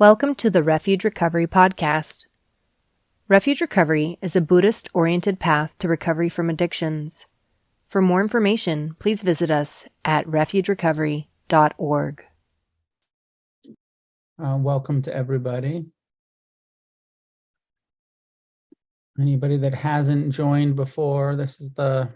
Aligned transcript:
Welcome 0.00 0.36
to 0.36 0.48
the 0.48 0.62
Refuge 0.62 1.02
Recovery 1.02 1.48
Podcast. 1.48 2.26
Refuge 3.26 3.60
Recovery 3.60 4.16
is 4.22 4.36
a 4.36 4.40
Buddhist 4.40 4.88
oriented 4.94 5.40
path 5.40 5.76
to 5.78 5.88
recovery 5.88 6.28
from 6.28 6.48
addictions. 6.48 7.26
For 7.84 8.00
more 8.00 8.20
information, 8.20 8.94
please 9.00 9.24
visit 9.24 9.50
us 9.50 9.88
at 10.04 10.24
refugerecovery.org. 10.26 12.24
Uh, 14.40 14.56
welcome 14.60 15.02
to 15.02 15.12
everybody. 15.12 15.86
Anybody 19.18 19.56
that 19.56 19.74
hasn't 19.74 20.32
joined 20.32 20.76
before, 20.76 21.34
this 21.34 21.60
is 21.60 21.72
the 21.72 22.08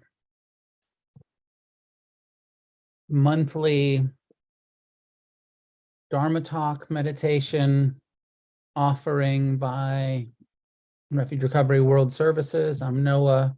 monthly 3.09 4.09
Dharma 6.13 6.43
Talk 6.43 6.91
meditation 6.91 7.97
offering 8.77 9.57
by 9.57 10.27
Refuge 11.11 11.43
Recovery 11.43 11.81
World 11.81 12.13
Services. 12.13 12.83
I'm 12.83 13.03
Noah. 13.03 13.57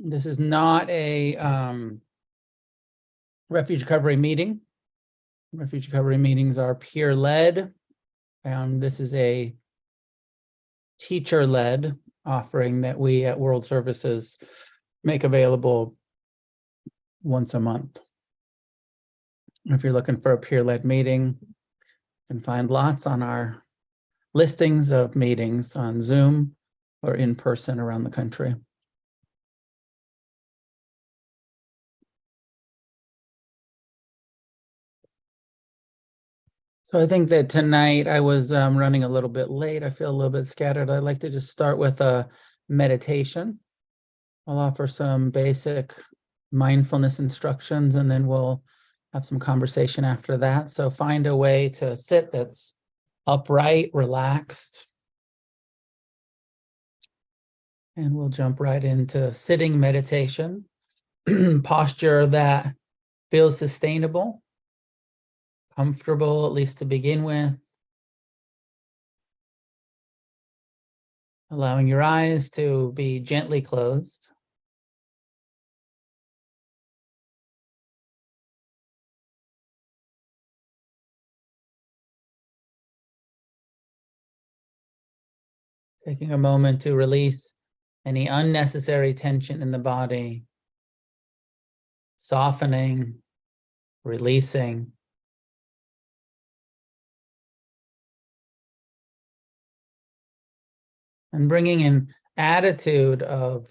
This 0.00 0.26
is 0.26 0.40
not 0.40 0.90
a 0.90 1.36
um, 1.36 2.00
Refuge 3.48 3.82
Recovery 3.82 4.16
meeting. 4.16 4.60
Refuge 5.52 5.86
Recovery 5.86 6.18
meetings 6.18 6.58
are 6.58 6.74
peer-led. 6.74 7.72
And 8.42 8.82
this 8.82 8.98
is 8.98 9.14
a 9.14 9.54
teacher-led 10.98 11.96
offering 12.26 12.80
that 12.80 12.98
we 12.98 13.24
at 13.24 13.38
World 13.38 13.64
Services 13.64 14.36
make 15.04 15.22
available 15.22 15.94
once 17.22 17.54
a 17.54 17.60
month. 17.60 18.00
If 19.70 19.84
you're 19.84 19.92
looking 19.92 20.20
for 20.20 20.32
a 20.32 20.38
peer-led 20.38 20.84
meeting, 20.84 21.36
you 21.40 21.54
can 22.30 22.40
find 22.40 22.70
lots 22.70 23.06
on 23.06 23.22
our 23.22 23.62
listings 24.32 24.90
of 24.90 25.14
meetings 25.14 25.76
on 25.76 26.00
Zoom 26.00 26.56
or 27.02 27.14
in 27.14 27.34
person 27.34 27.78
around 27.78 28.04
the 28.04 28.10
country. 28.10 28.54
So 36.84 36.98
I 36.98 37.06
think 37.06 37.28
that 37.28 37.50
tonight 37.50 38.08
I 38.08 38.20
was 38.20 38.50
um, 38.50 38.74
running 38.74 39.04
a 39.04 39.08
little 39.08 39.28
bit 39.28 39.50
late. 39.50 39.82
I 39.82 39.90
feel 39.90 40.08
a 40.08 40.16
little 40.16 40.32
bit 40.32 40.46
scattered. 40.46 40.88
I'd 40.88 41.02
like 41.02 41.18
to 41.18 41.28
just 41.28 41.50
start 41.50 41.76
with 41.76 42.00
a 42.00 42.26
meditation. 42.70 43.58
I'll 44.46 44.58
offer 44.58 44.86
some 44.86 45.28
basic 45.28 45.92
mindfulness 46.50 47.18
instructions 47.18 47.96
and 47.96 48.10
then 48.10 48.26
we'll 48.26 48.62
have 49.12 49.24
some 49.24 49.38
conversation 49.38 50.04
after 50.04 50.36
that. 50.38 50.70
So 50.70 50.90
find 50.90 51.26
a 51.26 51.36
way 51.36 51.70
to 51.70 51.96
sit 51.96 52.30
that's 52.30 52.74
upright, 53.26 53.90
relaxed. 53.92 54.86
And 57.96 58.14
we'll 58.14 58.28
jump 58.28 58.60
right 58.60 58.82
into 58.82 59.32
sitting 59.34 59.80
meditation, 59.80 60.66
posture 61.64 62.26
that 62.26 62.74
feels 63.30 63.58
sustainable, 63.58 64.42
comfortable, 65.76 66.46
at 66.46 66.52
least 66.52 66.78
to 66.78 66.84
begin 66.84 67.24
with. 67.24 67.56
Allowing 71.50 71.88
your 71.88 72.02
eyes 72.02 72.50
to 72.50 72.92
be 72.92 73.20
gently 73.20 73.62
closed. 73.62 74.30
Taking 86.08 86.32
a 86.32 86.38
moment 86.38 86.80
to 86.82 86.94
release 86.94 87.54
any 88.06 88.28
unnecessary 88.28 89.12
tension 89.12 89.60
in 89.60 89.70
the 89.70 89.78
body. 89.78 90.44
Softening, 92.16 93.16
releasing. 94.04 94.92
And 101.34 101.46
bringing 101.46 101.82
an 101.82 102.14
attitude 102.38 103.20
of 103.20 103.68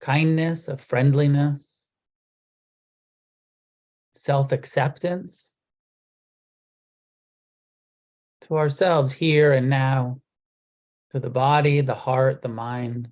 kindness, 0.00 0.68
of 0.68 0.80
friendliness, 0.80 1.90
self-acceptance 4.14 5.52
to 8.40 8.56
ourselves 8.56 9.12
here 9.12 9.52
and 9.52 9.68
now 9.68 10.22
to 11.14 11.20
the 11.20 11.30
body, 11.30 11.80
the 11.80 11.94
heart, 11.94 12.42
the 12.42 12.48
mind. 12.48 13.08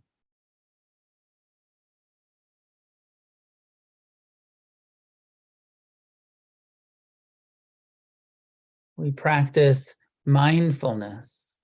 We 8.97 9.13
practice 9.13 9.95
mindfulness, 10.27 11.59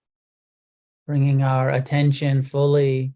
bringing 1.09 1.43
our 1.43 1.71
attention 1.71 2.43
fully 2.43 3.15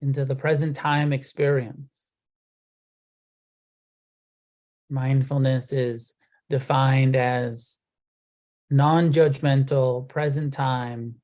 into 0.00 0.24
the 0.24 0.36
present 0.36 0.76
time 0.76 1.12
experience. 1.12 2.10
Mindfulness 4.88 5.72
is 5.72 6.14
defined 6.48 7.16
as 7.16 7.80
non-judgmental, 8.70 10.08
present 10.08 10.52
time 10.52 11.16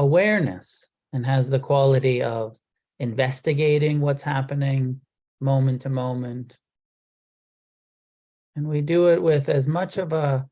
awareness 0.00 0.88
and 1.12 1.26
has 1.26 1.50
the 1.50 1.58
quality 1.58 2.22
of 2.22 2.58
investigating 2.98 4.00
what's 4.00 4.22
happening 4.22 4.98
moment 5.42 5.82
to 5.82 5.90
moment. 5.90 6.58
And 8.56 8.66
we 8.66 8.80
do 8.80 9.10
it 9.10 9.22
with 9.22 9.50
as 9.50 9.68
much 9.68 9.98
of 9.98 10.14
a 10.14 10.48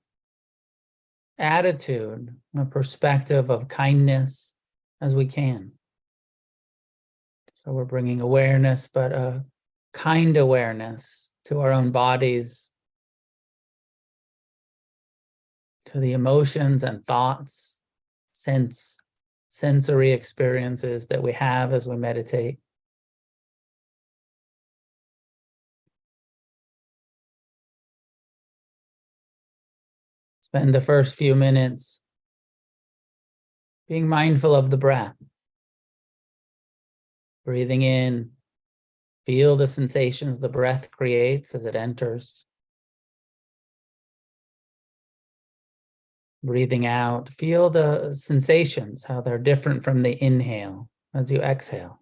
attitude, 1.38 2.36
a 2.56 2.64
perspective 2.66 3.50
of 3.50 3.68
kindness 3.68 4.52
as 5.00 5.16
we 5.16 5.24
can. 5.24 5.72
So 7.54 7.72
we're 7.72 7.86
bringing 7.86 8.20
awareness, 8.20 8.86
but 8.86 9.12
a 9.12 9.44
kind 9.94 10.36
awareness 10.36 11.32
to 11.46 11.60
our 11.60 11.72
own 11.72 11.90
bodies, 11.90 12.70
to 15.86 16.00
the 16.00 16.12
emotions 16.12 16.84
and 16.84 17.06
thoughts, 17.06 17.80
sense 18.32 19.00
sensory 19.48 20.12
experiences 20.12 21.06
that 21.08 21.22
we 21.22 21.32
have 21.32 21.72
as 21.72 21.88
we 21.88 21.96
meditate. 21.96 22.58
Spend 30.40 30.74
the 30.74 30.80
first 30.80 31.14
few 31.14 31.34
minutes 31.34 32.00
being 33.88 34.08
mindful 34.08 34.54
of 34.54 34.70
the 34.70 34.76
breath. 34.76 35.14
Breathing 37.44 37.82
in, 37.82 38.32
feel 39.26 39.56
the 39.56 39.66
sensations 39.66 40.38
the 40.38 40.48
breath 40.48 40.90
creates 40.90 41.54
as 41.54 41.64
it 41.64 41.74
enters. 41.74 42.46
Breathing 46.42 46.86
out, 46.86 47.28
feel 47.28 47.68
the 47.68 48.12
sensations, 48.12 49.04
how 49.04 49.20
they're 49.20 49.38
different 49.38 49.82
from 49.82 50.02
the 50.02 50.22
inhale 50.22 50.88
as 51.14 51.32
you 51.32 51.40
exhale. 51.40 52.00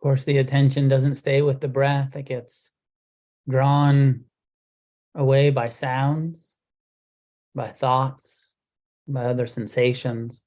Course, 0.00 0.24
the 0.24 0.38
attention 0.38 0.88
doesn't 0.88 1.16
stay 1.16 1.42
with 1.42 1.60
the 1.60 1.68
breath, 1.68 2.16
it 2.16 2.22
gets 2.22 2.72
drawn 3.48 4.24
away 5.14 5.50
by 5.50 5.68
sounds, 5.68 6.56
by 7.54 7.68
thoughts, 7.68 8.56
by 9.06 9.24
other 9.24 9.46
sensations. 9.46 10.46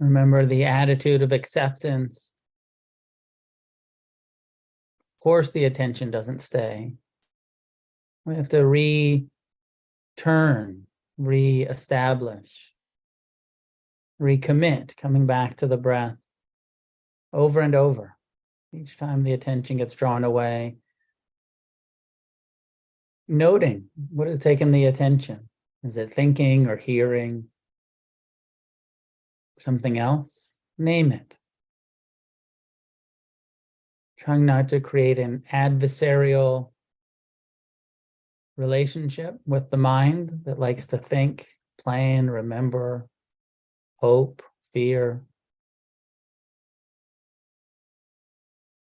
Remember 0.00 0.46
the 0.46 0.64
attitude 0.64 1.22
of 1.22 1.32
acceptance. 1.32 2.32
Of 5.16 5.22
course, 5.22 5.50
the 5.50 5.64
attention 5.64 6.10
doesn't 6.10 6.40
stay. 6.40 6.94
We 8.24 8.36
have 8.36 8.48
to 8.50 8.64
return, 10.16 10.86
re-establish, 11.16 12.72
recommit, 14.20 14.96
coming 14.96 15.26
back 15.26 15.56
to 15.56 15.66
the 15.66 15.76
breath 15.76 16.16
over 17.32 17.60
and 17.60 17.74
over. 17.74 18.16
Each 18.72 18.96
time 18.96 19.22
the 19.22 19.32
attention 19.32 19.78
gets 19.78 19.94
drawn 19.94 20.24
away, 20.24 20.76
noting 23.26 23.90
what 24.10 24.28
has 24.28 24.38
taken 24.38 24.70
the 24.72 24.86
attention. 24.86 25.48
Is 25.84 25.96
it 25.96 26.12
thinking 26.12 26.66
or 26.66 26.76
hearing? 26.76 27.44
Something 29.58 29.98
else? 29.98 30.58
Name 30.76 31.12
it. 31.12 31.36
Trying 34.18 34.46
not 34.46 34.68
to 34.68 34.80
create 34.80 35.18
an 35.18 35.44
adversarial 35.52 36.70
relationship 38.56 39.38
with 39.46 39.70
the 39.70 39.76
mind 39.76 40.40
that 40.44 40.58
likes 40.58 40.86
to 40.86 40.98
think, 40.98 41.46
plan, 41.78 42.28
remember, 42.28 43.08
hope, 43.98 44.42
fear. 44.72 45.22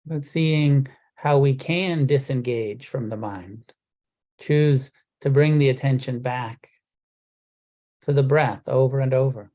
But 0.04 0.24
seeing 0.24 0.86
how 1.14 1.38
we 1.38 1.54
can 1.54 2.06
disengage 2.06 2.86
from 2.86 3.08
the 3.08 3.16
mind, 3.16 3.72
choose 4.38 4.92
to 5.22 5.30
bring 5.30 5.58
the 5.58 5.70
attention 5.70 6.20
back 6.20 6.68
to 8.02 8.12
the 8.12 8.22
breath 8.22 8.68
over 8.68 9.00
and 9.00 9.14
over. 9.14 9.50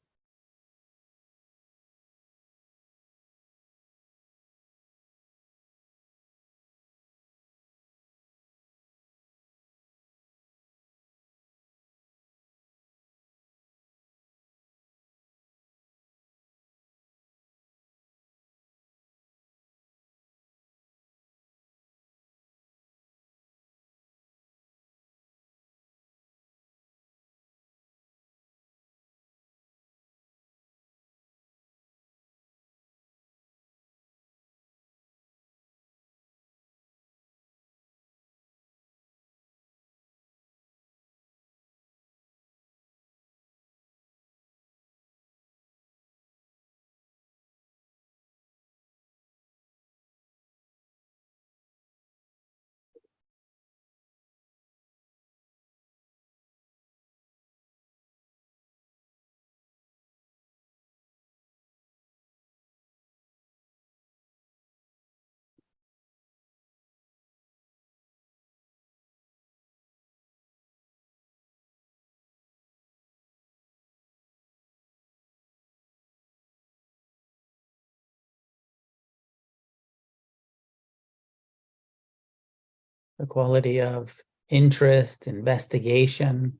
The 83.21 83.27
quality 83.27 83.79
of 83.79 84.19
interest, 84.49 85.27
investigation 85.27 86.59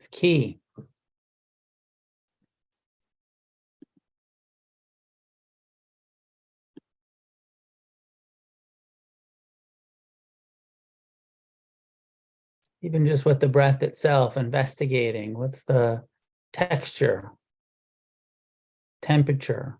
is 0.00 0.08
key. 0.08 0.58
Even 12.80 13.06
just 13.06 13.26
with 13.26 13.38
the 13.38 13.48
breath 13.48 13.82
itself, 13.82 14.38
investigating 14.38 15.38
what's 15.38 15.64
the 15.64 16.02
texture, 16.54 17.32
temperature, 19.02 19.78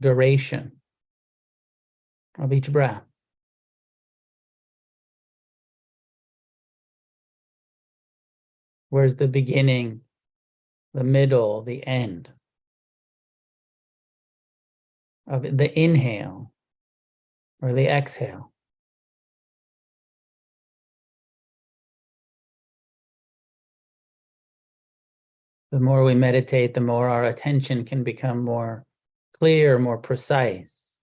duration 0.00 0.76
of 2.38 2.52
each 2.52 2.70
breath. 2.70 3.09
Where's 8.90 9.14
the 9.14 9.28
beginning, 9.28 10.00
the 10.94 11.04
middle, 11.04 11.62
the 11.62 11.86
end 11.86 12.28
of 15.28 15.42
the 15.42 15.78
inhale 15.78 16.52
or 17.62 17.72
the 17.72 17.86
exhale? 17.86 18.52
The 25.70 25.78
more 25.78 26.02
we 26.02 26.16
meditate, 26.16 26.74
the 26.74 26.80
more 26.80 27.08
our 27.08 27.24
attention 27.24 27.84
can 27.84 28.02
become 28.02 28.44
more 28.44 28.84
clear, 29.38 29.78
more 29.78 29.98
precise. 29.98 30.98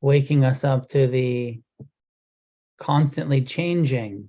Waking 0.00 0.46
us 0.46 0.64
up 0.64 0.88
to 0.88 1.06
the 1.06 1.60
constantly 2.80 3.42
changing 3.42 4.28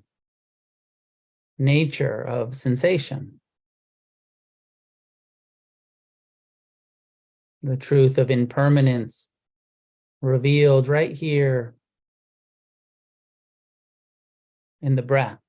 nature 1.57 2.21
of 2.21 2.53
sensation. 2.53 3.39
The 7.63 7.77
truth 7.77 8.17
of 8.17 8.29
impermanence 8.29 9.29
revealed 10.21 10.87
right 10.87 11.11
here 11.11 11.75
in 14.81 14.95
the 14.95 15.01
breath. 15.01 15.40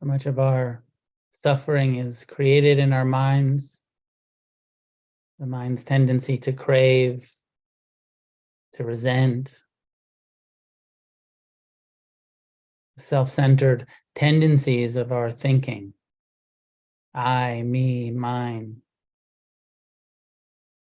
So 0.00 0.06
much 0.06 0.26
of 0.26 0.40
our 0.40 0.82
suffering 1.30 1.96
is 1.96 2.24
created 2.24 2.80
in 2.80 2.92
our 2.92 3.04
minds. 3.04 3.80
The 5.38 5.46
mind's 5.46 5.84
tendency 5.84 6.36
to 6.38 6.52
crave, 6.52 7.30
to 8.72 8.84
resent, 8.84 9.62
self 12.96 13.30
centered 13.30 13.86
tendencies 14.16 14.96
of 14.96 15.12
our 15.12 15.30
thinking 15.30 15.94
I, 17.14 17.62
me, 17.62 18.10
mine. 18.10 18.78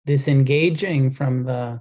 Disengaging 0.06 1.10
from 1.10 1.42
the 1.44 1.80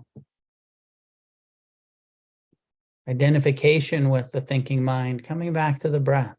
identification 3.08 4.10
with 4.10 4.32
the 4.32 4.42
thinking 4.42 4.84
mind, 4.84 5.24
coming 5.24 5.54
back 5.54 5.78
to 5.80 5.90
the 5.90 6.00
breath. 6.00 6.39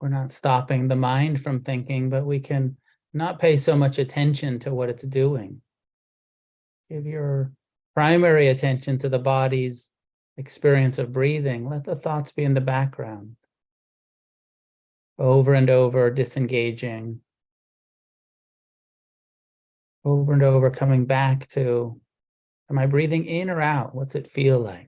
We're 0.00 0.08
not 0.08 0.30
stopping 0.30 0.88
the 0.88 0.96
mind 0.96 1.42
from 1.42 1.60
thinking, 1.60 2.10
but 2.10 2.24
we 2.24 2.40
can 2.40 2.76
not 3.12 3.38
pay 3.38 3.56
so 3.56 3.76
much 3.76 3.98
attention 3.98 4.60
to 4.60 4.72
what 4.72 4.90
it's 4.90 5.04
doing. 5.04 5.60
Give 6.88 7.04
your 7.04 7.52
primary 7.94 8.48
attention 8.48 8.98
to 8.98 9.08
the 9.08 9.18
body's 9.18 9.92
experience 10.36 10.98
of 10.98 11.12
breathing. 11.12 11.68
Let 11.68 11.84
the 11.84 11.96
thoughts 11.96 12.32
be 12.32 12.44
in 12.44 12.54
the 12.54 12.60
background. 12.60 13.36
Over 15.18 15.54
and 15.54 15.68
over, 15.68 16.10
disengaging. 16.10 17.20
Over 20.04 20.32
and 20.32 20.42
over, 20.42 20.70
coming 20.70 21.06
back 21.06 21.48
to 21.48 22.00
Am 22.70 22.78
I 22.78 22.86
breathing 22.86 23.24
in 23.24 23.48
or 23.48 23.62
out? 23.62 23.94
What's 23.94 24.14
it 24.14 24.30
feel 24.30 24.60
like? 24.60 24.87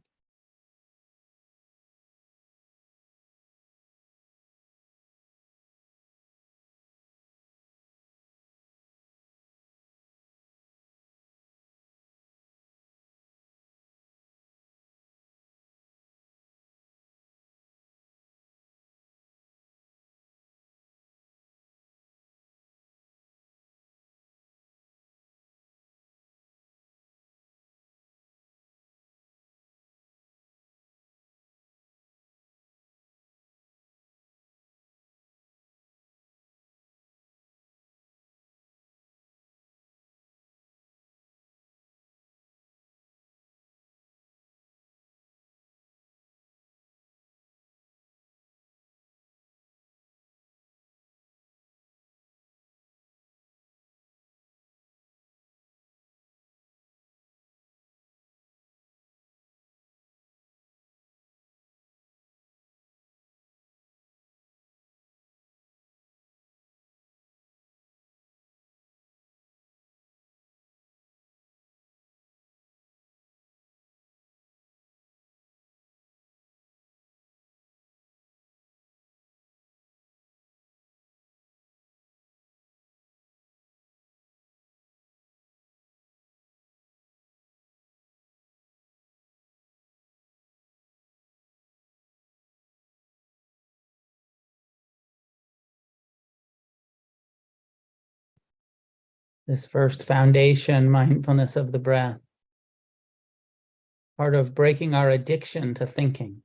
This 99.51 99.67
first 99.67 100.07
foundation, 100.07 100.89
mindfulness 100.89 101.57
of 101.57 101.73
the 101.73 101.79
breath, 101.81 102.21
part 104.17 104.37
of 104.37 104.55
breaking 104.55 104.95
our 104.95 105.11
addiction 105.11 105.75
to 105.75 105.85
thinking, 105.85 106.41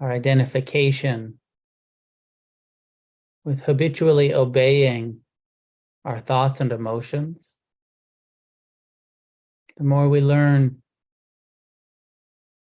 our 0.00 0.10
identification 0.10 1.38
with 3.44 3.60
habitually 3.60 4.34
obeying 4.34 5.20
our 6.04 6.18
thoughts 6.18 6.60
and 6.60 6.72
emotions. 6.72 7.54
The 9.76 9.84
more 9.84 10.08
we 10.08 10.20
learn 10.20 10.82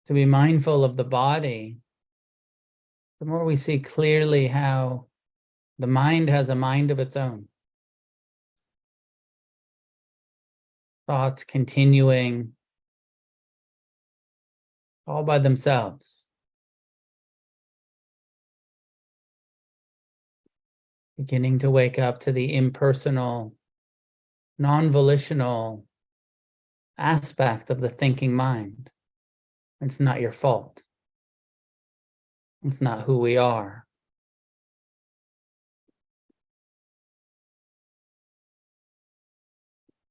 to 0.07 0.13
be 0.13 0.25
mindful 0.25 0.83
of 0.83 0.97
the 0.97 1.05
body, 1.05 1.77
the 3.21 3.27
more 3.27 3.45
we 3.45 3.55
see 3.55 3.79
clearly 3.79 4.49
how 4.49 5.07
the 5.79 5.87
mind 5.87 6.29
has 6.29 6.51
a 6.51 6.57
mind 6.57 6.91
of 6.91 6.99
its 6.99 7.17
own. 7.17 7.47
Thoughts 11.09 11.43
continuing 11.43 12.53
all 15.07 15.23
by 15.23 15.39
themselves. 15.39 16.29
Beginning 21.17 21.59
to 21.61 21.71
wake 21.71 21.99
up 21.99 22.21
to 22.21 22.33
the 22.33 22.55
impersonal, 22.55 23.55
non 24.59 24.91
volitional 24.91 25.87
aspect 26.99 27.71
of 27.71 27.81
the 27.81 27.89
thinking 27.89 28.35
mind. 28.35 28.91
It's 29.81 29.99
not 29.99 30.21
your 30.21 30.33
fault. 30.33 30.85
It's 32.63 32.83
not 32.83 33.05
who 33.05 33.19
we 33.19 33.39
are. 33.39 33.88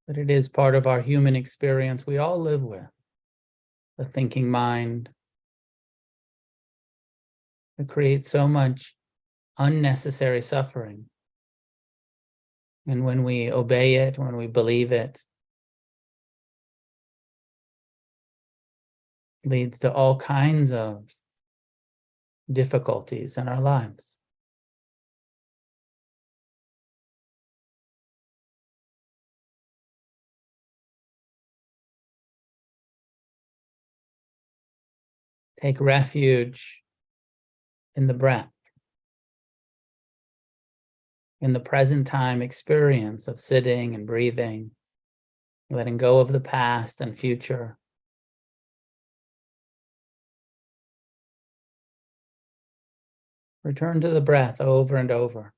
But 0.07 0.17
it 0.17 0.29
is 0.29 0.47
part 0.47 0.73
of 0.73 0.87
our 0.87 1.01
human 1.01 1.35
experience 1.35 2.07
we 2.07 2.17
all 2.17 2.39
live 2.39 2.63
with 2.63 2.87
the 3.97 4.05
thinking 4.05 4.49
mind 4.49 5.09
that 7.77 7.87
creates 7.87 8.29
so 8.29 8.47
much 8.47 8.95
unnecessary 9.57 10.41
suffering. 10.41 11.05
And 12.87 13.03
when 13.03 13.23
we 13.23 13.51
obey 13.51 13.95
it, 13.95 14.17
when 14.17 14.37
we 14.37 14.47
believe 14.47 14.91
it, 14.91 15.21
leads 19.43 19.79
to 19.79 19.91
all 19.91 20.17
kinds 20.17 20.71
of 20.71 21.03
difficulties 22.51 23.37
in 23.37 23.47
our 23.47 23.59
lives. 23.59 24.16
Take 35.57 35.79
refuge 35.79 36.83
in 37.95 38.05
the 38.05 38.13
breath, 38.13 38.51
in 41.41 41.53
the 41.53 41.59
present 41.59 42.05
time 42.05 42.43
experience 42.43 43.27
of 43.27 43.39
sitting 43.39 43.95
and 43.95 44.05
breathing, 44.05 44.71
letting 45.71 45.97
go 45.97 46.19
of 46.19 46.31
the 46.31 46.39
past 46.39 47.01
and 47.01 47.17
future. 47.17 47.77
Return 53.63 53.99
to 54.01 54.09
the 54.09 54.21
breath 54.21 54.61
over 54.61 54.95
and 54.95 55.09
over. 55.09 55.53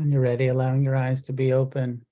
When 0.00 0.10
you're 0.10 0.22
ready, 0.22 0.46
allowing 0.46 0.82
your 0.82 0.96
eyes 0.96 1.24
to 1.24 1.34
be 1.34 1.52
open. 1.52 2.06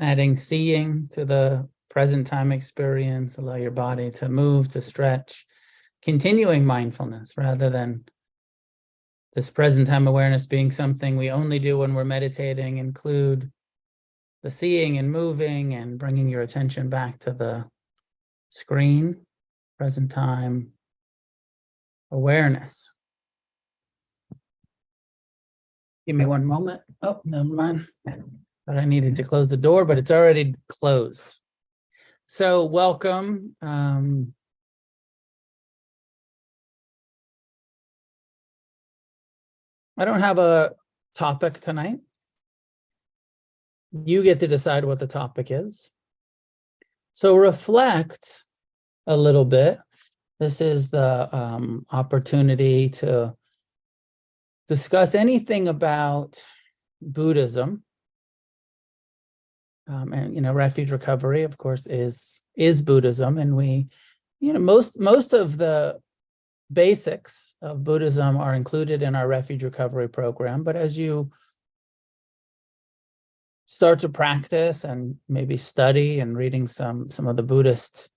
Adding 0.00 0.36
seeing 0.36 1.06
to 1.08 1.26
the 1.26 1.68
present 1.90 2.26
time 2.26 2.50
experience, 2.50 3.36
allow 3.36 3.56
your 3.56 3.72
body 3.72 4.10
to 4.12 4.30
move, 4.30 4.70
to 4.70 4.80
stretch, 4.80 5.44
continuing 6.00 6.64
mindfulness 6.64 7.34
rather 7.36 7.68
than 7.68 8.06
this 9.34 9.50
present 9.50 9.86
time 9.86 10.08
awareness 10.08 10.46
being 10.46 10.70
something 10.70 11.18
we 11.18 11.30
only 11.30 11.58
do 11.58 11.76
when 11.76 11.92
we're 11.92 12.04
meditating, 12.04 12.78
include 12.78 13.52
the 14.42 14.50
seeing 14.50 14.96
and 14.96 15.12
moving 15.12 15.74
and 15.74 15.98
bringing 15.98 16.30
your 16.30 16.40
attention 16.40 16.88
back 16.88 17.18
to 17.18 17.34
the 17.34 17.66
screen, 18.48 19.26
present 19.76 20.10
time 20.10 20.72
awareness. 22.10 22.90
Give 26.10 26.16
me 26.16 26.26
one 26.26 26.44
moment. 26.44 26.80
Oh, 27.02 27.20
never 27.24 27.44
mind. 27.44 27.86
But 28.66 28.76
I 28.76 28.84
needed 28.84 29.14
to 29.14 29.22
close 29.22 29.48
the 29.48 29.56
door, 29.56 29.84
but 29.84 29.96
it's 29.96 30.10
already 30.10 30.56
closed. 30.68 31.38
So 32.26 32.64
welcome. 32.64 33.54
Um, 33.62 34.34
I 39.96 40.04
don't 40.04 40.18
have 40.18 40.40
a 40.40 40.72
topic 41.14 41.60
tonight. 41.60 42.00
You 43.92 44.24
get 44.24 44.40
to 44.40 44.48
decide 44.48 44.84
what 44.84 44.98
the 44.98 45.06
topic 45.06 45.52
is. 45.52 45.92
So 47.12 47.36
reflect 47.36 48.42
a 49.06 49.16
little 49.16 49.44
bit. 49.44 49.78
This 50.40 50.60
is 50.60 50.88
the 50.88 51.28
um, 51.30 51.86
opportunity 51.92 52.88
to 52.88 53.36
discuss 54.70 55.16
anything 55.16 55.66
about 55.66 56.40
Buddhism. 57.02 57.82
Um, 59.88 60.12
and 60.12 60.32
you 60.32 60.40
know, 60.40 60.52
refuge 60.52 60.92
recovery, 60.92 61.42
of 61.42 61.58
course, 61.58 61.88
is 61.88 62.40
is 62.54 62.80
Buddhism, 62.80 63.36
and 63.38 63.56
we, 63.56 63.88
you 64.38 64.52
know, 64.52 64.60
most 64.60 64.96
most 64.96 65.32
of 65.32 65.58
the 65.58 65.98
basics 66.72 67.56
of 67.60 67.82
Buddhism 67.82 68.36
are 68.36 68.54
included 68.54 69.02
in 69.02 69.16
our 69.16 69.26
refuge 69.26 69.64
recovery 69.64 70.08
program. 70.08 70.62
But 70.62 70.76
as 70.76 70.96
you 70.96 71.32
start 73.66 73.98
to 74.00 74.08
practice 74.08 74.84
and 74.84 75.16
maybe 75.28 75.56
study 75.56 76.20
and 76.20 76.36
reading 76.36 76.68
some 76.68 77.10
some 77.10 77.26
of 77.26 77.34
the 77.34 77.42
Buddhist 77.42 78.08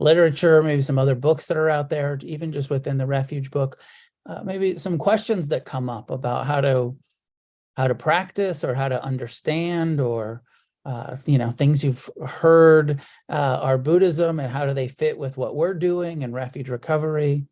literature, 0.00 0.60
maybe 0.60 0.82
some 0.82 0.98
other 0.98 1.14
books 1.14 1.46
that 1.46 1.56
are 1.56 1.70
out 1.70 1.88
there, 1.88 2.18
even 2.22 2.50
just 2.50 2.68
within 2.68 2.98
the 2.98 3.06
refuge 3.06 3.52
book, 3.52 3.78
uh, 4.26 4.42
maybe 4.42 4.76
some 4.78 4.98
questions 4.98 5.48
that 5.48 5.64
come 5.64 5.88
up 5.88 6.10
about 6.10 6.46
how 6.46 6.60
to 6.60 6.96
how 7.76 7.88
to 7.88 7.94
practice 7.94 8.62
or 8.62 8.72
how 8.74 8.88
to 8.88 9.02
understand 9.02 10.00
or 10.00 10.42
uh, 10.84 11.16
you 11.26 11.38
know 11.38 11.50
things 11.50 11.82
you've 11.82 12.08
heard 12.26 13.00
uh, 13.28 13.58
are 13.62 13.78
Buddhism 13.78 14.40
and 14.40 14.52
how 14.52 14.66
do 14.66 14.74
they 14.74 14.88
fit 14.88 15.18
with 15.18 15.36
what 15.36 15.56
we're 15.56 15.74
doing 15.74 16.24
and 16.24 16.34
refuge 16.34 16.68
recovery. 16.68 17.46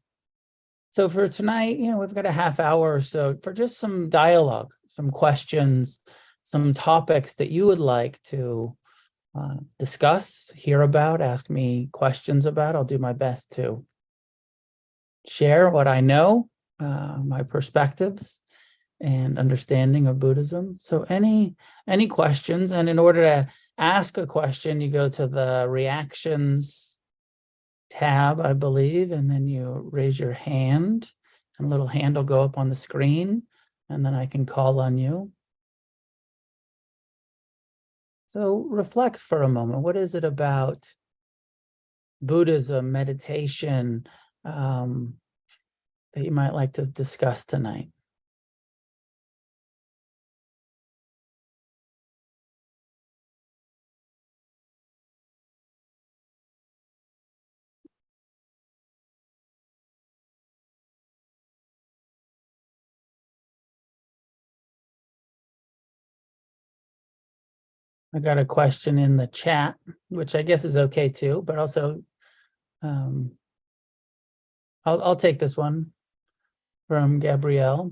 So 0.91 1.09
for 1.09 1.27
tonight, 1.27 1.79
you 1.79 1.91
know, 1.91 1.99
we've 1.99 2.15
got 2.15 2.27
a 2.27 2.33
half 2.33 2.61
hour 2.61 2.95
or 2.95 3.01
so 3.01 3.39
for 3.43 3.55
just 3.55 3.79
some 3.79 4.11
dialogue, 4.11 4.75
some 4.87 5.11
questions, 5.11 6.01
some 6.43 6.75
topics 6.75 7.37
that 7.37 7.51
you 7.51 7.67
would 7.67 7.79
like 7.79 8.23
to 8.25 8.77
uh, 9.35 9.55
discuss, 9.79 10.53
hear 10.55 10.83
about, 10.83 11.23
ask 11.23 11.49
me 11.49 11.89
questions 11.93 12.45
about. 12.45 12.77
I'll 12.77 12.85
do 12.85 12.99
my 12.99 13.15
best 13.15 13.53
to 13.53 13.87
share 15.27 15.71
what 15.71 15.89
I 15.89 16.01
know, 16.01 16.51
uh, 16.83 17.19
my 17.25 17.43
perspectives 17.43 18.41
and 19.01 19.39
understanding 19.39 20.07
of 20.07 20.19
Buddhism. 20.19 20.79
So 20.81 21.05
any 21.09 21.57
any 21.87 22.07
questions, 22.07 22.73
and 22.73 22.89
in 22.89 22.99
order 22.99 23.23
to 23.23 23.49
ask 23.79 24.19
a 24.19 24.27
question, 24.27 24.81
you 24.81 24.91
go 24.91 25.09
to 25.09 25.27
the 25.27 25.67
reactions 25.69 26.99
tab, 27.91 28.41
I 28.41 28.55
believe, 28.55 29.13
and 29.13 29.31
then 29.31 29.47
you 29.47 29.89
raise 29.93 30.19
your 30.19 30.33
hand 30.33 31.11
and 31.59 31.67
a 31.67 31.71
little 31.71 31.87
hand 31.87 32.17
will 32.17 32.25
go 32.25 32.43
up 32.43 32.57
on 32.57 32.69
the 32.69 32.75
screen 32.75 33.43
and 33.91 34.05
then 34.05 34.15
I 34.15 34.27
can 34.27 34.47
call 34.47 34.81
on 34.81 34.97
you. 34.97 35.31
So 38.29 38.67
reflect 38.71 39.19
for 39.19 39.43
a 39.43 39.49
moment. 39.49 39.81
What 39.81 39.97
is 39.97 40.15
it 40.15 40.25
about 40.25 40.87
Buddhism, 42.23 42.93
meditation, 42.93 44.07
um, 44.45 45.15
that 46.15 46.25
you 46.25 46.31
might 46.31 46.55
like 46.55 46.75
to 46.75 46.83
discuss 46.83 47.45
tonight? 47.45 47.89
I 68.15 68.19
got 68.19 68.39
a 68.39 68.45
question 68.45 68.99
in 68.99 69.17
the 69.17 69.27
chat, 69.27 69.77
which 70.09 70.35
I 70.35 70.43
guess 70.43 70.65
is 70.65 70.77
okay 70.77 71.09
too, 71.09 71.43
but 71.47 71.59
also 71.59 72.03
um, 72.83 73.33
I'll, 74.85 75.03
I'll 75.03 75.17
take 75.17 75.39
this 75.39 75.57
one 75.57 75.93
from 76.93 77.21
Gabrielle 77.21 77.91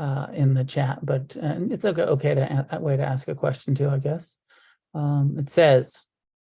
uh, 0.00 0.26
in 0.32 0.52
the 0.52 0.64
chat, 0.64 0.98
but 1.00 1.36
it's 1.40 1.84
okay, 1.84 2.02
okay 2.02 2.34
to 2.34 2.66
a 2.72 2.80
way 2.80 2.96
to 2.96 3.04
ask 3.04 3.28
a 3.28 3.36
question 3.36 3.72
too, 3.72 3.88
I 3.88 3.98
guess. 3.98 4.40
Um, 4.94 5.36
it 5.38 5.48
says, 5.48 6.06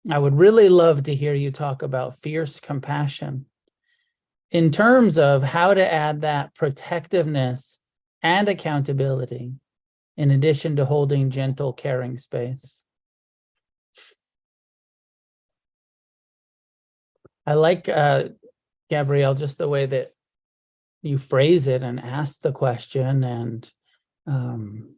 I 0.09 0.17
would 0.17 0.33
really 0.33 0.69
love 0.69 1.03
to 1.03 1.13
hear 1.13 1.35
you 1.35 1.51
talk 1.51 1.83
about 1.83 2.19
fierce 2.23 2.59
compassion 2.59 3.45
in 4.49 4.71
terms 4.71 5.19
of 5.19 5.43
how 5.43 5.75
to 5.75 5.93
add 5.93 6.21
that 6.21 6.55
protectiveness 6.55 7.77
and 8.23 8.49
accountability 8.49 9.51
in 10.17 10.31
addition 10.31 10.77
to 10.77 10.85
holding 10.85 11.29
gentle, 11.29 11.73
caring 11.73 12.17
space. 12.17 12.83
I 17.45 17.53
like 17.53 17.87
uh, 17.87 18.29
Gabrielle 18.89 19.35
just 19.35 19.59
the 19.59 19.69
way 19.69 19.85
that 19.85 20.13
you 21.01 21.17
phrase 21.17 21.67
it 21.67 21.83
and 21.83 21.99
ask 21.99 22.41
the 22.41 22.51
question 22.51 23.23
and 23.23 23.71
um, 24.25 24.95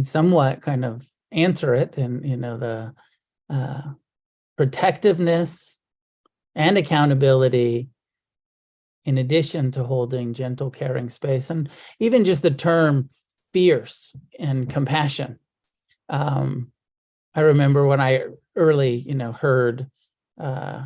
somewhat 0.00 0.62
kind 0.62 0.84
of 0.84 1.08
answer 1.30 1.74
it 1.74 1.96
and 1.96 2.26
you 2.28 2.36
know 2.36 2.58
the 2.58 2.94
uh, 3.50 3.82
protectiveness 4.56 5.80
and 6.54 6.76
accountability 6.76 7.88
in 9.04 9.18
addition 9.18 9.70
to 9.70 9.82
holding 9.82 10.34
gentle 10.34 10.70
caring 10.70 11.08
space 11.08 11.50
and 11.50 11.68
even 11.98 12.24
just 12.24 12.42
the 12.42 12.50
term 12.50 13.08
fierce 13.52 14.14
and 14.38 14.68
compassion. 14.68 15.38
Um, 16.08 16.72
i 17.34 17.40
remember 17.40 17.86
when 17.86 18.00
i 18.00 18.24
early 18.56 18.96
you 18.96 19.14
know 19.14 19.32
heard 19.32 19.86
uh, 20.38 20.84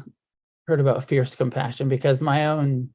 heard 0.67 0.81
about 0.81 1.05
fierce 1.05 1.35
compassion 1.35 1.89
because 1.89 2.21
my 2.21 2.47
own 2.47 2.91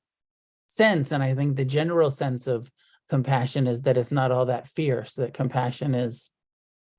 sense, 0.75 1.11
and 1.11 1.23
I 1.23 1.35
think 1.35 1.55
the 1.55 1.65
general 1.65 2.09
sense 2.09 2.47
of 2.47 2.71
compassion 3.09 3.67
is 3.67 3.81
that 3.83 3.97
it's 3.97 4.11
not 4.11 4.31
all 4.31 4.45
that 4.45 4.67
fierce, 4.67 5.15
that 5.15 5.33
compassion 5.33 5.95
is, 5.95 6.29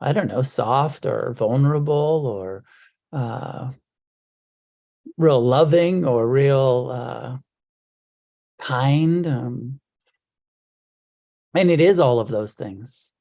I 0.01 0.13
don't 0.13 0.29
know, 0.29 0.43
soft 0.43 1.07
or 1.07 1.33
vulnerable 1.33 2.27
or 2.27 2.65
uh, 3.13 3.71
real 5.17 5.41
loving 5.41 6.05
or 6.05 6.29
real 6.29 6.91
uh, 6.93 7.37
kind. 8.59 9.27
Um, 9.27 9.81
and 11.55 11.71
it 11.71 11.81
is 11.81 12.01
all 12.01 12.21
of 12.21 12.29
those 12.29 12.55
things. 12.55 13.13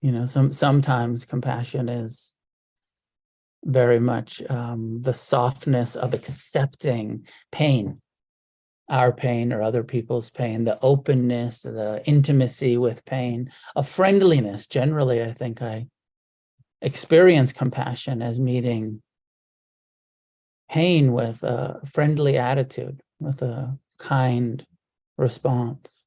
You 0.00 0.12
know, 0.12 0.26
some 0.26 0.52
sometimes 0.52 1.24
compassion 1.24 1.88
is 1.88 2.34
very 3.64 4.00
much 4.00 4.42
um, 4.50 5.00
the 5.00 5.14
softness 5.14 5.96
of 5.96 6.12
accepting 6.12 7.26
pain, 7.52 8.01
our 8.88 9.12
pain 9.12 9.52
or 9.52 9.62
other 9.62 9.84
people's 9.84 10.30
pain, 10.30 10.64
the 10.64 10.78
openness, 10.82 11.62
the 11.62 12.02
intimacy 12.04 12.76
with 12.76 13.04
pain, 13.04 13.50
a 13.76 13.82
friendliness. 13.82 14.66
Generally, 14.66 15.22
I 15.22 15.32
think 15.32 15.62
I 15.62 15.86
experience 16.80 17.52
compassion 17.52 18.22
as 18.22 18.40
meeting 18.40 19.02
pain 20.68 21.12
with 21.12 21.42
a 21.42 21.80
friendly 21.84 22.36
attitude, 22.36 23.02
with 23.20 23.42
a 23.42 23.78
kind 23.98 24.66
response. 25.16 26.06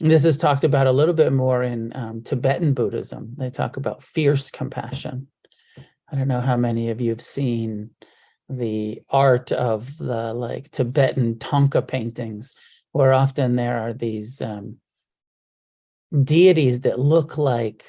This 0.00 0.24
is 0.24 0.38
talked 0.38 0.64
about 0.64 0.86
a 0.86 0.92
little 0.92 1.14
bit 1.14 1.32
more 1.32 1.62
in 1.62 1.92
um, 1.94 2.22
Tibetan 2.22 2.72
Buddhism. 2.72 3.34
They 3.36 3.50
talk 3.50 3.76
about 3.76 4.02
fierce 4.02 4.50
compassion. 4.50 5.26
I 6.10 6.16
don't 6.16 6.28
know 6.28 6.40
how 6.40 6.56
many 6.56 6.90
of 6.90 7.00
you 7.00 7.10
have 7.10 7.20
seen 7.20 7.90
the 8.48 9.02
art 9.10 9.52
of 9.52 9.96
the 9.98 10.32
like 10.32 10.70
Tibetan 10.70 11.36
Thangka 11.36 11.86
paintings, 11.86 12.54
where 12.92 13.12
often 13.12 13.56
there 13.56 13.78
are 13.80 13.92
these 13.92 14.40
um, 14.40 14.76
deities 16.24 16.82
that 16.82 16.98
look 16.98 17.38
like 17.38 17.84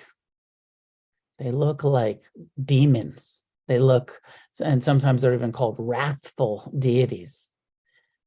they 1.39 1.51
look 1.51 1.83
like 1.83 2.23
demons. 2.63 3.41
They 3.67 3.79
look, 3.79 4.19
and 4.61 4.83
sometimes 4.83 5.21
they're 5.21 5.33
even 5.33 5.51
called 5.51 5.77
wrathful 5.79 6.71
deities, 6.77 7.51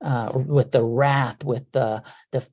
uh, 0.03 0.31
with 0.35 0.73
the 0.73 0.85
wrath, 0.85 1.45
with 1.45 1.71
the 1.73 2.03
the 2.31 2.47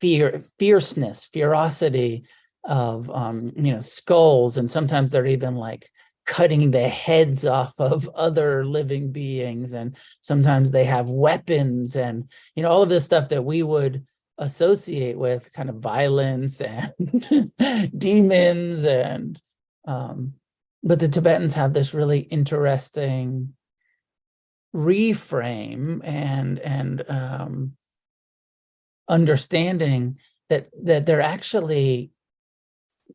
fear, 0.00 0.42
fierceness, 0.58 1.24
ferocity 1.24 2.24
of 2.64 3.10
um, 3.10 3.52
you 3.56 3.72
know 3.72 3.80
skulls, 3.80 4.58
and 4.58 4.70
sometimes 4.70 5.10
they're 5.10 5.26
even 5.26 5.56
like 5.56 5.90
cutting 6.26 6.70
the 6.70 6.88
heads 6.88 7.46
off 7.46 7.74
of 7.78 8.08
other 8.14 8.64
living 8.64 9.12
beings, 9.12 9.72
and 9.72 9.96
sometimes 10.20 10.70
they 10.70 10.84
have 10.84 11.08
weapons, 11.08 11.96
and 11.96 12.30
you 12.54 12.62
know 12.62 12.70
all 12.70 12.82
of 12.82 12.88
this 12.88 13.04
stuff 13.04 13.28
that 13.30 13.44
we 13.44 13.62
would 13.62 14.04
associate 14.38 15.16
with 15.16 15.52
kind 15.52 15.70
of 15.70 15.76
violence 15.76 16.60
and 16.60 16.92
demons 17.98 18.84
and 18.84 19.40
um, 19.86 20.34
but 20.82 20.98
the 20.98 21.08
Tibetans 21.08 21.54
have 21.54 21.72
this 21.72 21.94
really 21.94 22.20
interesting 22.20 23.54
reframe 24.74 26.00
and 26.04 26.58
and 26.58 27.02
um, 27.08 27.72
understanding 29.08 30.18
that 30.50 30.68
that 30.84 31.06
they're 31.06 31.22
actually 31.22 32.10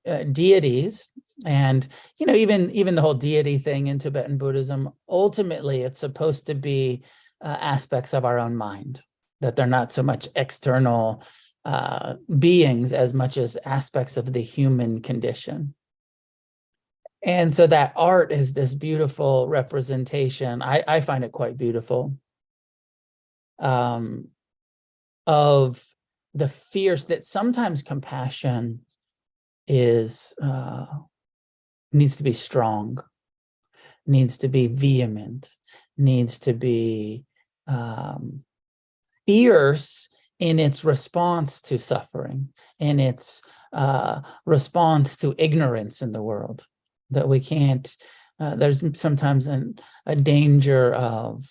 uh, 0.08 0.24
deities 0.24 1.10
and 1.46 1.88
you 2.18 2.26
know 2.26 2.36
even 2.36 2.70
even 2.72 2.96
the 2.96 3.02
whole 3.02 3.14
deity 3.14 3.58
thing 3.58 3.88
in 3.88 3.98
tibetan 3.98 4.38
buddhism 4.38 4.90
ultimately 5.10 5.82
it's 5.82 6.00
supposed 6.00 6.48
to 6.48 6.54
be 6.54 7.02
uh, 7.44 7.58
aspects 7.60 8.14
of 8.14 8.26
our 8.26 8.38
own 8.38 8.56
mind 8.56 9.02
that 9.42 9.56
they're 9.56 9.66
not 9.68 9.92
so 9.92 10.04
much 10.04 10.28
external 10.36 11.24
uh, 11.66 12.16
beings 12.40 12.94
as 12.94 13.14
much 13.14 13.38
as 13.38 13.58
aspects 13.66 14.18
of 14.18 14.32
the 14.32 14.42
human 14.42 15.02
condition. 15.02 15.74
And 17.24 17.54
so 17.54 17.68
that 17.68 17.94
art 17.96 18.32
is 18.32 18.54
this 18.54 18.74
beautiful 18.74 19.48
representation 19.48 20.64
i, 20.64 20.84
I 20.88 21.02
find 21.02 21.24
it 21.24 21.32
quite 21.32 21.56
beautiful 21.56 22.18
um, 23.60 24.30
of 25.28 25.84
the 26.34 26.48
fierce 26.48 27.04
that 27.06 27.24
sometimes 27.24 27.84
compassion 27.84 28.86
is 29.68 30.34
uh, 30.42 30.88
needs 31.92 32.18
to 32.18 32.24
be 32.24 32.34
strong 32.34 33.00
needs 34.08 34.38
to 34.40 34.48
be 34.48 34.68
vehement 34.68 35.58
needs 35.98 36.40
to 36.40 36.54
be 36.54 37.24
um, 37.68 38.44
fierce 39.26 40.10
in 40.40 40.60
its 40.60 40.84
response 40.84 41.62
to 41.62 41.78
suffering 41.78 42.50
in 42.80 43.00
its 43.00 43.44
uh, 43.74 44.22
response 44.46 45.16
to 45.16 45.36
ignorance 45.38 46.02
in 46.02 46.12
the 46.12 46.22
world 46.22 46.66
that 47.12 47.28
we 47.28 47.40
can't 47.40 47.96
uh, 48.40 48.56
there's 48.56 48.84
sometimes 49.00 49.46
an, 49.46 49.78
a 50.08 50.16
danger 50.16 50.94
of 50.94 51.46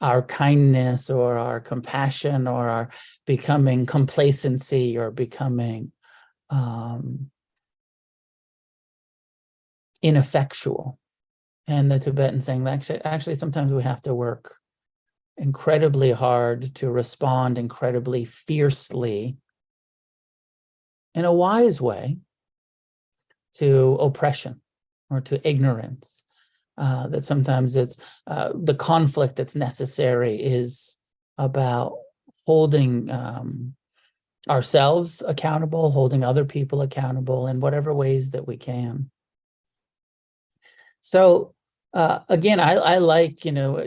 our 0.00 0.22
kindness 0.22 1.10
or 1.10 1.36
our 1.36 1.60
compassion 1.60 2.46
or 2.46 2.68
our 2.68 2.88
becoming 3.26 3.84
complacency 3.84 4.96
or 4.96 5.10
becoming 5.10 5.92
um, 6.50 7.30
ineffectual. 10.02 10.98
And 11.66 11.90
the 11.90 11.98
Tibetan 11.98 12.40
saying 12.40 12.66
actually, 12.66 13.04
actually, 13.04 13.34
sometimes 13.34 13.72
we 13.72 13.82
have 13.82 14.02
to 14.02 14.14
work 14.14 14.56
incredibly 15.36 16.10
hard 16.10 16.74
to 16.76 16.90
respond 16.90 17.58
incredibly 17.58 18.24
fiercely 18.24 19.36
in 21.14 21.24
a 21.24 21.32
wise 21.32 21.80
way 21.80 22.18
to 23.52 23.96
oppression 24.00 24.60
or 25.10 25.20
to 25.20 25.48
ignorance 25.48 26.24
uh, 26.76 27.08
that 27.08 27.24
sometimes 27.24 27.76
it's 27.76 27.96
uh, 28.26 28.52
the 28.54 28.74
conflict 28.74 29.36
that's 29.36 29.56
necessary 29.56 30.40
is 30.40 30.96
about 31.36 31.96
holding 32.46 33.10
um, 33.10 33.74
ourselves 34.48 35.22
accountable, 35.26 35.90
holding 35.90 36.24
other 36.24 36.44
people 36.44 36.82
accountable 36.82 37.48
in 37.48 37.60
whatever 37.60 37.92
ways 37.92 38.30
that 38.30 38.46
we 38.46 38.56
can. 38.56 39.10
So 41.08 41.54
uh, 41.94 42.20
again, 42.28 42.60
I, 42.60 42.74
I 42.74 42.98
like 42.98 43.46
you 43.46 43.52
know 43.52 43.82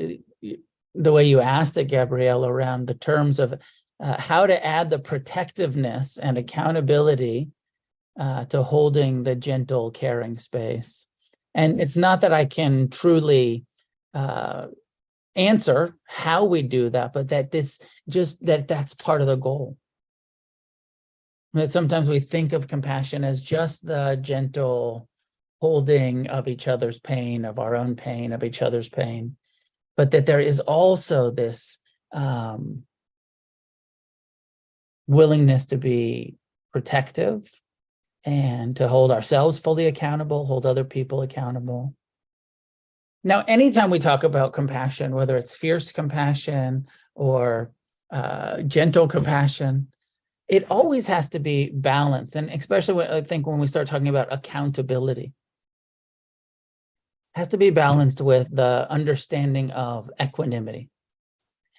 the 0.95 1.12
way 1.12 1.25
you 1.25 1.39
asked 1.39 1.77
it, 1.77 1.86
Gabrielle, 1.86 2.45
around 2.45 2.88
the 2.88 2.95
terms 2.95 3.39
of 3.39 3.53
uh, 3.99 4.19
how 4.19 4.47
to 4.47 4.65
add 4.65 4.89
the 4.89 4.97
protectiveness 4.97 6.17
and 6.17 6.38
accountability 6.38 7.49
uh, 8.19 8.45
to 8.45 8.63
holding 8.63 9.21
the 9.21 9.36
gentle, 9.36 9.91
caring 9.91 10.36
space. 10.36 11.05
And 11.53 11.79
it's 11.79 11.97
not 11.97 12.21
that 12.21 12.34
i 12.34 12.45
can 12.45 12.89
truly 12.89 13.65
uh, 14.15 14.67
answer 15.36 15.95
how 16.05 16.43
we 16.43 16.62
do 16.62 16.89
that 16.89 17.13
but 17.13 17.29
that 17.29 17.51
this 17.51 17.79
just 18.10 18.43
that 18.45 18.67
that's 18.67 18.95
part 18.95 19.21
of 19.21 19.27
the 19.27 19.36
goal. 19.36 19.77
That 21.53 21.71
sometimes 21.71 22.10
we 22.10 22.19
think 22.19 22.53
of 22.53 22.67
compassion 22.67 23.23
as 23.23 23.43
just 23.43 23.86
the 23.86 24.17
gentle 24.21 25.07
holding 25.62 26.28
of 26.28 26.47
each 26.47 26.67
other's 26.67 27.00
pain 27.00 27.45
of 27.45 27.60
our 27.60 27.76
own 27.76 27.95
pain 27.95 28.34
of 28.34 28.43
each 28.43 28.62
other's 28.62 28.89
pain 28.89 29.36
but 29.97 30.12
that 30.12 30.26
there 30.26 30.39
is 30.39 30.60
also 30.60 31.32
this 31.32 31.78
um, 32.12 32.84
willingness 35.08 35.67
to 35.67 35.78
be 35.78 36.36
protective 36.71 37.50
and 38.24 38.76
to 38.78 38.88
hold 38.88 39.12
ourselves 39.12 39.60
fully 39.60 39.88
accountable, 39.88 40.45
hold 40.45 40.65
other 40.65 40.84
people 40.84 41.21
accountable. 41.21 41.95
Now, 43.24 43.43
anytime 43.47 43.89
we 43.89 44.00
talk 44.00 44.24
about 44.24 44.54
compassion, 44.54 45.13
whether 45.13 45.38
it's 45.38 45.54
fierce 45.54 45.91
compassion 45.91 46.88
or 47.13 47.71
uh, 48.12 48.62
gentle 48.63 49.08
compassion, 49.08 49.88
it 50.47 50.65
always 50.69 51.08
has 51.08 51.30
to 51.30 51.39
be 51.39 51.69
balanced. 51.69 52.36
And 52.36 52.50
especially 52.50 52.95
when, 52.95 53.12
I 53.12 53.21
think 53.21 53.45
when 53.45 53.60
we 53.60 53.67
start 53.67 53.88
talking 53.88 54.08
about 54.08 54.34
accountability, 54.34 55.34
has 57.34 57.50
to 57.50 57.58
be 57.58 57.70
balanced 57.70 58.22
with 58.22 58.54
the 58.54 58.88
understanding 58.89 59.72
of 59.72 60.10
equanimity. 60.22 60.89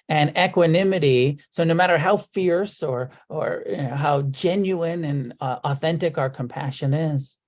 And 0.09 0.37
equanimity 0.37 1.39
so 1.49 1.63
no 1.63 1.73
matter 1.73 1.97
how 1.97 2.17
fierce 2.17 2.83
or 2.83 3.11
or 3.29 3.63
you 3.67 3.77
know, 3.77 3.95
how 3.95 4.23
genuine 4.23 5.05
and 5.05 5.33
uh, 5.39 5.59
authentic 5.63 6.17
our 6.17 6.29
compassion 6.29 6.93
is 6.93 7.39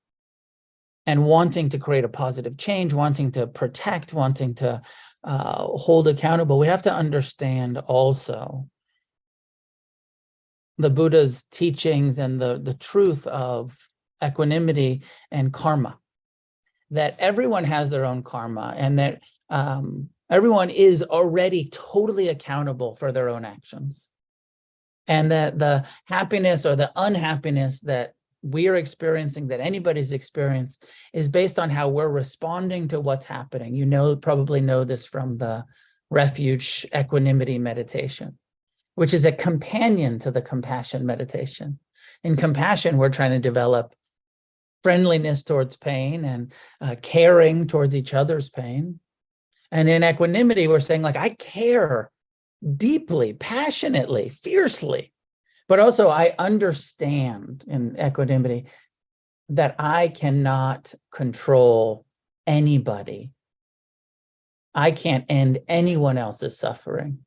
and 1.05 1.25
wanting 1.25 1.69
to 1.69 1.77
create 1.77 2.05
a 2.05 2.09
positive 2.09 2.57
change 2.57 2.93
wanting 2.93 3.31
to 3.33 3.45
protect 3.45 4.13
wanting 4.13 4.55
to 4.55 4.81
uh, 5.25 5.65
hold 5.65 6.07
accountable 6.07 6.57
we 6.57 6.67
have 6.67 6.83
to 6.83 6.93
understand 6.93 7.77
also 7.77 8.67
the 10.77 10.89
buddha's 10.89 11.43
teachings 11.51 12.19
and 12.19 12.39
the 12.39 12.57
the 12.57 12.73
truth 12.73 13.27
of 13.27 13.77
equanimity 14.23 15.01
and 15.29 15.51
karma 15.51 15.99
that 16.91 17.15
everyone 17.19 17.63
has 17.63 17.89
their 17.89 18.05
own 18.05 18.23
karma 18.23 18.73
and 18.77 18.99
that 18.99 19.21
um, 19.49 20.09
everyone 20.29 20.69
is 20.69 21.03
already 21.03 21.69
totally 21.71 22.29
accountable 22.29 22.95
for 22.95 23.11
their 23.11 23.29
own 23.29 23.45
actions. 23.45 24.09
And 25.07 25.31
that 25.31 25.59
the 25.59 25.85
happiness 26.05 26.65
or 26.65 26.75
the 26.75 26.91
unhappiness 26.95 27.81
that 27.81 28.13
we 28.41 28.67
are 28.67 28.75
experiencing 28.75 29.47
that 29.47 29.59
anybody's 29.59 30.11
experienced 30.11 30.85
is 31.13 31.27
based 31.27 31.59
on 31.59 31.69
how 31.69 31.89
we're 31.89 32.07
responding 32.07 32.87
to 32.89 32.99
what's 32.99 33.25
happening. 33.25 33.75
You 33.75 33.85
know 33.85 34.15
probably 34.15 34.61
know 34.61 34.83
this 34.83 35.05
from 35.05 35.37
the 35.37 35.63
refuge 36.09 36.85
equanimity 36.93 37.57
meditation 37.57 38.37
which 38.95 39.13
is 39.13 39.25
a 39.25 39.31
companion 39.31 40.17
to 40.19 40.31
the 40.31 40.41
compassion 40.41 41.05
meditation. 41.05 41.79
In 42.23 42.35
compassion 42.35 42.97
we're 42.97 43.09
trying 43.09 43.31
to 43.31 43.39
develop 43.39 43.93
friendliness 44.85 45.41
towards 45.41 45.75
pain 45.75 46.23
and 46.23 46.53
uh, 46.79 46.95
caring 47.01 47.65
towards 47.65 47.95
each 47.95 48.13
other's 48.13 48.49
pain 48.49 48.99
and 49.71 49.89
in 49.89 50.03
equanimity, 50.03 50.67
we're 50.67 50.79
saying, 50.79 51.01
like, 51.01 51.17
I 51.17 51.29
care 51.29 52.11
deeply, 52.77 53.33
passionately, 53.33 54.29
fiercely, 54.29 55.11
but 55.67 55.79
also 55.79 56.07
I 56.07 56.33
understand 56.39 57.65
in 57.67 57.97
equanimity 57.99 58.67
that 59.49 59.75
I 59.77 60.07
cannot 60.07 60.93
control 61.11 62.05
anybody. 62.47 63.31
I 64.73 64.91
can't 64.91 65.25
end 65.29 65.59
anyone 65.67 66.17
else's 66.17 66.57
suffering. 66.57 67.25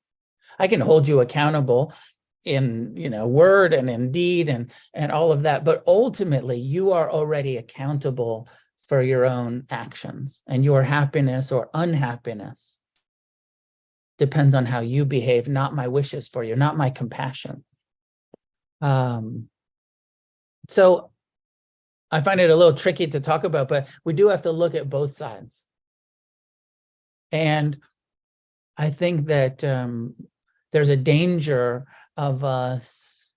I 0.58 0.68
can 0.68 0.80
hold 0.80 1.06
you 1.06 1.20
accountable 1.20 1.92
in 2.44 2.96
you 2.96 3.10
know 3.10 3.26
word 3.26 3.74
and 3.74 3.90
in 3.90 4.10
deed 4.10 4.48
and 4.48 4.70
and 4.94 5.12
all 5.12 5.32
of 5.32 5.42
that 5.42 5.64
but 5.64 5.82
ultimately 5.86 6.58
you 6.58 6.92
are 6.92 7.10
already 7.10 7.56
accountable 7.56 8.48
for 8.86 9.02
your 9.02 9.26
own 9.26 9.66
actions 9.70 10.42
and 10.46 10.64
your 10.64 10.82
happiness 10.82 11.52
or 11.52 11.68
unhappiness 11.74 12.78
depends 14.18 14.54
on 14.54 14.66
how 14.66 14.80
you 14.80 15.04
behave, 15.04 15.48
not 15.48 15.74
my 15.74 15.88
wishes 15.88 16.28
for 16.28 16.42
you, 16.42 16.56
not 16.56 16.76
my 16.76 16.90
compassion. 16.90 17.64
Um, 18.80 19.48
so 20.68 21.10
I 22.10 22.20
find 22.20 22.40
it 22.40 22.50
a 22.50 22.56
little 22.56 22.74
tricky 22.74 23.06
to 23.06 23.20
talk 23.20 23.44
about, 23.44 23.68
but 23.68 23.88
we 24.04 24.12
do 24.12 24.28
have 24.28 24.42
to 24.42 24.52
look 24.52 24.74
at 24.74 24.90
both 24.90 25.12
sides. 25.12 25.64
And 27.30 27.78
I 28.76 28.90
think 28.90 29.26
that 29.26 29.62
um, 29.62 30.14
there's 30.72 30.90
a 30.90 30.96
danger 30.96 31.86
of 32.18 32.42
us 32.42 33.32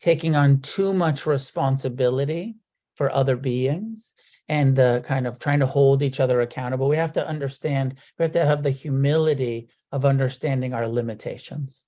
taking 0.00 0.34
on 0.34 0.60
too 0.60 0.94
much 0.94 1.26
responsibility 1.26 2.56
for 2.94 3.12
other 3.12 3.36
beings 3.36 4.14
and 4.48 4.74
the 4.74 5.02
kind 5.04 5.26
of 5.26 5.38
trying 5.38 5.60
to 5.60 5.66
hold 5.66 6.02
each 6.02 6.20
other 6.20 6.40
accountable. 6.40 6.88
We 6.88 6.96
have 6.96 7.12
to 7.14 7.28
understand, 7.28 7.96
we 8.18 8.22
have 8.22 8.32
to 8.32 8.46
have 8.46 8.62
the 8.62 8.70
humility 8.70 9.68
of 9.92 10.06
understanding 10.06 10.72
our 10.72 10.88
limitations. 10.88 11.86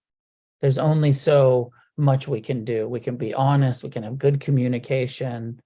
There's 0.61 0.79
only 0.79 1.13
so 1.13 1.73
much 1.97 2.29
we 2.29 2.43
can 2.43 2.65
do. 2.65 2.87
We 2.87 3.01
can 3.01 3.17
be 3.17 3.33
honest, 3.33 3.83
we 3.83 3.91
can 3.91 4.03
have 4.03 4.19
good 4.19 4.41
communication. 4.41 5.61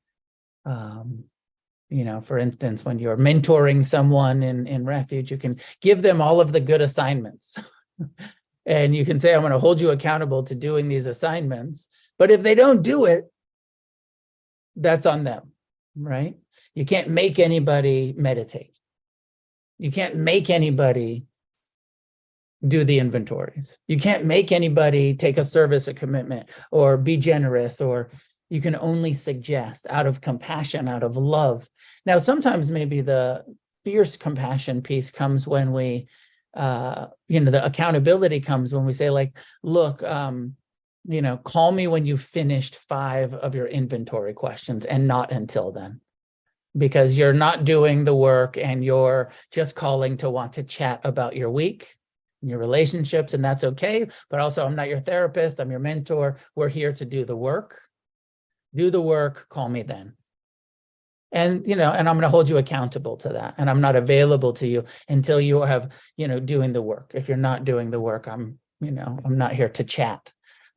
Um, 0.65 1.25
you 1.93 2.05
know, 2.05 2.21
for 2.21 2.39
instance, 2.39 2.85
when 2.85 2.99
you're 2.99 3.17
mentoring 3.17 3.85
someone 3.85 4.43
in, 4.43 4.67
in 4.67 4.85
refuge, 4.85 5.31
you 5.31 5.37
can 5.37 5.61
give 5.81 6.03
them 6.03 6.21
all 6.21 6.41
of 6.41 6.53
the 6.53 6.61
good 6.61 6.81
assignments. 6.81 7.59
and 8.67 8.97
you 8.97 9.05
can 9.05 9.21
say, 9.21 9.35
I'm 9.35 9.43
going 9.43 9.53
to 9.53 9.59
hold 9.59 9.81
you 9.81 9.91
accountable 9.91 10.43
to 10.45 10.55
doing 10.55 10.89
these 10.89 11.07
assignments. 11.07 11.89
But 12.19 12.31
if 12.31 12.43
they 12.43 12.55
don't 12.55 12.83
do 12.83 13.05
it, 13.05 13.31
that's 14.75 15.05
on 15.05 15.25
them, 15.25 15.53
right? 15.95 16.37
You 16.75 16.87
can't 16.87 17.09
make 17.09 17.39
anybody 17.39 18.15
meditate. 18.17 18.75
You 19.79 19.91
can't 19.91 20.17
make 20.17 20.49
anybody 20.49 21.27
do 22.67 22.85
the 22.85 23.01
inventories. 23.01 23.79
You 23.89 23.99
can't 23.99 24.25
make 24.25 24.53
anybody 24.53 25.15
take 25.15 25.37
a 25.37 25.45
service, 25.45 25.89
a 25.89 25.95
commitment, 25.95 26.49
or 26.71 26.97
be 26.97 27.17
generous, 27.17 27.81
or 27.81 28.11
you 28.53 28.61
can 28.61 28.77
only 28.77 29.15
suggest 29.15 29.87
out 29.89 30.07
of 30.07 30.21
compassion, 30.21 30.87
out 30.87 31.03
of 31.03 31.17
love. 31.17 31.67
Now, 32.05 32.19
sometimes 32.19 32.71
maybe 32.71 33.01
the 33.01 33.47
fierce 33.83 34.19
compassion 34.19 34.83
piece 34.83 35.11
comes 35.11 35.47
when 35.47 35.73
we, 35.73 36.07
uh, 36.53 37.07
you 37.29 37.41
know, 37.41 37.51
the 37.51 37.65
accountability 37.65 38.41
comes 38.41 38.75
when 38.75 38.85
we 38.85 38.93
say, 38.93 39.09
like, 39.09 39.39
look, 39.63 40.03
um, 40.03 40.57
you 41.07 41.23
know, 41.23 41.39
call 41.39 41.73
me 41.73 41.87
when 41.87 42.05
you've 42.05 42.21
finished 42.21 42.77
five 42.77 43.33
of 43.33 43.55
your 43.55 43.69
inventory 43.69 44.35
questions 44.35 44.85
and 44.85 45.07
not 45.07 45.33
until 45.33 45.73
then 45.73 46.03
because 46.77 47.17
you're 47.17 47.33
not 47.33 47.65
doing 47.65 48.05
the 48.05 48.15
work 48.15 48.59
and 48.59 48.85
you're 48.85 49.33
just 49.51 49.75
calling 49.75 50.19
to 50.19 50.29
want 50.29 50.53
to 50.55 50.63
chat 50.63 51.01
about 51.05 51.37
your 51.37 51.51
week 51.51 51.97
your 52.45 52.59
relationships 52.59 53.35
and 53.35 53.45
that's 53.45 53.63
okay 53.63 54.09
but 54.29 54.41
also 54.41 54.67
i'm 54.67 54.75
not 54.75 54.89
your 54.89 54.99
therapist 54.99 55.61
i'm 55.61 55.71
your 55.71 55.79
mentor 55.79 56.39
we're 56.57 56.69
here 56.69 56.93
to 56.93 57.05
do 57.05 57.25
the 57.25 57.37
work 57.37 57.83
do 58.75 58.91
the 58.91 59.01
work 59.01 59.49
call 59.49 59.69
me 59.69 59.83
then. 59.83 60.15
And 61.31 61.67
you 61.67 61.77
know 61.77 61.91
and 61.91 62.09
i'm 62.09 62.17
going 62.17 62.23
to 62.23 62.29
hold 62.29 62.49
you 62.49 62.59
accountable 62.59 63.17
to 63.19 63.31
that 63.31 63.55
and 63.57 63.71
i'm 63.71 63.81
not 63.81 63.97
available 63.97 64.53
to 64.55 64.67
you 64.67 64.85
until 65.09 65.41
you 65.41 65.63
have 65.63 65.91
you 66.19 66.29
know 66.29 66.39
doing 66.39 66.75
the 66.75 66.83
work. 66.83 67.13
If 67.15 67.27
you're 67.29 67.39
not 67.39 67.65
doing 67.65 67.91
the 67.91 68.01
work 68.01 68.27
i'm 68.29 68.59
you 68.81 68.91
know 68.91 69.19
i'm 69.25 69.39
not 69.39 69.55
here 69.55 69.71
to 69.71 69.85
chat. 69.85 70.33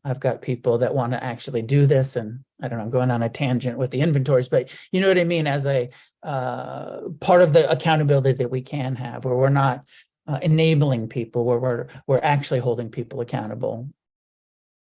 I've 0.06 0.20
got 0.20 0.42
people 0.42 0.78
that 0.78 0.94
want 0.94 1.14
to 1.14 1.22
actually 1.22 1.62
do 1.62 1.86
this 1.88 2.16
and 2.16 2.40
i 2.62 2.70
don't 2.70 2.80
know 2.80 2.86
i'm 2.86 2.90
going 2.90 3.12
on 3.12 3.24
a 3.24 3.28
tangent 3.28 3.78
with 3.78 3.92
the 3.92 4.00
inventories 4.00 4.48
but 4.48 4.74
you 4.94 5.02
know 5.02 5.10
what 5.10 5.18
i 5.18 5.26
mean? 5.26 5.46
As 5.46 5.66
a 5.66 5.90
uh, 6.24 7.02
part 7.20 7.42
of 7.42 7.52
the 7.52 7.70
accountability 7.70 8.34
that 8.34 8.50
we 8.50 8.62
can 8.62 8.96
have 8.96 9.26
where 9.26 9.36
we're 9.36 9.50
not 9.50 9.84
uh, 10.28 10.40
enabling 10.42 11.10
people 11.10 11.44
where 11.44 11.60
we're 11.60 11.88
we're 12.08 12.20
actually 12.24 12.60
holding 12.60 12.90
people 12.90 13.20
accountable 13.20 13.90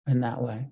in 0.06 0.20
that 0.20 0.42
way 0.42 0.66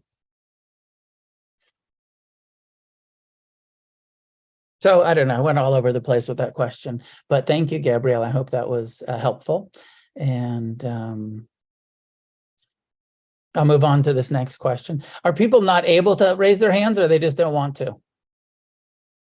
so 4.84 5.02
i 5.02 5.14
don't 5.14 5.28
know 5.28 5.36
i 5.36 5.40
went 5.40 5.58
all 5.58 5.74
over 5.74 5.92
the 5.92 6.00
place 6.08 6.28
with 6.28 6.38
that 6.38 6.54
question 6.54 7.02
but 7.28 7.46
thank 7.46 7.72
you 7.72 7.78
gabrielle 7.78 8.22
i 8.22 8.30
hope 8.30 8.50
that 8.50 8.68
was 8.68 9.02
uh, 9.08 9.18
helpful 9.18 9.70
and 10.16 10.84
um, 10.84 11.48
i'll 13.54 13.64
move 13.64 13.84
on 13.84 14.02
to 14.02 14.12
this 14.12 14.30
next 14.30 14.56
question 14.58 15.02
are 15.24 15.32
people 15.32 15.62
not 15.62 15.86
able 15.86 16.16
to 16.16 16.34
raise 16.36 16.58
their 16.58 16.72
hands 16.72 16.98
or 16.98 17.08
they 17.08 17.18
just 17.18 17.38
don't 17.38 17.54
want 17.54 17.76
to 17.76 17.94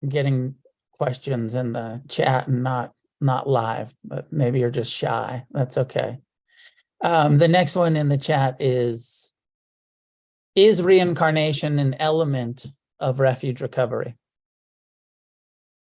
I'm 0.03 0.09
getting 0.09 0.55
questions 0.93 1.55
in 1.55 1.73
the 1.73 2.03
chat 2.09 2.49
and 2.49 2.63
not 2.63 2.93
not 3.23 3.49
live, 3.49 3.95
but 4.03 4.33
maybe 4.33 4.61
you're 4.61 4.71
just 4.71 4.93
shy. 4.93 5.45
That's 5.51 5.77
okay. 5.77 6.19
Um, 7.03 7.37
the 7.37 7.49
next 7.49 7.77
one 7.77 7.97
in 7.97 8.09
the 8.09 8.19
chat 8.19 8.57
is 8.61 9.35
Is 10.55 10.83
reincarnation 10.83 11.79
an 11.79 11.95
element 11.95 12.67
of 12.99 13.21
refuge 13.21 13.61
recovery? 13.61 14.17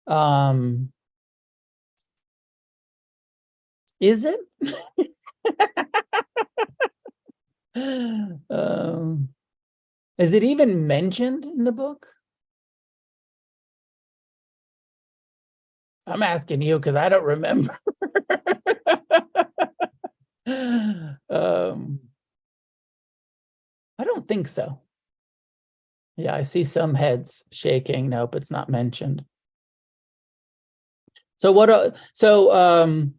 Um, 0.09 0.91
is 3.99 4.25
it? 4.25 4.39
um, 8.49 9.29
is 10.17 10.33
it 10.33 10.43
even 10.43 10.87
mentioned 10.87 11.45
in 11.45 11.63
the 11.63 11.71
book? 11.71 12.07
I'm 16.07 16.23
asking 16.23 16.63
you 16.63 16.79
because 16.79 16.95
I 16.95 17.09
don't 17.09 17.23
remember. 17.23 17.77
um, 21.29 21.99
I 23.99 24.03
don't 24.03 24.27
think 24.27 24.47
so. 24.47 24.79
Yeah, 26.17 26.35
I 26.35 26.41
see 26.41 26.63
some 26.63 26.95
heads 26.95 27.45
shaking. 27.51 28.09
Nope, 28.09 28.35
it's 28.35 28.51
not 28.51 28.69
mentioned. 28.69 29.23
So 31.39 31.51
what? 31.53 31.95
So 32.13 32.53
um, 32.53 33.15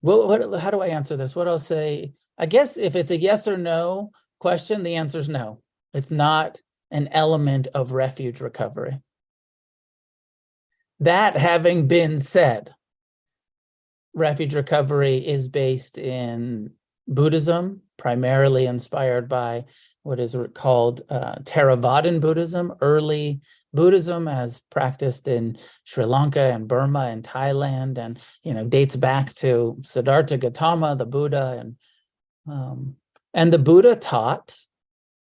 what, 0.00 0.28
what? 0.28 0.60
How 0.60 0.70
do 0.70 0.80
I 0.80 0.88
answer 0.88 1.16
this? 1.16 1.36
What 1.36 1.48
I'll 1.48 1.58
say? 1.58 2.14
I 2.38 2.46
guess 2.46 2.76
if 2.76 2.96
it's 2.96 3.10
a 3.10 3.16
yes 3.16 3.46
or 3.46 3.56
no 3.56 4.10
question, 4.38 4.82
the 4.82 4.96
answer 4.96 5.18
is 5.18 5.28
no. 5.28 5.60
It's 5.92 6.10
not 6.10 6.60
an 6.90 7.08
element 7.08 7.66
of 7.74 7.92
refuge 7.92 8.40
recovery. 8.40 9.00
That 11.00 11.36
having 11.36 11.88
been 11.88 12.20
said, 12.20 12.72
refuge 14.14 14.54
recovery 14.54 15.16
is 15.16 15.48
based 15.48 15.98
in 15.98 16.70
Buddhism, 17.08 17.82
primarily 17.96 18.66
inspired 18.66 19.28
by 19.28 19.64
what 20.04 20.20
is 20.20 20.36
called 20.54 21.02
uh, 21.08 21.36
Theravadan 21.40 22.20
Buddhism, 22.20 22.74
early 22.80 23.40
Buddhism 23.72 24.28
as 24.28 24.60
practiced 24.70 25.26
in 25.26 25.58
Sri 25.82 26.04
Lanka 26.04 26.40
and 26.40 26.68
Burma 26.68 27.06
and 27.06 27.24
Thailand, 27.24 27.98
and 27.98 28.20
you 28.42 28.54
know 28.54 28.64
dates 28.64 28.94
back 28.94 29.34
to 29.34 29.78
Siddhartha 29.82 30.38
Gautama, 30.38 30.94
the 30.94 31.06
Buddha, 31.06 31.56
and 31.58 31.76
um, 32.46 32.96
and 33.32 33.52
the 33.52 33.58
Buddha 33.58 33.96
taught 33.96 34.56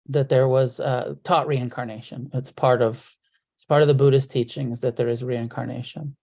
that 0.08 0.28
there 0.28 0.48
was 0.48 0.80
uh, 0.80 1.14
taught 1.22 1.46
reincarnation. 1.46 2.30
It's 2.35 2.50
part 2.50 2.82
of 2.82 3.14
it's 3.54 3.64
part 3.64 3.82
of 3.82 3.88
the 3.88 3.94
Buddhist 3.94 4.30
teachings 4.30 4.80
that 4.80 4.96
there 4.96 5.08
is 5.08 5.22
reincarnation. 5.22 6.16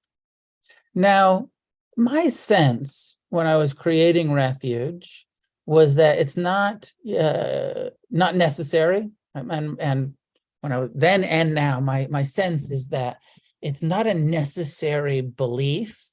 Now, 0.93 1.49
my 1.95 2.29
sense 2.29 3.17
when 3.29 3.45
I 3.45 3.57
was 3.57 3.73
creating 3.73 4.33
refuge 4.33 5.27
was 5.65 5.95
that 5.95 6.17
it's 6.17 6.35
not 6.35 6.91
uh, 7.17 7.91
not 8.10 8.36
necessary, 8.36 9.10
and 9.34 9.78
and 9.80 10.13
when 10.62 10.72
I 10.72 10.80
was 10.80 10.89
then 10.93 11.24
and 11.24 11.54
now, 11.54 11.80
my 11.80 12.08
my 12.10 12.24
sense 12.24 12.69
is 12.69 12.89
that 12.89 13.17
it's 13.62 13.82
not 13.82 14.08
a 14.08 14.13
necessary 14.13 15.22
belief 15.22 16.06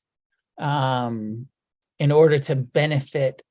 um, 0.59 1.47
in 1.99 2.13
order 2.13 2.39
to 2.39 2.57
benefit 2.57 3.43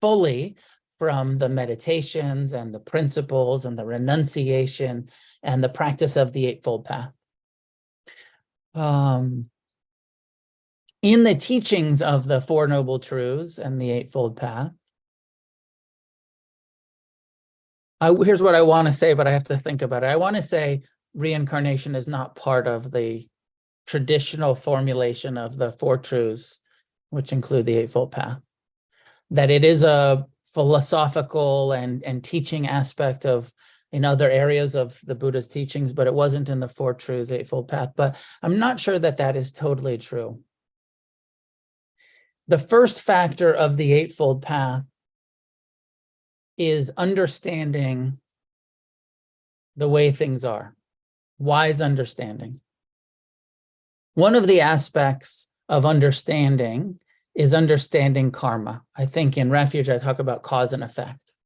fully 0.00 0.56
from 0.98 1.38
the 1.38 1.48
meditations 1.48 2.52
and 2.52 2.74
the 2.74 2.80
principles 2.80 3.64
and 3.64 3.78
the 3.78 3.84
renunciation 3.84 5.08
and 5.42 5.62
the 5.62 5.68
practice 5.68 6.16
of 6.16 6.32
the 6.32 6.46
Eightfold 6.46 6.84
Path. 6.84 7.12
Um, 8.74 9.50
in 11.02 11.22
the 11.22 11.36
teachings 11.36 12.02
of 12.02 12.26
the 12.26 12.40
Four 12.40 12.66
Noble 12.66 12.98
Truths 12.98 13.58
and 13.58 13.80
the 13.80 13.90
Eightfold 13.90 14.36
Path, 14.36 14.72
I, 18.00 18.14
here's 18.14 18.42
what 18.42 18.54
I 18.54 18.62
want 18.62 18.86
to 18.86 18.92
say, 18.92 19.14
but 19.14 19.26
I 19.26 19.32
have 19.32 19.44
to 19.44 19.58
think 19.58 19.82
about 19.82 20.04
it. 20.04 20.08
I 20.08 20.16
want 20.16 20.36
to 20.36 20.42
say 20.42 20.82
reincarnation 21.14 21.94
is 21.94 22.06
not 22.06 22.36
part 22.36 22.66
of 22.66 22.90
the 22.90 23.26
traditional 23.86 24.54
formulation 24.54 25.38
of 25.38 25.56
the 25.56 25.72
Four 25.72 25.98
Truths, 25.98 26.60
which 27.10 27.32
include 27.32 27.66
the 27.66 27.76
Eightfold 27.76 28.12
Path. 28.12 28.40
That 29.30 29.50
it 29.50 29.64
is 29.64 29.82
a 29.82 30.26
philosophical 30.54 31.72
and, 31.72 32.02
and 32.04 32.22
teaching 32.22 32.68
aspect 32.68 33.26
of 33.26 33.52
in 33.90 34.04
other 34.04 34.30
areas 34.30 34.76
of 34.76 35.00
the 35.04 35.14
Buddha's 35.14 35.48
teachings, 35.48 35.92
but 35.92 36.06
it 36.06 36.14
wasn't 36.14 36.50
in 36.50 36.60
the 36.60 36.68
Four 36.68 36.94
Truths, 36.94 37.30
Eightfold 37.30 37.68
Path. 37.68 37.92
But 37.96 38.16
I'm 38.42 38.58
not 38.58 38.78
sure 38.78 38.98
that 38.98 39.16
that 39.16 39.34
is 39.36 39.50
totally 39.52 39.98
true. 39.98 40.40
the 42.48 42.58
first 42.58 43.02
factor 43.02 43.52
of 43.52 43.76
the 43.76 43.92
Eightfold 43.92 44.42
Path 44.42 44.82
is 46.58 46.90
understanding 46.96 48.18
the 49.76 49.88
way 49.88 50.10
things 50.10 50.44
are, 50.44 50.74
wise 51.38 51.80
understanding. 51.80 52.60
One 54.14 54.34
of 54.34 54.48
the 54.48 54.60
aspects 54.60 55.48
of 55.68 55.86
understanding 55.86 56.98
is 57.36 57.54
understanding 57.54 58.32
karma. 58.32 58.82
I 58.96 59.06
think 59.06 59.38
in 59.38 59.48
Refuge, 59.48 59.88
I 59.88 59.98
talk 59.98 60.18
about 60.18 60.42
cause 60.42 60.72
and 60.72 60.82
effect. 60.82 61.36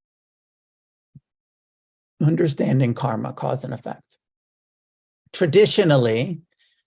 Understanding 2.22 2.94
karma, 2.94 3.34
cause 3.34 3.64
and 3.64 3.74
effect. 3.74 4.16
Traditionally, 5.34 6.40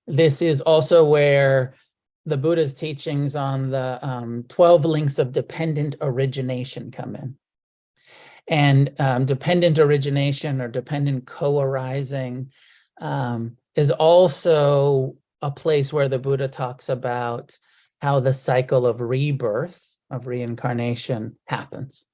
this 0.07 0.41
is 0.41 0.61
also 0.61 1.05
where 1.05 1.75
the 2.25 2.37
Buddha's 2.37 2.73
teachings 2.73 3.35
on 3.35 3.69
the 3.69 3.99
um, 4.01 4.45
12 4.49 4.85
links 4.85 5.19
of 5.19 5.31
dependent 5.31 5.95
origination 6.01 6.89
come 6.89 7.15
in. 7.15 7.37
And 8.47 8.93
um, 8.99 9.25
dependent 9.25 9.79
origination 9.79 10.61
or 10.61 10.67
dependent 10.67 11.25
co 11.25 11.59
arising 11.59 12.51
um, 13.01 13.57
is 13.75 13.91
also 13.91 15.15
a 15.41 15.51
place 15.51 15.91
where 15.91 16.09
the 16.09 16.19
Buddha 16.19 16.47
talks 16.47 16.89
about 16.89 17.57
how 18.01 18.19
the 18.19 18.33
cycle 18.33 18.85
of 18.85 19.01
rebirth, 19.01 19.81
of 20.11 20.27
reincarnation 20.27 21.37
happens. 21.45 22.05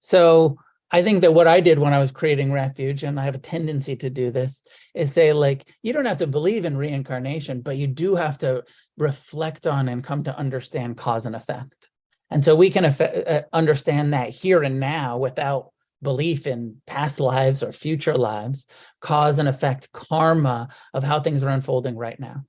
So 0.00 0.58
I 0.90 1.02
think 1.02 1.22
that 1.22 1.32
what 1.32 1.48
I 1.48 1.60
did 1.60 1.78
when 1.78 1.94
I 1.94 1.98
was 1.98 2.12
creating 2.12 2.52
refuge, 2.52 3.02
and 3.02 3.18
I 3.18 3.24
have 3.24 3.34
a 3.34 3.38
tendency 3.38 3.96
to 3.96 4.10
do 4.10 4.30
this, 4.30 4.62
is 4.94 5.12
say, 5.12 5.32
like, 5.32 5.72
you 5.82 5.92
don't 5.92 6.04
have 6.04 6.18
to 6.18 6.26
believe 6.26 6.66
in 6.66 6.76
reincarnation, 6.76 7.62
but 7.62 7.78
you 7.78 7.86
do 7.86 8.14
have 8.14 8.36
to 8.38 8.64
reflect 8.98 9.66
on 9.66 9.88
and 9.88 10.04
come 10.04 10.24
to 10.24 10.36
understand 10.36 10.98
cause 10.98 11.24
and 11.24 11.34
effect. 11.34 11.88
And 12.32 12.42
so 12.42 12.56
we 12.56 12.70
can 12.70 12.86
uh, 12.86 13.42
understand 13.52 14.14
that 14.14 14.30
here 14.30 14.62
and 14.62 14.80
now 14.80 15.18
without 15.18 15.70
belief 16.00 16.46
in 16.46 16.80
past 16.86 17.20
lives 17.20 17.62
or 17.62 17.72
future 17.72 18.16
lives, 18.16 18.66
cause 19.02 19.38
and 19.38 19.46
effect 19.46 19.92
karma 19.92 20.70
of 20.94 21.04
how 21.04 21.20
things 21.20 21.42
are 21.42 21.50
unfolding 21.50 21.94
right 21.94 22.18
now. 22.18 22.46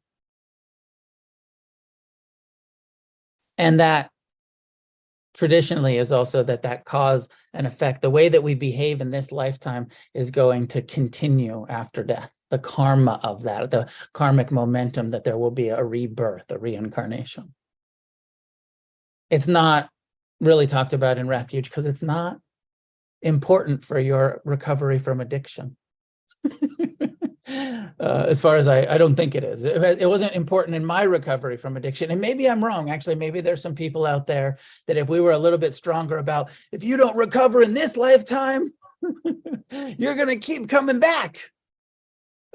And 3.58 3.82
that 3.82 4.10
traditionally 5.34 5.98
is 5.98 6.14
also 6.14 6.44
that 6.44 6.62
that 6.62 6.86
cause 6.86 7.28
and 7.54 7.68
effect, 7.68 8.02
the 8.02 8.10
way 8.10 8.30
that 8.30 8.42
we 8.42 8.56
behave 8.56 9.02
in 9.02 9.12
this 9.12 9.34
lifetime 9.34 9.88
is 10.14 10.32
going 10.32 10.68
to 10.68 10.82
continue 10.82 11.66
after 11.68 12.04
death. 12.04 12.32
The 12.52 12.60
karma 12.60 13.20
of 13.22 13.44
that, 13.44 13.70
the 13.70 13.92
karmic 14.14 14.50
momentum 14.50 15.10
that 15.10 15.26
there 15.26 15.38
will 15.38 15.52
be 15.52 15.70
a 15.70 15.84
rebirth, 15.84 16.50
a 16.52 16.58
reincarnation 16.58 17.54
it's 19.30 19.48
not 19.48 19.90
really 20.40 20.68
talked 20.68 20.94
about 20.94 21.18
in 21.18 21.28
refuge 21.28 21.70
because 21.70 21.86
it's 21.86 22.04
not 22.04 22.38
important 23.22 23.84
for 23.84 24.00
your 24.00 24.42
recovery 24.46 25.00
from 25.00 25.22
addiction. 25.22 25.78
uh, 27.48 28.26
as 28.28 28.42
far 28.42 28.58
as 28.58 28.68
I, 28.68 28.86
I 28.86 28.98
don't 28.98 29.16
think 29.16 29.36
it 29.36 29.44
is. 29.44 29.64
It, 29.64 30.02
it, 30.02 30.10
wasn't 30.10 30.34
important 30.34 30.76
in 30.76 30.86
my 30.86 31.04
recovery 31.04 31.58
from 31.58 31.78
addiction. 31.78 32.12
And 32.12 32.20
maybe 32.20 32.50
I'm 32.50 32.64
wrong. 32.64 32.90
Actually, 32.90 33.16
maybe 33.16 33.42
there's 33.42 33.62
some 33.62 33.76
people 33.76 34.06
out 34.06 34.28
there 34.28 34.58
that 34.88 34.98
if 34.98 35.08
we 35.08 35.22
were 35.22 35.32
a 35.32 35.38
little 35.38 35.58
bit 35.58 35.74
stronger 35.74 36.18
about 36.18 36.52
if 36.72 36.84
you 36.84 36.98
don't 36.98 37.16
recover 37.16 37.62
in 37.62 37.74
this 37.74 37.96
lifetime, 37.96 38.74
you're 39.98 40.16
going 40.16 40.28
to 40.28 40.38
keep 40.38 40.70
coming 40.70 41.00
back. 41.00 41.40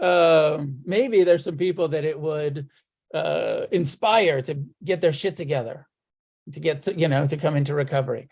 Uh, 0.01 0.65
maybe 0.85 1.25
there's 1.25 1.45
some 1.45 1.57
people 1.57 1.89
that 1.89 2.05
it 2.05 2.19
would 2.19 2.69
uh, 3.15 3.63
inspire 3.73 4.43
to 4.43 4.63
get 4.85 5.01
their 5.01 5.13
shit 5.13 5.37
together 5.37 5.87
to 6.53 6.61
get 6.61 6.87
you 6.99 7.09
know 7.09 7.27
to 7.27 7.37
come 7.37 7.57
into 7.57 7.75
recovery. 7.75 8.29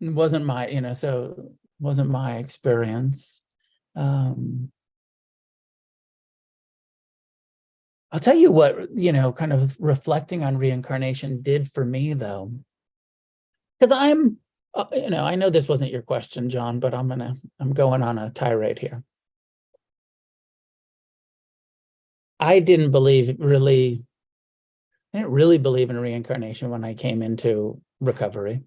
It 0.00 0.10
wasn't 0.10 0.44
my 0.44 0.68
you 0.68 0.80
know 0.80 0.92
so 0.92 1.52
wasn't 1.80 2.10
my 2.10 2.36
experience. 2.38 3.44
Um 3.96 4.70
i'll 8.10 8.20
tell 8.20 8.36
you 8.36 8.50
what 8.50 8.88
you 8.94 9.12
know 9.12 9.32
kind 9.32 9.52
of 9.52 9.76
reflecting 9.78 10.42
on 10.42 10.56
reincarnation 10.56 11.42
did 11.42 11.70
for 11.70 11.84
me 11.84 12.14
though. 12.14 12.52
Because 13.78 13.94
i'm 13.96 14.38
uh, 14.74 14.86
you 14.92 15.10
know 15.10 15.24
i 15.24 15.34
know 15.34 15.50
this 15.50 15.68
wasn't 15.68 15.90
your 15.90 16.02
question 16.02 16.48
john 16.48 16.80
but 16.80 16.94
i'm 16.94 17.08
gonna 17.08 17.34
i'm 17.60 17.72
going 17.72 18.02
on 18.02 18.18
a 18.18 18.30
tirade 18.30 18.78
here. 18.78 19.02
I 22.40 22.60
didn't 22.60 22.92
believe 22.92 23.36
really 23.38 24.04
I 25.18 25.22
didn't 25.22 25.32
really 25.32 25.58
believe 25.58 25.90
in 25.90 25.98
reincarnation 25.98 26.70
when 26.70 26.84
I 26.84 26.94
came 26.94 27.22
into 27.22 27.80
recovery, 28.00 28.62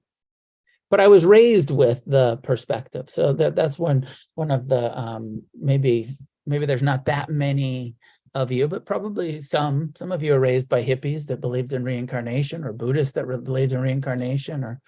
but 0.89 0.99
I 0.99 1.08
was 1.08 1.26
raised 1.26 1.72
with 1.72 2.02
the 2.06 2.39
perspective. 2.43 3.10
So 3.10 3.32
that 3.34 3.56
that's 3.56 3.80
one 3.80 4.06
one 4.36 4.52
of 4.52 4.68
the 4.68 4.99
um, 4.99 5.43
maybe 5.58 6.10
maybe 6.45 6.66
there's 6.66 6.82
not 6.82 7.06
that 7.06 7.30
many 7.30 7.95
of 8.36 8.52
you, 8.52 8.68
but 8.68 8.86
probably 8.86 9.39
some. 9.39 9.93
Some 9.95 10.12
of 10.12 10.24
you 10.24 10.34
are 10.34 10.41
raised 10.41 10.68
by 10.68 10.84
hippies 10.84 11.28
that 11.28 11.39
believed 11.39 11.72
in 11.72 11.86
reincarnation, 11.86 12.66
or 12.66 12.74
Buddhists 12.74 13.14
that 13.14 13.28
believed 13.45 13.72
in 13.72 13.80
reincarnation, 13.80 14.66
or 14.66 14.82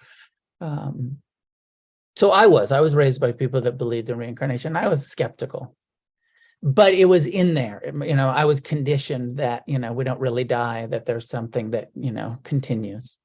um, 0.60 1.16
so 2.14 2.30
I 2.30 2.44
was. 2.46 2.72
I 2.72 2.80
was 2.80 2.94
raised 2.94 3.22
by 3.22 3.32
people 3.32 3.62
that 3.62 3.78
believed 3.78 4.10
in 4.10 4.18
reincarnation. 4.18 4.76
I 4.76 4.88
was 4.88 5.06
skeptical 5.06 5.74
but 6.64 6.94
it 6.94 7.04
was 7.04 7.26
in 7.26 7.52
there 7.52 7.82
um, 7.86 8.02
you 8.02 8.16
know 8.16 8.28
i 8.30 8.46
was 8.46 8.58
conditioned 8.58 9.36
that 9.36 9.62
you 9.66 9.78
know 9.78 9.92
we 9.92 10.02
don't 10.02 10.18
really 10.18 10.44
die 10.44 10.86
that 10.86 11.04
there's 11.04 11.28
something 11.28 11.70
that 11.70 11.90
you 11.94 12.10
know 12.10 12.38
continues. 12.42 13.18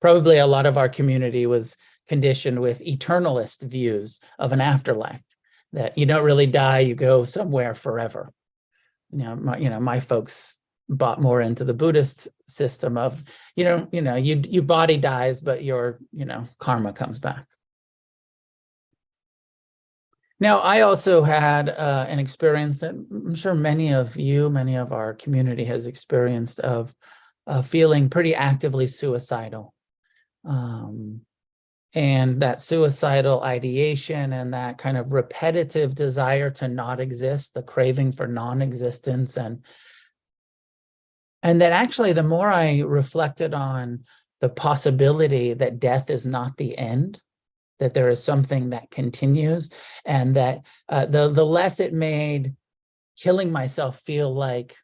Probably 0.00 0.38
a 0.38 0.46
lot 0.46 0.64
of 0.64 0.78
our 0.78 0.88
community 0.88 1.44
was 1.46 1.76
conditioned 2.06 2.60
with 2.60 2.84
eternalist 2.86 3.68
views 3.68 4.20
of 4.38 4.52
an 4.52 4.60
afterlife 4.60 5.24
that 5.72 5.98
you 5.98 6.06
don't 6.06 6.24
really 6.24 6.46
die 6.46 6.78
you 6.78 6.94
go 6.94 7.24
somewhere 7.24 7.74
forever. 7.74 8.32
You 9.10 9.18
know 9.24 9.34
my, 9.34 9.58
you 9.58 9.70
know 9.70 9.80
my 9.80 9.98
folks 9.98 10.54
bought 10.88 11.20
more 11.20 11.40
into 11.40 11.64
the 11.64 11.74
buddhist 11.74 12.28
system 12.46 12.96
of 12.96 13.24
you 13.56 13.64
know 13.64 13.88
you 13.90 14.02
know 14.02 14.14
you 14.14 14.40
your 14.48 14.62
body 14.62 14.96
dies 14.96 15.42
but 15.42 15.64
your 15.64 15.98
you 16.12 16.24
know 16.24 16.46
karma 16.60 16.92
comes 16.92 17.18
back 17.18 17.44
now, 20.40 20.58
I 20.60 20.82
also 20.82 21.22
had 21.22 21.68
uh, 21.68 22.06
an 22.08 22.18
experience 22.18 22.78
that 22.80 22.90
I'm 22.90 23.34
sure 23.34 23.54
many 23.54 23.92
of 23.92 24.16
you, 24.16 24.48
many 24.48 24.76
of 24.76 24.92
our 24.92 25.14
community 25.14 25.64
has 25.64 25.86
experienced 25.86 26.60
of 26.60 26.94
uh, 27.46 27.62
feeling 27.62 28.08
pretty 28.08 28.34
actively 28.34 28.86
suicidal. 28.86 29.74
Um, 30.44 31.22
and 31.94 32.40
that 32.40 32.60
suicidal 32.60 33.42
ideation 33.42 34.32
and 34.32 34.54
that 34.54 34.78
kind 34.78 34.96
of 34.96 35.12
repetitive 35.12 35.94
desire 35.94 36.50
to 36.50 36.68
not 36.68 37.00
exist, 37.00 37.54
the 37.54 37.62
craving 37.62 38.12
for 38.12 38.26
non-existence 38.26 39.36
and 39.36 39.64
and 41.42 41.60
that 41.60 41.72
actually 41.72 42.12
the 42.12 42.22
more 42.22 42.50
I 42.50 42.80
reflected 42.80 43.54
on 43.54 44.04
the 44.40 44.48
possibility 44.48 45.54
that 45.54 45.78
death 45.78 46.10
is 46.10 46.26
not 46.26 46.56
the 46.56 46.76
end, 46.76 47.20
that 47.78 47.94
there 47.94 48.08
is 48.08 48.22
something 48.22 48.70
that 48.70 48.90
continues 48.90 49.70
and 50.04 50.34
that 50.36 50.62
uh, 50.88 51.06
the 51.06 51.28
the 51.28 51.46
less 51.46 51.80
it 51.80 51.92
made 51.92 52.54
killing 53.16 53.50
myself 53.50 54.00
feel 54.00 54.32
like 54.32 54.76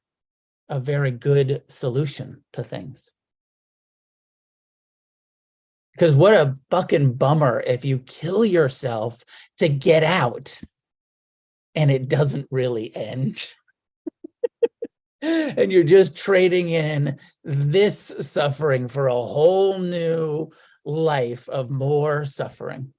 a 0.68 0.80
very 0.80 1.10
good 1.10 1.62
solution 1.68 2.42
to 2.52 2.64
things. 2.64 3.14
Because 5.92 6.16
what 6.16 6.34
a 6.34 6.56
fucking 6.70 7.14
bummer 7.14 7.60
if 7.60 7.84
you 7.84 7.98
kill 7.98 8.44
yourself 8.44 9.22
to 9.58 9.68
get 9.68 10.02
out 10.02 10.60
and 11.74 11.90
it 11.90 12.08
doesn't 12.08 12.48
really 12.50 12.94
end. 12.94 13.48
And 15.22 15.72
you're 15.72 15.84
just 15.84 16.14
trading 16.14 16.68
in 16.68 17.18
this 17.44 18.12
suffering 18.20 18.88
for 18.88 19.06
a 19.06 19.14
whole 19.14 19.78
new 19.78 20.50
life 20.84 21.48
of 21.48 21.70
more 21.70 22.24
suffering. 22.24 22.92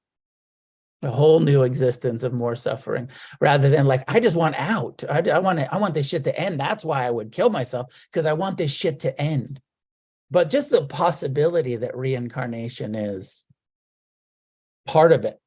A 1.04 1.12
whole 1.12 1.40
new 1.40 1.64
existence 1.64 2.24
of 2.24 2.34
more 2.34 2.56
suffering 2.56 3.10
rather 3.40 3.70
than 3.70 3.86
like 3.86 4.04
i 4.08 4.20
just 4.20 4.36
want 4.36 4.56
out. 4.58 5.04
I, 5.08 5.20
I 5.30 5.40
want 5.40 5.60
to, 5.60 5.72
i 5.72 5.78
want 5.78 5.94
this 5.94 6.08
shit 6.08 6.24
to 6.24 6.40
end. 6.40 6.60
That's 6.60 6.84
why 6.84 7.06
i 7.06 7.12
would 7.12 7.32
kill 7.32 7.50
myself 7.50 7.88
because 8.12 8.26
i 8.26 8.34
want 8.34 8.58
this 8.58 8.72
shit 8.72 9.02
to 9.02 9.22
end. 9.22 9.62
But 10.32 10.50
just 10.50 10.72
the 10.72 10.86
possibility 10.86 11.76
that 11.76 11.96
reincarnation 11.96 12.96
is 12.96 13.46
part 14.88 15.12
of 15.12 15.26
it 15.26 15.40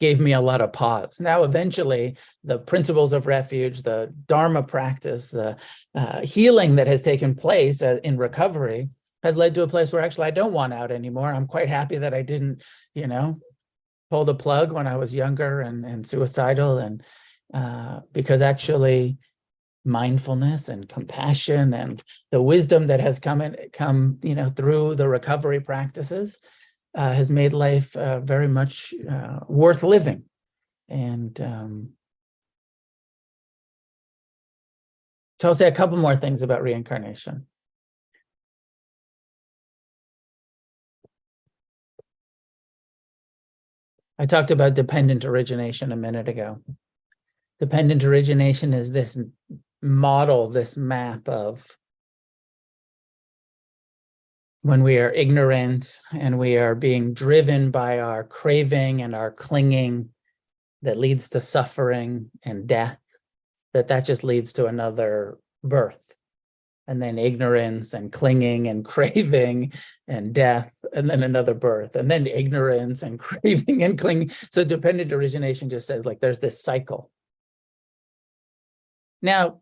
gave 0.00 0.20
me 0.20 0.32
a 0.32 0.40
lot 0.40 0.60
of 0.60 0.72
pause. 0.72 1.18
Now, 1.20 1.44
eventually, 1.44 2.16
the 2.44 2.58
principles 2.58 3.12
of 3.12 3.26
refuge, 3.26 3.82
the 3.82 4.12
Dharma 4.26 4.62
practice, 4.62 5.30
the 5.30 5.56
uh, 5.94 6.20
healing 6.20 6.76
that 6.76 6.86
has 6.86 7.02
taken 7.02 7.34
place 7.34 7.82
uh, 7.82 7.98
in 8.04 8.18
recovery 8.18 8.90
has 9.22 9.36
led 9.36 9.54
to 9.54 9.62
a 9.62 9.68
place 9.68 9.92
where 9.92 10.02
actually 10.02 10.26
I 10.26 10.32
don't 10.32 10.52
want 10.52 10.74
out 10.74 10.90
anymore. 10.90 11.32
I'm 11.32 11.46
quite 11.46 11.68
happy 11.68 11.98
that 11.98 12.14
I 12.14 12.22
didn't, 12.22 12.62
you 12.94 13.06
know, 13.06 13.40
pull 14.10 14.24
the 14.24 14.34
plug 14.34 14.70
when 14.70 14.86
I 14.86 14.96
was 14.96 15.14
younger 15.14 15.62
and, 15.62 15.84
and 15.84 16.06
suicidal. 16.06 16.78
And 16.78 17.02
uh, 17.52 18.00
because 18.12 18.42
actually, 18.42 19.18
mindfulness 19.86 20.68
and 20.68 20.88
compassion 20.88 21.72
and 21.72 22.02
the 22.32 22.42
wisdom 22.42 22.88
that 22.88 22.98
has 22.98 23.20
come 23.20 23.40
in 23.40 23.56
come 23.72 24.18
you 24.22 24.34
know 24.34 24.50
through 24.50 24.96
the 24.96 25.08
recovery 25.08 25.60
practices 25.60 26.40
uh, 26.96 27.12
has 27.12 27.30
made 27.30 27.52
life 27.52 27.94
uh, 27.94 28.20
very 28.20 28.48
much 28.48 28.94
uh, 29.08 29.40
worth 29.48 29.82
living. 29.82 30.24
And 30.88 31.38
um, 31.40 31.90
so 35.40 35.48
i'll 35.48 35.54
say 35.54 35.68
a 35.68 35.72
couple 35.72 35.98
more 35.98 36.16
things 36.16 36.42
about 36.42 36.62
reincarnation. 36.62 37.46
I 44.18 44.24
talked 44.24 44.50
about 44.50 44.72
dependent 44.72 45.26
origination 45.26 45.92
a 45.92 45.96
minute 45.96 46.26
ago. 46.26 46.62
Dependent 47.60 48.02
origination 48.04 48.72
is 48.72 48.90
this 48.90 49.18
model, 49.82 50.48
this 50.48 50.78
map 50.78 51.28
of 51.28 51.76
when 54.66 54.82
we 54.82 54.98
are 54.98 55.10
ignorant 55.10 56.00
and 56.12 56.38
we 56.38 56.56
are 56.56 56.74
being 56.74 57.14
driven 57.14 57.70
by 57.70 58.00
our 58.00 58.24
craving 58.24 59.02
and 59.02 59.14
our 59.14 59.30
clinging 59.30 60.10
that 60.82 60.98
leads 60.98 61.28
to 61.30 61.40
suffering 61.40 62.30
and 62.42 62.66
death, 62.66 62.98
that 63.74 63.88
that 63.88 64.04
just 64.04 64.24
leads 64.24 64.52
to 64.54 64.66
another 64.66 65.38
birth. 65.62 66.00
And 66.88 67.02
then 67.02 67.18
ignorance 67.18 67.94
and 67.94 68.12
clinging 68.12 68.68
and 68.68 68.84
craving 68.94 69.72
and 70.06 70.32
death, 70.32 70.70
and 70.92 71.08
then 71.08 71.22
another 71.22 71.54
birth, 71.54 71.96
and 71.96 72.10
then 72.10 72.26
ignorance 72.26 73.02
and 73.02 73.18
craving 73.28 73.82
and 73.82 73.98
clinging. 73.98 74.30
So 74.50 74.64
dependent 74.64 75.12
origination 75.12 75.68
just 75.68 75.86
says 75.86 76.06
like 76.06 76.20
there's 76.20 76.38
this 76.38 76.62
cycle 76.62 77.10
now, 79.22 79.60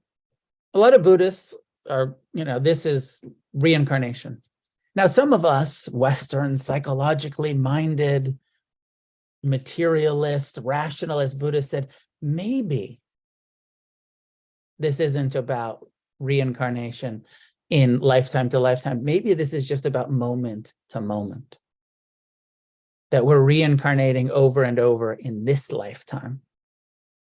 a 0.72 0.78
lot 0.78 0.94
of 0.94 1.02
Buddhists 1.02 1.54
are, 1.88 2.16
you 2.32 2.44
know, 2.44 2.58
this 2.58 2.86
is 2.86 3.24
reincarnation. 3.52 4.42
Now, 4.96 5.06
some 5.06 5.32
of 5.32 5.44
us, 5.44 5.88
Western, 5.88 6.56
psychologically 6.56 7.52
minded, 7.52 8.38
materialist, 9.42 10.58
rationalist 10.62 11.38
Buddhists 11.38 11.70
said, 11.70 11.88
maybe 12.22 13.00
this 14.78 15.00
isn't 15.00 15.34
about 15.34 15.86
reincarnation 16.20 17.24
in 17.70 17.98
lifetime 18.00 18.48
to 18.50 18.58
lifetime. 18.58 19.04
Maybe 19.04 19.34
this 19.34 19.52
is 19.52 19.66
just 19.66 19.84
about 19.84 20.10
moment 20.10 20.72
to 20.90 21.00
moment. 21.00 21.58
That 23.10 23.26
we're 23.26 23.40
reincarnating 23.40 24.30
over 24.30 24.62
and 24.62 24.78
over 24.78 25.12
in 25.12 25.44
this 25.44 25.72
lifetime 25.72 26.40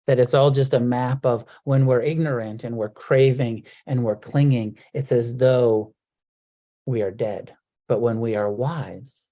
that 0.06 0.18
it's 0.18 0.34
all 0.34 0.50
just 0.50 0.74
a 0.74 0.80
map 0.80 1.24
of 1.24 1.44
when 1.64 1.86
we're 1.86 2.02
ignorant 2.02 2.64
and 2.64 2.76
we're 2.76 2.90
craving 2.90 3.64
and 3.86 4.04
we're 4.04 4.16
clinging, 4.16 4.78
it's 4.92 5.12
as 5.12 5.36
though 5.36 5.94
we 6.86 7.02
are 7.02 7.10
dead. 7.10 7.54
But 7.88 8.00
when 8.00 8.20
we 8.20 8.36
are 8.36 8.50
wise 8.50 9.30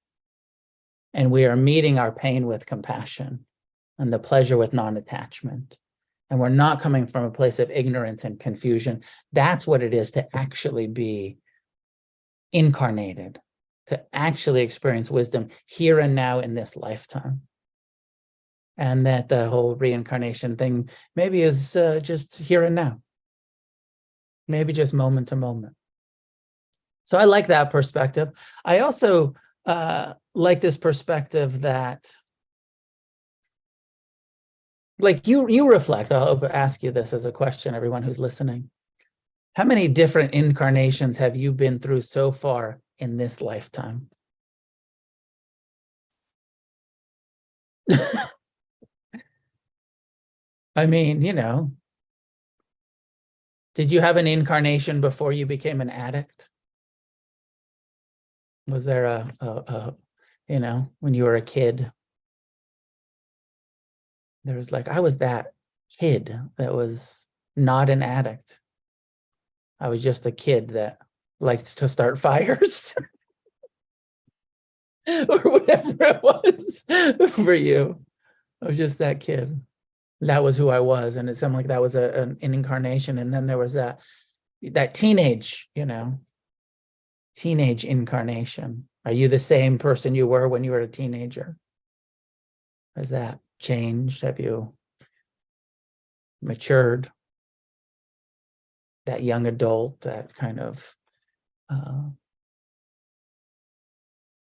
and 1.15 1.31
we 1.31 1.45
are 1.47 1.57
meeting 1.57 1.99
our 1.99 2.13
pain 2.13 2.47
with 2.47 2.67
compassion 2.67 3.47
and 3.99 4.13
the 4.13 4.19
pleasure 4.19 4.57
with 4.57 4.73
non 4.73 4.97
attachment, 4.97 5.79
and 6.31 6.41
we're 6.41 6.49
not 6.49 6.81
coming 6.81 7.07
from 7.07 7.25
a 7.25 7.31
place 7.31 7.59
of 7.59 7.71
ignorance 7.71 8.25
and 8.25 8.41
confusion, 8.41 9.03
that's 9.33 9.67
what 9.67 9.83
it 9.83 9.93
is 9.93 10.13
to 10.13 10.37
actually 10.37 10.87
be 10.87 11.39
incarnated, 12.53 13.41
to 13.87 14.03
actually 14.13 14.63
experience 14.63 15.11
wisdom 15.11 15.49
here 15.67 15.99
and 15.99 16.15
now 16.15 16.41
in 16.41 16.55
this 16.55 16.77
lifetime. 16.77 17.43
And 18.79 19.07
that 19.07 19.29
the 19.29 19.49
whole 19.49 19.75
reincarnation 19.75 20.57
thing 20.57 20.89
maybe 21.15 21.43
is 21.43 21.77
uh, 21.77 22.01
just 22.01 22.39
here 22.39 22.65
and 22.65 22.75
now. 22.75 23.01
Maybe 24.49 24.73
just 24.73 24.95
moment 24.95 25.29
to 25.29 25.37
moment 25.37 25.77
so 27.13 27.19
i 27.19 27.25
like 27.27 27.49
that 27.49 27.69
perspective. 27.69 28.31
I 28.65 28.79
also 28.79 29.35
uh, 29.67 30.15
like 30.35 30.63
this 30.63 30.79
perspective 30.79 31.61
that 31.61 32.11
like 34.99 35.27
you 35.27 35.47
you 35.51 35.69
reflect. 35.69 36.11
I'll 36.11 36.43
ask 36.47 36.83
you 36.83 36.91
this 36.91 37.13
as 37.13 37.27
a 37.27 37.33
question 37.33 37.75
everyone 37.75 38.03
who's 38.03 38.19
listening. 38.19 38.71
How 39.57 39.65
many 39.65 39.89
different 39.89 40.33
incarnations 40.33 41.19
have 41.19 41.37
you 41.37 41.53
been 41.53 41.81
through 41.81 42.01
so 42.01 42.33
far 42.33 42.81
in 42.99 43.19
this 43.19 43.43
lifetime? 43.43 44.09
I 50.75 50.87
mean, 50.87 51.21
you 51.21 51.35
know, 51.35 51.73
did 53.75 53.93
you 53.93 54.01
have 54.01 54.17
an 54.17 54.27
incarnation 54.27 55.03
before 55.03 55.35
you 55.35 55.45
became 55.45 55.83
an 55.83 55.91
addict? 55.91 56.49
Was 58.67 58.85
there 58.85 59.07
a, 59.07 59.31
a, 59.41 59.47
a, 59.47 59.95
you 60.49 60.61
know, 60.61 60.89
when 61.01 61.15
you 61.15 61.25
were 61.25 61.37
a 61.37 61.43
kid? 61.43 61.91
There 64.45 64.57
was 64.57 64.73
like, 64.73 64.89
I 64.89 65.01
was 65.01 65.19
that 65.19 65.53
kid 65.99 66.39
that 66.59 66.75
was 66.75 67.29
not 67.57 67.91
an 67.91 68.03
addict. 68.03 68.61
I 69.81 69.89
was 69.89 70.03
just 70.03 70.27
a 70.27 70.33
kid 70.33 70.71
that 70.71 70.99
liked 71.41 71.79
to 71.79 71.89
start 71.89 72.19
fires 72.19 72.95
or 75.09 75.39
whatever 75.39 76.05
it 76.05 76.23
was 76.23 76.85
for 77.31 77.55
you. 77.55 78.01
I 78.63 78.69
was 78.69 78.79
just 78.79 78.99
that 78.99 79.21
kid 79.21 79.61
that 80.23 80.45
was 80.45 80.57
who 80.57 80.69
I 80.69 80.81
was, 80.81 81.17
and 81.17 81.29
it 81.29 81.37
seemed 81.37 81.55
like 81.55 81.67
that 81.67 81.83
was 81.83 81.97
a, 81.97 82.11
an, 82.11 82.39
an 82.41 82.55
incarnation. 82.55 83.19
And 83.19 83.35
then 83.35 83.47
there 83.47 83.59
was 83.59 83.73
that 83.75 84.01
that 84.63 84.95
teenage, 84.95 85.69
you 85.75 85.85
know, 85.85 86.21
teenage 87.35 87.85
incarnation. 87.85 88.89
Are 89.05 89.12
you 89.12 89.28
the 89.28 89.39
same 89.39 89.78
person 89.78 90.14
you 90.14 90.26
were 90.26 90.49
when 90.49 90.64
you 90.64 90.70
were 90.70 90.80
a 90.80 90.89
teenager? 90.89 91.57
Has 92.97 93.11
that 93.11 93.41
changed? 93.59 94.22
Have 94.22 94.39
you 94.39 94.74
matured? 96.41 97.11
That 99.07 99.22
young 99.22 99.47
adult, 99.47 100.03
that 100.03 100.35
kind 100.35 100.61
of, 100.61 100.95
uh, 101.68 102.11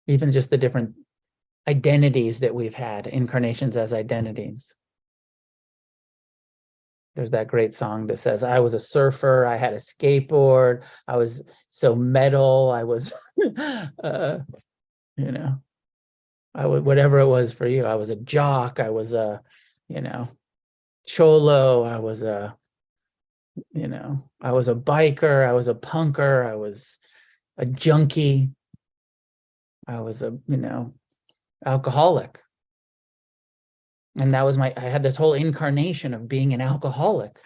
even 0.07 0.31
just 0.31 0.49
the 0.49 0.57
different 0.57 0.93
identities 1.67 2.39
that 2.39 2.55
we've 2.55 2.73
had, 2.73 3.07
incarnations 3.07 3.75
as 3.75 3.91
identities. 3.91 4.75
There's 7.16 7.32
that 7.32 7.47
great 7.47 7.74
song 7.74 8.07
that 8.07 8.20
says, 8.20 8.43
I 8.43 8.59
was 8.59 8.74
a 8.74 8.80
surfer, 8.80 9.45
I 9.45 9.55
had 9.55 9.74
a 9.74 9.78
skateboard, 9.78 10.84
I 11.07 11.16
was 11.16 11.43
so 11.68 11.95
metal, 11.95 12.72
I 12.72 12.84
was, 12.84 13.13
uh, 14.03 14.39
you 15.16 15.32
know, 15.32 15.61
I 16.53 16.66
would, 16.66 16.84
whatever 16.84 17.20
it 17.20 17.28
was 17.28 17.53
for 17.53 17.68
you. 17.68 17.86
I 17.86 17.95
was 17.95 18.09
a 18.09 18.18
jock, 18.18 18.80
I 18.80 18.89
was 18.89 19.13
a, 19.13 19.41
you 19.88 20.01
know, 20.01 20.28
cholo, 21.05 21.84
I 21.84 21.99
was 21.99 22.22
a, 22.22 22.57
you 23.74 23.88
know, 23.88 24.30
I 24.41 24.51
was 24.51 24.68
a 24.68 24.76
biker, 24.76 25.47
I 25.47 25.53
was 25.53 25.70
a 25.70 25.74
punker, 25.74 26.45
I 26.45 26.55
was 26.55 26.99
a 27.57 27.66
junkie, 27.66 28.49
I 29.88 30.01
was 30.01 30.22
a, 30.22 30.38
you 30.47 30.57
know, 30.57 30.93
alcoholic 31.66 32.41
and 34.16 34.34
that 34.34 34.43
was 34.43 34.57
my 34.57 34.74
i 34.78 34.82
had 34.82 35.03
this 35.03 35.18
whole 35.18 35.34
incarnation 35.34 36.13
of 36.13 36.28
being 36.28 36.53
an 36.53 36.61
alcoholic. 36.61 37.39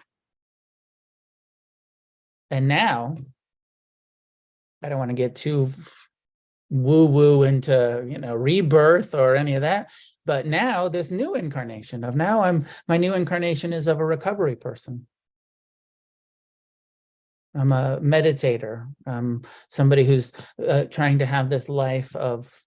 And 2.50 2.66
now 2.66 3.16
i 4.82 4.88
don't 4.88 4.98
want 4.98 5.10
to 5.10 5.14
get 5.14 5.36
too 5.36 5.70
woo 6.70 7.06
woo 7.06 7.42
into 7.42 8.04
you 8.08 8.18
know 8.18 8.34
rebirth 8.34 9.14
or 9.14 9.36
any 9.36 9.54
of 9.54 9.62
that 9.62 9.90
but 10.24 10.46
now 10.46 10.88
this 10.88 11.10
new 11.10 11.34
incarnation 11.34 12.04
of 12.04 12.16
now 12.16 12.42
i'm 12.42 12.66
my 12.88 12.96
new 12.96 13.14
incarnation 13.14 13.72
is 13.72 13.88
of 13.88 14.00
a 14.00 14.04
recovery 14.04 14.56
person. 14.56 15.06
I'm 17.54 17.72
a 17.72 17.98
meditator. 18.00 18.86
I'm 19.06 19.42
somebody 19.68 20.04
who's 20.04 20.32
uh, 20.66 20.84
trying 20.84 21.18
to 21.18 21.26
have 21.26 21.50
this 21.50 21.68
life 21.68 22.14
of 22.14 22.62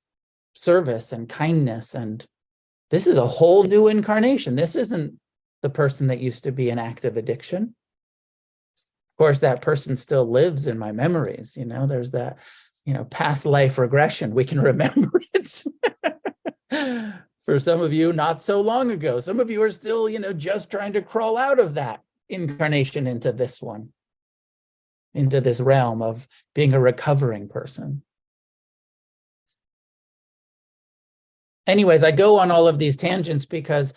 service 0.54 1.14
and 1.14 1.30
kindness 1.30 1.95
and 1.95 2.26
this 2.94 3.08
is 3.08 3.18
a 3.18 3.26
whole 3.26 3.64
new 3.64 3.88
incarnation. 3.88 4.56
This 4.56 4.76
isn't 4.76 5.20
the 5.64 5.70
person 5.72 6.06
that 6.08 6.20
used 6.20 6.44
to 6.44 6.52
be 6.52 6.70
an 6.70 6.78
active 6.78 7.18
addiction. 7.18 7.64
Of 7.64 9.18
course, 9.18 9.39
that 9.39 9.64
person 9.64 9.96
still 9.96 10.30
lives 10.30 10.68
in 10.68 10.78
my 10.78 10.91
memories. 10.91 11.58
You 11.58 11.66
know, 11.66 11.88
there's 11.88 12.12
that, 12.12 12.38
you 12.86 12.94
know, 12.94 13.06
past 13.06 13.48
life 13.48 13.80
regression. 13.80 14.36
We 14.36 14.46
can 14.46 14.62
remember 14.72 15.24
it. 15.34 15.64
For 17.44 17.60
some 17.60 17.82
of 17.82 17.94
you, 17.94 18.14
not 18.14 18.44
so 18.44 18.62
long 18.62 18.91
ago. 18.91 19.20
Some 19.20 19.39
of 19.39 19.50
you 19.50 19.64
are 19.64 19.72
still, 19.72 20.08
you 20.08 20.20
know, 20.20 20.32
just 20.32 20.70
trying 20.70 20.94
to 20.94 21.02
crawl 21.02 21.36
out 21.36 21.58
of 21.58 21.74
that 21.74 22.02
incarnation 22.30 23.08
into 23.08 23.32
this 23.32 23.60
one, 23.60 23.89
into 25.16 25.41
this 25.41 25.60
realm 25.60 26.04
of 26.04 26.28
being 26.54 26.74
a 26.74 26.80
recovering 26.80 27.50
person. 27.50 28.04
Anyways, 31.68 32.03
I 32.03 32.11
go 32.11 32.39
on 32.39 32.51
all 32.51 32.68
of 32.68 32.80
these 32.80 32.97
tangents 32.97 33.45
because 33.45 33.93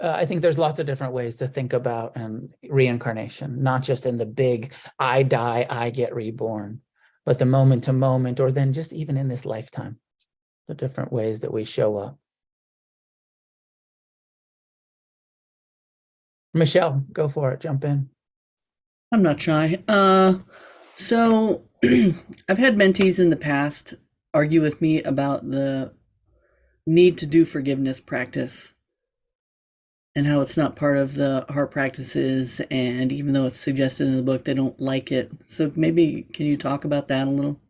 uh, 0.00 0.12
I 0.14 0.26
think 0.26 0.40
there's 0.40 0.58
lots 0.58 0.80
of 0.80 0.86
different 0.86 1.12
ways 1.12 1.36
to 1.36 1.48
think 1.48 1.72
about 1.72 2.16
and 2.16 2.52
reincarnation, 2.68 3.62
not 3.62 3.82
just 3.82 4.06
in 4.06 4.16
the 4.16 4.26
big 4.26 4.72
I 4.98 5.22
die, 5.22 5.66
I 5.68 5.90
get 5.90 6.14
reborn, 6.14 6.80
but 7.24 7.38
the 7.38 7.46
moment 7.46 7.84
to 7.84 7.92
moment, 7.92 8.40
or 8.40 8.50
then 8.50 8.72
just 8.72 8.92
even 8.92 9.16
in 9.16 9.28
this 9.28 9.46
lifetime, 9.46 9.98
the 10.68 10.74
different 10.74 11.12
ways 11.12 11.40
that 11.40 11.52
we 11.52 11.64
show 11.64 11.96
up. 11.98 12.18
Michelle, 16.54 17.04
go 17.12 17.28
for 17.28 17.52
it. 17.52 17.60
Jump 17.60 17.84
in. 17.84 18.10
I'm 19.10 19.22
not 19.22 19.40
shy. 19.40 19.82
Uh, 19.88 20.38
so 20.96 21.64
I've 21.84 22.58
had 22.58 22.76
mentees 22.76 23.18
in 23.18 23.30
the 23.30 23.36
past 23.36 23.94
argue 24.34 24.60
with 24.60 24.80
me 24.80 25.02
about 25.02 25.50
the 25.50 25.92
need 26.86 27.18
to 27.18 27.26
do 27.26 27.44
forgiveness 27.44 28.00
practice 28.00 28.74
and 30.14 30.26
how 30.26 30.40
it's 30.40 30.56
not 30.56 30.76
part 30.76 30.96
of 30.96 31.14
the 31.14 31.46
heart 31.48 31.70
practices 31.70 32.60
and 32.70 33.12
even 33.12 33.32
though 33.32 33.46
it's 33.46 33.56
suggested 33.56 34.06
in 34.06 34.16
the 34.16 34.22
book 34.22 34.44
they 34.44 34.54
don't 34.54 34.80
like 34.80 35.12
it 35.12 35.30
so 35.46 35.70
maybe 35.76 36.26
can 36.32 36.46
you 36.46 36.56
talk 36.56 36.84
about 36.84 37.08
that 37.08 37.28
a 37.28 37.30
little 37.30 37.60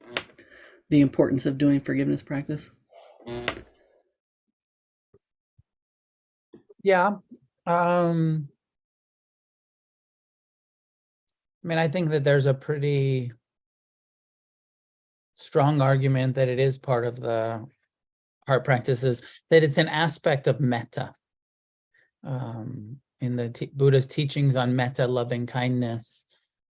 the 0.88 1.00
importance 1.00 1.46
of 1.46 1.58
doing 1.58 1.80
forgiveness 1.80 2.22
practice 2.22 2.70
Yeah. 6.82 7.18
Um, 7.66 8.48
I 11.64 11.68
mean, 11.68 11.78
I 11.78 11.88
think 11.88 12.10
that 12.10 12.24
there's 12.24 12.46
a 12.46 12.54
pretty 12.54 13.32
strong 15.34 15.80
argument 15.80 16.34
that 16.34 16.48
it 16.48 16.58
is 16.58 16.78
part 16.78 17.04
of 17.04 17.20
the 17.20 17.64
practices, 18.61 19.22
that 19.50 19.64
it's 19.64 19.78
an 19.78 19.88
aspect 19.88 20.46
of 20.46 20.61
metta. 20.61 21.14
Um, 22.24 22.98
in 23.20 23.36
the 23.36 23.70
Buddha's 23.74 24.07
teachings 24.07 24.57
on 24.57 24.74
metta, 24.74 25.07
loving 25.07 25.46
kindness, 25.46 26.26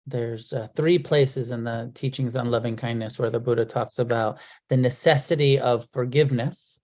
there's 0.05 0.51
uh, 0.51 0.67
three 0.75 0.99
places 0.99 1.51
in 1.51 1.63
the 1.63 1.91
teachings 1.93 2.35
on 2.35 2.51
loving 2.51 2.75
kindness 2.75 3.17
where 3.17 3.29
the 3.29 3.39
Buddha 3.39 3.65
talks 3.65 3.99
about 3.99 4.39
the 4.69 4.77
necessity 4.77 5.59
of 5.59 5.89
forgiveness. 5.91 6.79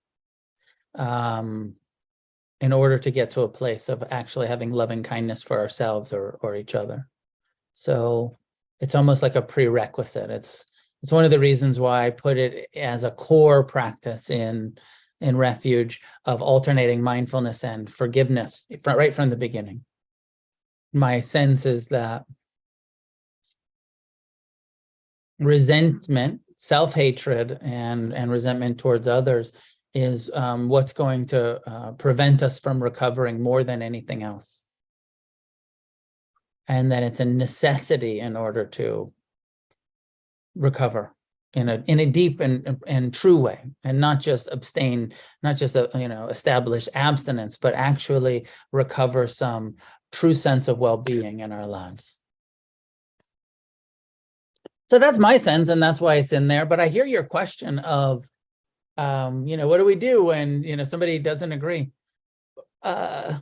Um, 0.95 1.75
in 2.61 2.73
order 2.73 2.97
to 2.97 3.11
get 3.11 3.29
to 3.31 3.41
a 3.41 3.49
place 3.49 3.89
of 3.89 4.03
actually 4.11 4.47
having 4.47 4.69
loving 4.69 5.03
kindness 5.03 5.43
for 5.43 5.59
ourselves 5.59 6.13
or 6.13 6.37
or 6.41 6.55
each 6.55 6.75
other. 6.75 7.07
So 7.73 8.37
it's 8.79 8.95
almost 8.95 9.21
like 9.21 9.35
a 9.35 9.41
prerequisite. 9.41 10.29
It's 10.29 10.65
it's 11.01 11.11
one 11.11 11.25
of 11.25 11.31
the 11.31 11.39
reasons 11.39 11.79
why 11.79 12.05
I 12.05 12.09
put 12.09 12.37
it 12.37 12.69
as 12.75 13.03
a 13.03 13.11
core 13.11 13.63
practice 13.63 14.29
in 14.29 14.77
in 15.21 15.35
refuge 15.35 16.01
of 16.25 16.41
alternating 16.41 17.01
mindfulness 17.01 17.63
and 17.63 17.91
forgiveness 17.91 18.65
right 18.85 19.13
from 19.13 19.29
the 19.29 19.35
beginning. 19.35 19.83
My 20.93 21.19
sense 21.19 21.65
is 21.65 21.87
that 21.87 22.23
resentment, 25.39 26.41
self-hatred, 26.55 27.59
and 27.61 28.13
and 28.13 28.31
resentment 28.31 28.79
towards 28.79 29.07
others 29.07 29.53
is 29.93 30.29
um, 30.33 30.69
what's 30.69 30.93
going 30.93 31.25
to 31.27 31.59
uh, 31.67 31.91
prevent 31.93 32.43
us 32.43 32.59
from 32.59 32.81
recovering 32.81 33.41
more 33.41 33.63
than 33.63 33.81
anything 33.81 34.21
else. 34.23 34.65
And 36.67 36.91
that 36.91 37.01
it's 37.01 37.19
a 37.19 37.25
necessity 37.25 38.19
in 38.19 38.35
order 38.37 38.65
to 38.65 39.11
recover 40.59 41.15
in 41.53 41.67
a 41.69 41.83
in 41.87 41.99
a 41.99 42.05
deep 42.05 42.39
and 42.41 42.77
and 42.85 43.11
true 43.11 43.37
way, 43.37 43.59
and 43.83 43.99
not 43.99 44.19
just 44.19 44.47
abstain, 44.51 45.13
not 45.41 45.57
just 45.57 45.75
uh, 45.75 45.87
you 45.95 46.07
know 46.07 46.27
establish 46.27 46.87
abstinence, 46.93 47.57
but 47.57 47.73
actually 47.73 48.45
recover 48.71 49.25
some 49.25 49.75
true 50.11 50.35
sense 50.35 50.67
of 50.67 50.77
well-being 50.77 51.39
in 51.39 51.51
our 51.51 51.65
lives. 51.65 52.15
So 54.91 54.99
that's 54.99 55.17
my 55.17 55.37
sense, 55.37 55.69
and 55.69 55.81
that's 55.81 56.01
why 56.01 56.15
it's 56.15 56.33
in 56.33 56.47
there. 56.47 56.65
But 56.67 56.79
I 56.79 56.89
hear 56.89 57.05
your 57.05 57.23
question 57.23 57.79
of 57.79 58.29
um, 58.99 59.47
you 59.47 59.55
know, 59.55 59.69
what 59.69 59.77
do 59.77 59.85
we 59.85 59.95
do 59.95 60.25
when, 60.25 60.61
you 60.63 60.75
know, 60.75 60.83
somebody 60.83 61.19
doesn't 61.19 61.53
agree? 61.53 61.91
Uh, 62.83 63.39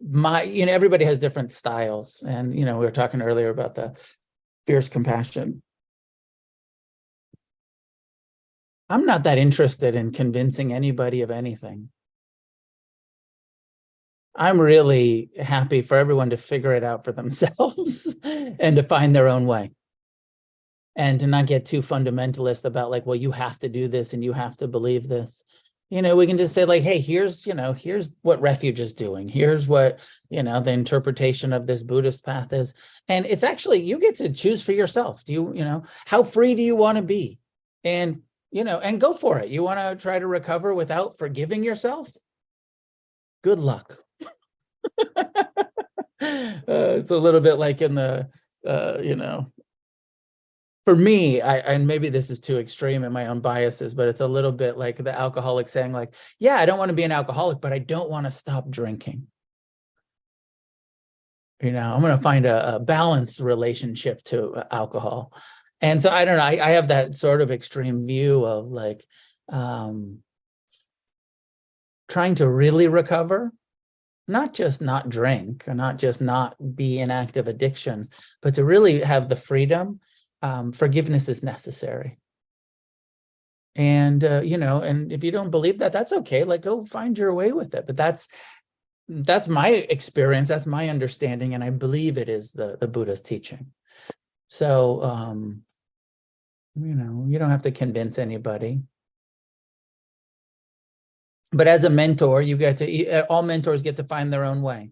my, 0.00 0.42
you 0.42 0.64
know, 0.64 0.72
everybody 0.72 1.04
has 1.04 1.18
different 1.18 1.52
styles. 1.52 2.24
And, 2.26 2.58
you 2.58 2.64
know, 2.64 2.78
we 2.78 2.86
were 2.86 2.92
talking 2.92 3.20
earlier 3.20 3.50
about 3.50 3.74
the 3.74 3.94
fierce 4.66 4.88
compassion. 4.88 5.62
I'm 8.88 9.06
not 9.06 9.24
that 9.24 9.38
interested 9.38 9.94
in 9.94 10.10
convincing 10.10 10.72
anybody 10.72 11.22
of 11.22 11.30
anything. 11.30 11.90
I'm 14.34 14.60
really 14.60 15.30
happy 15.38 15.82
for 15.82 15.96
everyone 15.96 16.30
to 16.30 16.36
figure 16.36 16.74
it 16.74 16.84
out 16.84 17.04
for 17.04 17.12
themselves 17.12 18.16
and 18.24 18.76
to 18.76 18.82
find 18.82 19.14
their 19.14 19.28
own 19.28 19.46
way 19.46 19.72
and 20.96 21.20
to 21.20 21.26
not 21.26 21.46
get 21.46 21.66
too 21.66 21.80
fundamentalist 21.80 22.64
about 22.64 22.90
like 22.90 23.06
well 23.06 23.16
you 23.16 23.30
have 23.30 23.58
to 23.58 23.68
do 23.68 23.88
this 23.88 24.12
and 24.12 24.24
you 24.24 24.32
have 24.32 24.56
to 24.56 24.68
believe 24.68 25.08
this 25.08 25.44
you 25.90 26.02
know 26.02 26.14
we 26.16 26.26
can 26.26 26.38
just 26.38 26.54
say 26.54 26.64
like 26.64 26.82
hey 26.82 27.00
here's 27.00 27.46
you 27.46 27.54
know 27.54 27.72
here's 27.72 28.12
what 28.22 28.40
refuge 28.40 28.80
is 28.80 28.94
doing. 28.94 29.28
Here's 29.28 29.68
what 29.68 29.98
you 30.30 30.42
know 30.42 30.60
the 30.60 30.70
interpretation 30.70 31.52
of 31.52 31.66
this 31.66 31.82
buddhist 31.82 32.24
path 32.24 32.52
is. 32.52 32.74
And 33.08 33.26
it's 33.26 33.42
actually 33.42 33.82
you 33.82 33.98
get 33.98 34.14
to 34.16 34.32
choose 34.32 34.62
for 34.62 34.72
yourself. 34.72 35.24
Do 35.24 35.32
you 35.32 35.52
you 35.54 35.64
know 35.64 35.82
how 36.06 36.22
free 36.22 36.54
do 36.54 36.62
you 36.62 36.76
want 36.76 36.96
to 36.96 37.02
be? 37.02 37.38
And 37.84 38.22
you 38.52 38.64
know 38.64 38.78
and 38.78 39.00
go 39.00 39.12
for 39.12 39.40
it. 39.40 39.50
You 39.50 39.62
want 39.62 39.80
to 39.80 40.02
try 40.02 40.18
to 40.18 40.26
recover 40.26 40.72
without 40.72 41.18
forgiving 41.18 41.64
yourself? 41.64 42.16
Good 43.42 43.58
luck. 43.58 43.98
Uh, 46.22 46.98
it's 46.98 47.10
a 47.10 47.16
little 47.16 47.40
bit 47.40 47.54
like 47.54 47.80
in 47.80 47.94
the 47.94 48.28
uh, 48.66 48.98
you 49.02 49.16
know 49.16 49.50
for 50.90 50.96
me, 50.96 51.40
I 51.40 51.58
and 51.58 51.86
maybe 51.86 52.08
this 52.08 52.30
is 52.30 52.40
too 52.40 52.58
extreme 52.58 53.04
in 53.04 53.12
my 53.12 53.26
own 53.28 53.38
biases, 53.38 53.94
but 53.94 54.08
it's 54.08 54.22
a 54.22 54.26
little 54.26 54.50
bit 54.50 54.76
like 54.76 54.96
the 54.96 55.16
alcoholic 55.16 55.68
saying, 55.68 55.92
like, 55.92 56.14
yeah, 56.40 56.56
I 56.56 56.66
don't 56.66 56.80
want 56.80 56.88
to 56.88 56.96
be 56.96 57.04
an 57.04 57.12
alcoholic, 57.12 57.60
but 57.60 57.72
I 57.72 57.78
don't 57.78 58.10
want 58.10 58.26
to 58.26 58.32
stop 58.32 58.68
drinking. 58.68 59.28
You 61.62 61.70
know, 61.70 61.94
I'm 61.94 62.00
going 62.00 62.16
to 62.16 62.20
find 62.20 62.44
a, 62.44 62.74
a 62.74 62.80
balanced 62.80 63.38
relationship 63.38 64.20
to 64.24 64.50
uh, 64.54 64.64
alcohol. 64.72 65.32
And 65.80 66.02
so 66.02 66.10
I 66.10 66.24
don't 66.24 66.38
know, 66.38 66.42
I, 66.42 66.58
I 66.60 66.70
have 66.70 66.88
that 66.88 67.14
sort 67.14 67.40
of 67.40 67.52
extreme 67.52 68.04
view 68.04 68.44
of 68.44 68.72
like 68.72 69.04
um 69.48 70.18
trying 72.08 72.34
to 72.36 72.50
really 72.50 72.88
recover, 72.88 73.52
not 74.26 74.54
just 74.54 74.80
not 74.80 75.08
drink 75.08 75.68
or 75.68 75.74
not 75.74 75.98
just 75.98 76.20
not 76.20 76.56
be 76.74 76.98
in 76.98 77.12
active 77.12 77.46
addiction, 77.46 78.08
but 78.42 78.56
to 78.56 78.64
really 78.64 79.02
have 79.02 79.28
the 79.28 79.36
freedom 79.36 80.00
um, 80.42 80.72
forgiveness 80.72 81.28
is 81.28 81.42
necessary. 81.42 82.18
And 83.76 84.24
uh, 84.24 84.42
you 84.42 84.58
know, 84.58 84.80
and 84.80 85.12
if 85.12 85.22
you 85.22 85.30
don't 85.30 85.50
believe 85.50 85.78
that, 85.78 85.92
that's 85.92 86.12
okay. 86.12 86.44
Like, 86.44 86.62
go 86.62 86.84
find 86.84 87.16
your 87.16 87.32
way 87.32 87.52
with 87.52 87.74
it. 87.74 87.86
But 87.86 87.96
that's 87.96 88.28
that's 89.08 89.48
my 89.48 89.68
experience. 89.68 90.48
That's 90.48 90.66
my 90.66 90.88
understanding, 90.88 91.54
and 91.54 91.62
I 91.62 91.70
believe 91.70 92.18
it 92.18 92.28
is 92.28 92.52
the 92.52 92.76
the 92.80 92.88
Buddha's 92.88 93.20
teaching. 93.20 93.72
So, 94.48 95.02
um, 95.02 95.62
you 96.74 96.94
know, 96.94 97.24
you 97.28 97.38
don't 97.38 97.50
have 97.50 97.62
to 97.62 97.70
convince 97.70 98.18
anybody. 98.18 98.82
But 101.52 101.68
as 101.68 101.84
a 101.84 101.90
mentor, 101.90 102.42
you 102.42 102.56
get 102.56 102.78
to 102.78 103.26
all 103.26 103.42
mentors 103.42 103.82
get 103.82 103.96
to 103.96 104.04
find 104.04 104.32
their 104.32 104.44
own 104.44 104.62
way. 104.62 104.90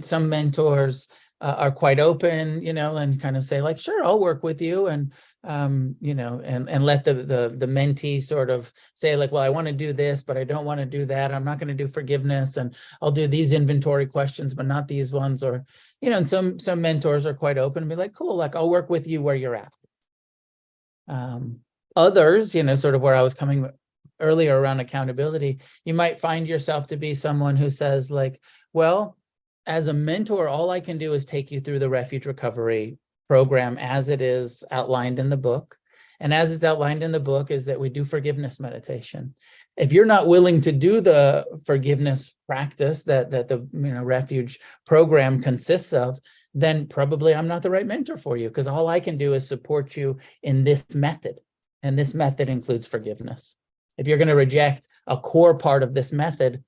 Some 0.00 0.28
mentors 0.28 1.08
uh, 1.40 1.54
are 1.58 1.70
quite 1.70 2.00
open, 2.00 2.62
you 2.62 2.72
know, 2.72 2.96
and 2.96 3.20
kind 3.20 3.36
of 3.36 3.44
say 3.44 3.60
like, 3.60 3.78
sure, 3.78 4.02
I'll 4.02 4.18
work 4.18 4.42
with 4.42 4.60
you, 4.62 4.86
and 4.86 5.12
um, 5.44 5.94
you 6.00 6.14
know, 6.14 6.40
and 6.42 6.68
and 6.70 6.84
let 6.84 7.04
the 7.04 7.14
the 7.14 7.54
the 7.56 7.66
mentee 7.66 8.22
sort 8.22 8.48
of 8.48 8.72
say 8.94 9.16
like, 9.16 9.32
well, 9.32 9.42
I 9.42 9.50
want 9.50 9.66
to 9.66 9.72
do 9.72 9.92
this, 9.92 10.22
but 10.22 10.38
I 10.38 10.44
don't 10.44 10.64
want 10.64 10.80
to 10.80 10.86
do 10.86 11.04
that. 11.06 11.32
I'm 11.32 11.44
not 11.44 11.58
going 11.58 11.68
to 11.68 11.74
do 11.74 11.88
forgiveness, 11.88 12.56
and 12.56 12.74
I'll 13.02 13.10
do 13.10 13.26
these 13.26 13.52
inventory 13.52 14.06
questions, 14.06 14.54
but 14.54 14.66
not 14.66 14.88
these 14.88 15.12
ones, 15.12 15.42
or 15.42 15.64
you 16.00 16.08
know, 16.08 16.18
and 16.18 16.28
some 16.28 16.58
some 16.58 16.80
mentors 16.80 17.26
are 17.26 17.34
quite 17.34 17.58
open 17.58 17.82
and 17.82 17.90
be 17.90 17.96
like, 17.96 18.14
cool, 18.14 18.36
like 18.36 18.56
I'll 18.56 18.70
work 18.70 18.88
with 18.88 19.06
you 19.06 19.20
where 19.20 19.36
you're 19.36 19.56
at. 19.56 19.72
Um, 21.08 21.60
others, 21.94 22.54
you 22.54 22.62
know, 22.62 22.76
sort 22.76 22.94
of 22.94 23.02
where 23.02 23.14
I 23.14 23.22
was 23.22 23.34
coming 23.34 23.68
earlier 24.20 24.58
around 24.58 24.80
accountability, 24.80 25.60
you 25.84 25.92
might 25.92 26.18
find 26.18 26.48
yourself 26.48 26.86
to 26.86 26.96
be 26.96 27.14
someone 27.14 27.56
who 27.56 27.68
says 27.68 28.10
like, 28.10 28.40
well 28.72 29.18
as 29.66 29.88
a 29.88 29.92
mentor, 29.92 30.48
all 30.48 30.70
I 30.70 30.80
can 30.80 30.98
do 30.98 31.12
is 31.12 31.24
take 31.24 31.50
you 31.50 31.60
through 31.60 31.80
the 31.80 31.88
refuge 31.88 32.26
recovery 32.26 32.98
program 33.28 33.76
as 33.78 34.08
it 34.08 34.20
is 34.20 34.62
outlined 34.70 35.18
in 35.18 35.28
the 35.28 35.36
book. 35.36 35.78
And 36.20 36.32
as 36.32 36.52
it's 36.52 36.64
outlined 36.64 37.02
in 37.02 37.12
the 37.12 37.20
book, 37.20 37.50
is 37.50 37.66
that 37.66 37.78
we 37.78 37.90
do 37.90 38.02
forgiveness 38.02 38.58
meditation. 38.58 39.34
If 39.76 39.92
you're 39.92 40.06
not 40.06 40.28
willing 40.28 40.62
to 40.62 40.72
do 40.72 41.00
the 41.00 41.44
forgiveness 41.66 42.32
practice 42.46 43.02
that 43.02 43.30
that 43.32 43.48
the 43.48 43.68
you 43.72 43.92
know 43.92 44.02
refuge 44.02 44.60
program 44.86 45.42
consists 45.42 45.92
of, 45.92 46.18
then 46.54 46.86
probably 46.86 47.34
I'm 47.34 47.48
not 47.48 47.62
the 47.62 47.70
right 47.70 47.86
mentor 47.86 48.16
for 48.16 48.38
you 48.38 48.48
because 48.48 48.66
all 48.66 48.88
I 48.88 49.00
can 49.00 49.18
do 49.18 49.34
is 49.34 49.46
support 49.46 49.94
you 49.94 50.16
in 50.42 50.64
this 50.64 50.94
method. 50.94 51.36
And 51.82 51.98
this 51.98 52.14
method 52.14 52.48
includes 52.48 52.86
forgiveness. 52.86 53.56
If 53.98 54.06
you're 54.06 54.18
going 54.18 54.28
to 54.28 54.34
reject 54.34 54.88
a 55.06 55.16
core 55.18 55.54
part 55.54 55.82
of 55.82 55.92
this 55.92 56.12
method, 56.12 56.64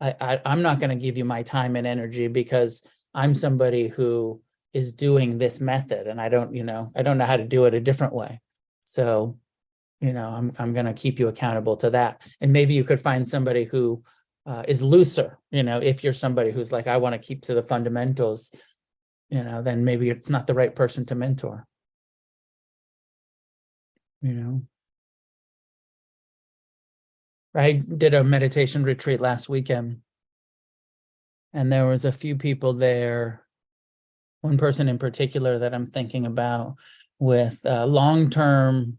I, 0.00 0.14
I 0.20 0.40
I'm 0.44 0.62
not 0.62 0.80
going 0.80 0.90
to 0.90 0.96
give 0.96 1.18
you 1.18 1.24
my 1.24 1.42
time 1.42 1.76
and 1.76 1.86
energy 1.86 2.28
because 2.28 2.82
I'm 3.14 3.34
somebody 3.34 3.88
who 3.88 4.40
is 4.72 4.92
doing 4.92 5.38
this 5.38 5.60
method 5.60 6.06
and 6.06 6.20
I 6.20 6.28
don't, 6.28 6.54
you 6.54 6.62
know, 6.62 6.92
I 6.94 7.02
don't 7.02 7.18
know 7.18 7.24
how 7.24 7.36
to 7.36 7.44
do 7.44 7.64
it 7.64 7.74
a 7.74 7.80
different 7.80 8.12
way. 8.12 8.40
So, 8.84 9.36
you 10.00 10.12
know, 10.12 10.28
I'm 10.28 10.52
I'm 10.58 10.72
going 10.72 10.86
to 10.86 10.92
keep 10.92 11.18
you 11.18 11.28
accountable 11.28 11.76
to 11.78 11.90
that. 11.90 12.22
And 12.40 12.52
maybe 12.52 12.74
you 12.74 12.84
could 12.84 13.00
find 13.00 13.26
somebody 13.26 13.64
who 13.64 14.02
uh, 14.46 14.64
is 14.66 14.82
looser, 14.82 15.38
you 15.50 15.62
know, 15.62 15.78
if 15.78 16.02
you're 16.02 16.12
somebody 16.12 16.50
who's 16.50 16.72
like, 16.72 16.86
I 16.86 16.96
want 16.96 17.14
to 17.14 17.18
keep 17.18 17.42
to 17.42 17.54
the 17.54 17.62
fundamentals, 17.62 18.52
you 19.28 19.44
know, 19.44 19.62
then 19.62 19.84
maybe 19.84 20.08
it's 20.10 20.30
not 20.30 20.46
the 20.46 20.54
right 20.54 20.74
person 20.74 21.04
to 21.06 21.14
mentor. 21.14 21.66
You 24.22 24.32
know. 24.32 24.62
I 27.54 27.72
did 27.72 28.14
a 28.14 28.22
meditation 28.22 28.84
retreat 28.84 29.20
last 29.20 29.48
weekend. 29.48 30.00
And 31.52 31.72
there 31.72 31.86
was 31.86 32.04
a 32.04 32.12
few 32.12 32.36
people 32.36 32.74
there, 32.74 33.44
one 34.40 34.56
person 34.56 34.88
in 34.88 34.98
particular 34.98 35.58
that 35.58 35.74
I'm 35.74 35.88
thinking 35.88 36.26
about 36.26 36.76
with 37.18 37.58
uh, 37.66 37.86
long-term 37.86 38.98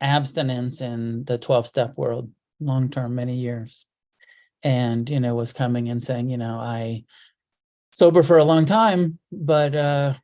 abstinence 0.00 0.80
in 0.80 1.24
the 1.24 1.38
12-step 1.38 1.96
world, 1.96 2.30
long-term, 2.60 3.14
many 3.14 3.36
years. 3.36 3.84
And, 4.62 5.08
you 5.08 5.20
know, 5.20 5.34
was 5.34 5.52
coming 5.52 5.90
and 5.90 6.02
saying, 6.02 6.30
you 6.30 6.38
know, 6.38 6.58
I 6.58 7.04
sober 7.92 8.22
for 8.22 8.38
a 8.38 8.44
long 8.44 8.64
time, 8.64 9.18
but 9.30 9.74
uh, 9.74 10.14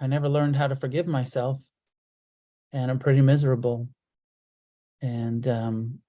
I 0.00 0.06
never 0.06 0.28
learned 0.28 0.56
how 0.56 0.68
to 0.68 0.76
forgive 0.76 1.06
myself. 1.06 1.60
And 2.72 2.90
I'm 2.90 2.98
pretty 2.98 3.20
miserable. 3.20 3.88
And 5.00 5.46
um, 5.46 6.00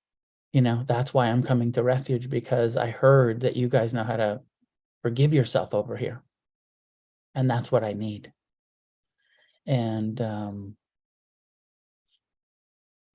you 0.56 0.62
know, 0.62 0.86
that's 0.88 1.14
why 1.14 1.28
I'm 1.28 1.44
coming 1.44 1.74
to 1.74 1.84
refuge 1.84 2.30
because 2.30 2.78
I 2.78 2.90
heard 2.90 3.42
that 3.42 3.58
you 3.58 3.68
guys 3.68 3.94
know 3.94 4.06
how 4.06 4.16
to 4.16 4.40
forgive 5.02 5.34
yourself 5.34 5.74
over 5.74 5.98
here. 5.98 6.24
And 7.36 7.50
that's 7.50 7.74
what 7.74 7.84
I 7.84 7.92
need. 7.92 8.32
And, 9.68 10.22
um, 10.22 10.78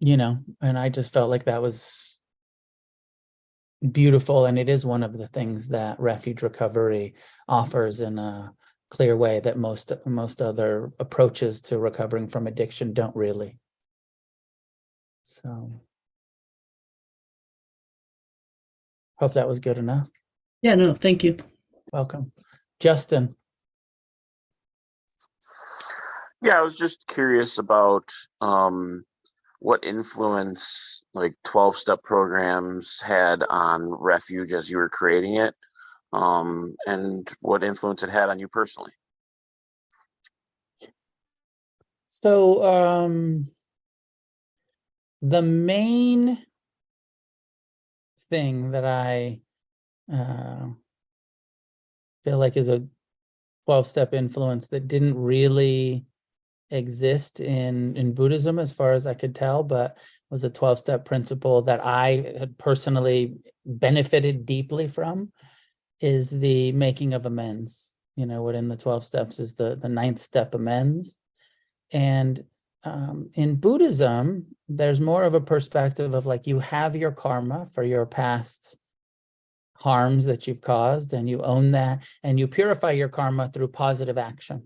you 0.01 0.19
know, 0.19 0.41
and 0.61 0.79
I 0.79 0.91
just 0.91 1.15
felt 1.15 1.31
like 1.31 1.45
that 1.45 1.63
was 1.63 2.19
beautiful. 3.91 4.45
And 4.45 4.59
it 4.59 4.69
is 4.69 4.85
one 4.85 5.03
of 5.03 5.17
the 5.17 5.29
things 5.29 5.69
that 5.69 5.99
refuge 5.99 6.43
recovery 6.43 7.15
offers 7.49 8.03
in 8.03 8.19
a 8.19 8.53
clear 8.91 9.17
way 9.17 9.41
that 9.41 9.57
most, 9.57 9.93
most 10.05 10.43
other 10.43 10.93
approaches 11.01 11.63
to 11.63 11.79
recovering 11.79 12.29
from 12.29 12.47
addiction 12.47 12.93
don't 12.93 13.17
really. 13.17 13.57
So. 15.23 15.81
Hope 19.21 19.35
that 19.35 19.47
was 19.47 19.61
good 19.61 19.77
enough. 19.77 20.09
Yeah, 20.63 20.75
no, 20.75 20.95
thank 20.95 21.23
you. 21.23 21.37
Welcome. 21.93 22.33
Justin, 22.81 23.37
Yeah, 26.43 26.59
I 26.59 26.63
was 26.63 26.75
just 26.75 27.07
curious 27.07 27.59
about 27.59 28.05
um, 28.41 29.05
what 29.59 29.85
influence 29.85 31.03
like 31.13 31.35
12 31.45 31.77
step 31.77 32.03
programs 32.03 32.99
had 33.03 33.43
on 33.51 33.91
Refuge 33.91 34.55
as 34.55 34.71
you 34.71 34.79
were 34.79 34.89
creating 34.89 35.37
it, 35.37 35.55
um, 36.15 36.75
and 36.87 37.31
what 37.41 37.63
influence 37.63 38.03
it 38.03 38.09
had 38.09 38.31
on 38.31 38.39
you 38.39 38.49
personally. 38.49 38.93
so 42.09 42.65
um 42.65 43.49
the 45.23 45.43
main 45.43 46.39
thing 48.31 48.71
that 48.71 48.85
I 48.85 49.41
uh 50.13 50.69
feel 52.25 52.39
like 52.39 52.57
is 52.57 52.69
a 52.69 52.85
12-step 53.69 54.15
influence 54.15 54.69
that 54.69 54.89
didn't 54.89 55.17
really 55.17 56.05
exist 56.71 57.41
in 57.41 57.97
in 57.97 58.15
Buddhism 58.15 58.59
as 58.59 58.73
far 58.73 58.93
as 58.93 59.07
I 59.07 59.15
could 59.15 59.35
tell, 59.35 59.63
but 59.63 59.99
was 60.31 60.45
a 60.45 60.51
12-step 60.51 61.05
principle 61.05 61.63
that 61.63 61.85
I 61.85 62.35
had 62.39 62.59
personally 62.59 63.39
benefited 63.67 64.47
deeply 64.47 64.89
from 64.89 65.33
is 66.01 66.31
the 66.31 66.73
making 66.73 67.15
of 67.15 67.27
amends. 67.27 67.93
You 68.17 68.27
know, 68.27 68.43
what 68.43 68.55
in 68.55 68.69
the 68.69 68.77
12 68.77 69.05
steps 69.05 69.39
is 69.41 69.55
the 69.55 69.77
the 69.77 69.89
ninth 69.89 70.21
step 70.21 70.55
amends. 70.55 71.19
And 71.93 72.45
um, 72.85 73.31
in 73.35 73.57
Buddhism, 73.57 74.47
there's 74.69 75.01
more 75.01 75.25
of 75.25 75.35
a 75.35 75.41
perspective 75.41 76.15
of 76.15 76.27
like 76.27 76.47
you 76.47 76.59
have 76.61 76.97
your 76.97 77.13
karma 77.13 77.69
for 77.75 77.83
your 77.83 78.07
past 78.07 78.77
harms 79.75 80.27
that 80.27 80.47
you've 80.47 80.61
caused, 80.61 81.15
and 81.15 81.29
you 81.29 81.43
own 81.43 81.73
that, 81.73 82.05
and 82.23 82.39
you 82.39 82.47
purify 82.47 82.91
your 82.91 83.09
karma 83.09 83.49
through 83.49 83.69
positive 83.69 84.19
action. 84.19 84.63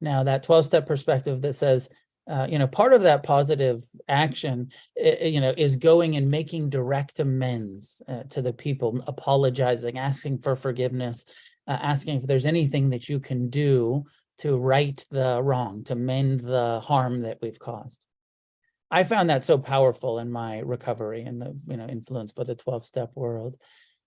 Now, 0.00 0.24
that 0.24 0.42
12 0.42 0.66
step 0.66 0.86
perspective 0.86 1.40
that 1.42 1.54
says, 1.54 1.88
uh, 2.28 2.46
you 2.50 2.58
know, 2.58 2.66
part 2.66 2.92
of 2.92 3.02
that 3.02 3.22
positive 3.22 3.82
action, 4.08 4.70
you 4.96 5.40
know, 5.40 5.54
is 5.56 5.76
going 5.76 6.16
and 6.16 6.30
making 6.30 6.68
direct 6.68 7.20
amends 7.20 8.02
uh, 8.06 8.24
to 8.24 8.42
the 8.42 8.52
people, 8.52 9.02
apologizing, 9.06 9.98
asking 9.98 10.38
for 10.38 10.54
forgiveness, 10.54 11.24
uh, 11.66 11.78
asking 11.80 12.16
if 12.16 12.26
there's 12.26 12.46
anything 12.46 12.90
that 12.90 13.08
you 13.08 13.18
can 13.18 13.48
do 13.48 14.04
to 14.38 14.56
right 14.56 15.04
the 15.10 15.42
wrong, 15.42 15.84
to 15.84 15.94
mend 15.94 16.40
the 16.40 16.80
harm 16.80 17.22
that 17.22 17.38
we've 17.42 17.58
caused. 17.58 18.06
I 18.90 19.04
found 19.04 19.28
that 19.30 19.44
so 19.44 19.58
powerful 19.58 20.18
in 20.18 20.30
my 20.30 20.60
recovery 20.60 21.22
and 21.22 21.40
the, 21.40 21.56
you 21.66 21.76
know, 21.76 21.86
influenced 21.86 22.34
by 22.34 22.44
the 22.44 22.54
12 22.54 22.84
step 22.84 23.10
world. 23.14 23.56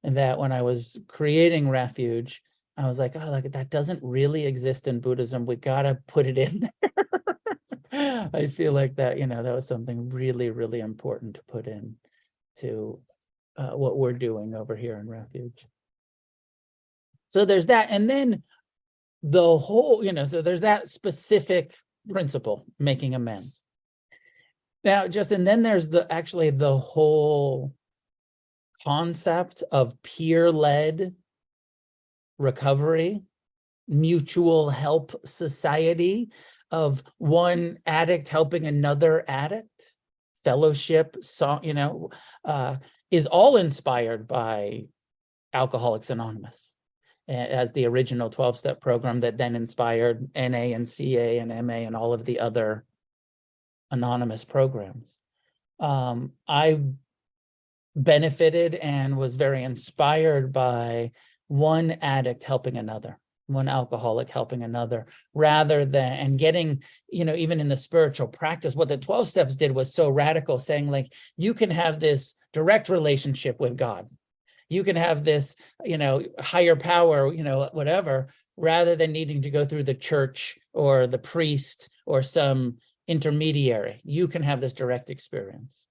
And 0.04 0.18
that 0.18 0.40
when 0.40 0.52
I 0.52 0.64
was 0.64 1.00
creating 1.08 1.70
refuge, 1.70 2.42
I 2.78 2.88
was 2.88 2.98
like, 2.98 3.16
oh, 3.16 3.30
like 3.30 3.52
that 3.52 3.70
doesn't 3.70 4.00
really 4.02 4.46
exist 4.46 4.88
in 4.88 5.00
Buddhism. 5.00 5.46
We 5.46 5.58
gotta 5.58 6.00
put 6.08 6.26
it 6.26 6.38
in 6.38 6.62
there. 6.82 8.30
I 8.34 8.48
feel 8.48 8.72
like 8.72 8.96
that, 8.96 9.20
you 9.20 9.28
know, 9.28 9.44
that 9.44 9.54
was 9.54 9.68
something 9.68 10.10
really, 10.10 10.50
really 10.50 10.80
important 10.80 11.36
to 11.36 11.44
put 11.48 11.68
in 11.68 11.96
to 12.60 13.00
uh, 13.58 13.72
what 13.72 13.98
we're 13.98 14.14
doing 14.14 14.56
over 14.56 14.76
here 14.76 14.98
in 14.98 15.08
refuge. 15.08 15.68
So 17.28 17.46
there's 17.46 17.68
that, 17.68 17.90
and 17.92 18.10
then 18.10 18.44
the 19.24 19.58
whole, 19.58 20.04
you 20.04 20.14
know, 20.14 20.26
so 20.26 20.42
there's 20.42 20.62
that 20.62 20.90
specific 20.90 21.76
principle, 22.10 22.66
making 22.80 23.16
amends. 23.16 23.64
Now, 24.84 25.08
Justin, 25.08 25.44
then 25.44 25.62
there's 25.62 25.88
the 25.88 26.12
actually 26.12 26.50
the 26.50 26.78
whole 26.78 27.74
concept 28.84 29.64
of 29.72 30.02
peer-led 30.02 31.14
recovery, 32.40 33.22
mutual 33.88 34.70
help 34.70 35.14
society 35.24 36.30
of 36.72 37.04
one 37.18 37.78
addict 37.86 38.30
helping 38.30 38.66
another 38.66 39.24
addict, 39.28 39.94
fellowship, 40.44 41.16
so, 41.22 41.60
you 41.62 41.76
know, 41.76 42.10
uh, 42.46 42.78
is 43.12 43.28
all 43.28 43.58
inspired 43.58 44.28
by 44.28 44.86
Alcoholics 45.54 46.10
Anonymous 46.10 46.72
as 47.28 47.72
the 47.74 47.86
original 47.86 48.30
12 48.30 48.58
step 48.58 48.82
program 48.82 49.20
that 49.22 49.38
then 49.38 49.56
inspired 49.56 50.30
NA 50.36 50.74
and 50.74 50.88
CA 50.88 51.38
and 51.38 51.68
MA 51.68 51.74
and 51.74 51.96
all 51.96 52.14
of 52.14 52.26
the 52.26 52.40
other 52.40 52.84
anonymous 53.92 54.44
programs. 54.44 55.18
Um, 55.80 56.34
I 56.48 56.80
benefited 57.96 58.76
and 58.76 59.18
was 59.18 59.36
very 59.36 59.64
inspired 59.64 60.54
by 60.54 61.12
one 61.48 61.92
addict 62.02 62.44
helping 62.44 62.78
another, 62.78 63.20
one 63.48 63.68
alcoholic 63.68 64.30
helping 64.30 64.64
another, 64.64 65.06
rather 65.34 65.84
than 65.86 66.14
and 66.14 66.40
getting, 66.40 66.82
you 67.10 67.26
know, 67.26 67.36
even 67.36 67.60
in 67.60 67.68
the 67.68 67.78
spiritual 67.78 68.28
practice, 68.28 68.76
what 68.76 68.88
the 68.88 68.98
12 68.98 69.28
steps 69.28 69.58
did 69.58 69.72
was 69.72 69.94
so 69.94 70.10
radical, 70.10 70.58
saying, 70.58 70.90
like, 70.90 71.14
you 71.38 71.54
can 71.54 71.70
have 71.70 72.00
this 72.00 72.36
direct 72.54 72.88
relationship 72.88 73.60
with 73.60 73.76
God. 73.76 74.08
You 74.72 74.84
can 74.84 74.96
have 74.96 75.24
this, 75.24 75.56
you 75.84 75.98
know, 75.98 76.24
higher 76.40 76.76
power, 76.76 77.34
you 77.34 77.44
know, 77.44 77.70
whatever, 77.74 78.34
rather 78.58 78.96
than 78.96 79.12
needing 79.12 79.42
to 79.44 79.50
go 79.50 79.66
through 79.66 79.84
the 79.84 79.94
church 79.94 80.58
or 80.74 81.08
the 81.08 81.18
priest 81.18 81.90
or 82.06 82.22
some 82.22 82.78
intermediary. 83.08 84.02
You 84.04 84.28
can 84.28 84.44
have 84.44 84.62
this 84.62 84.74
direct 84.74 85.10
experience. 85.10 85.82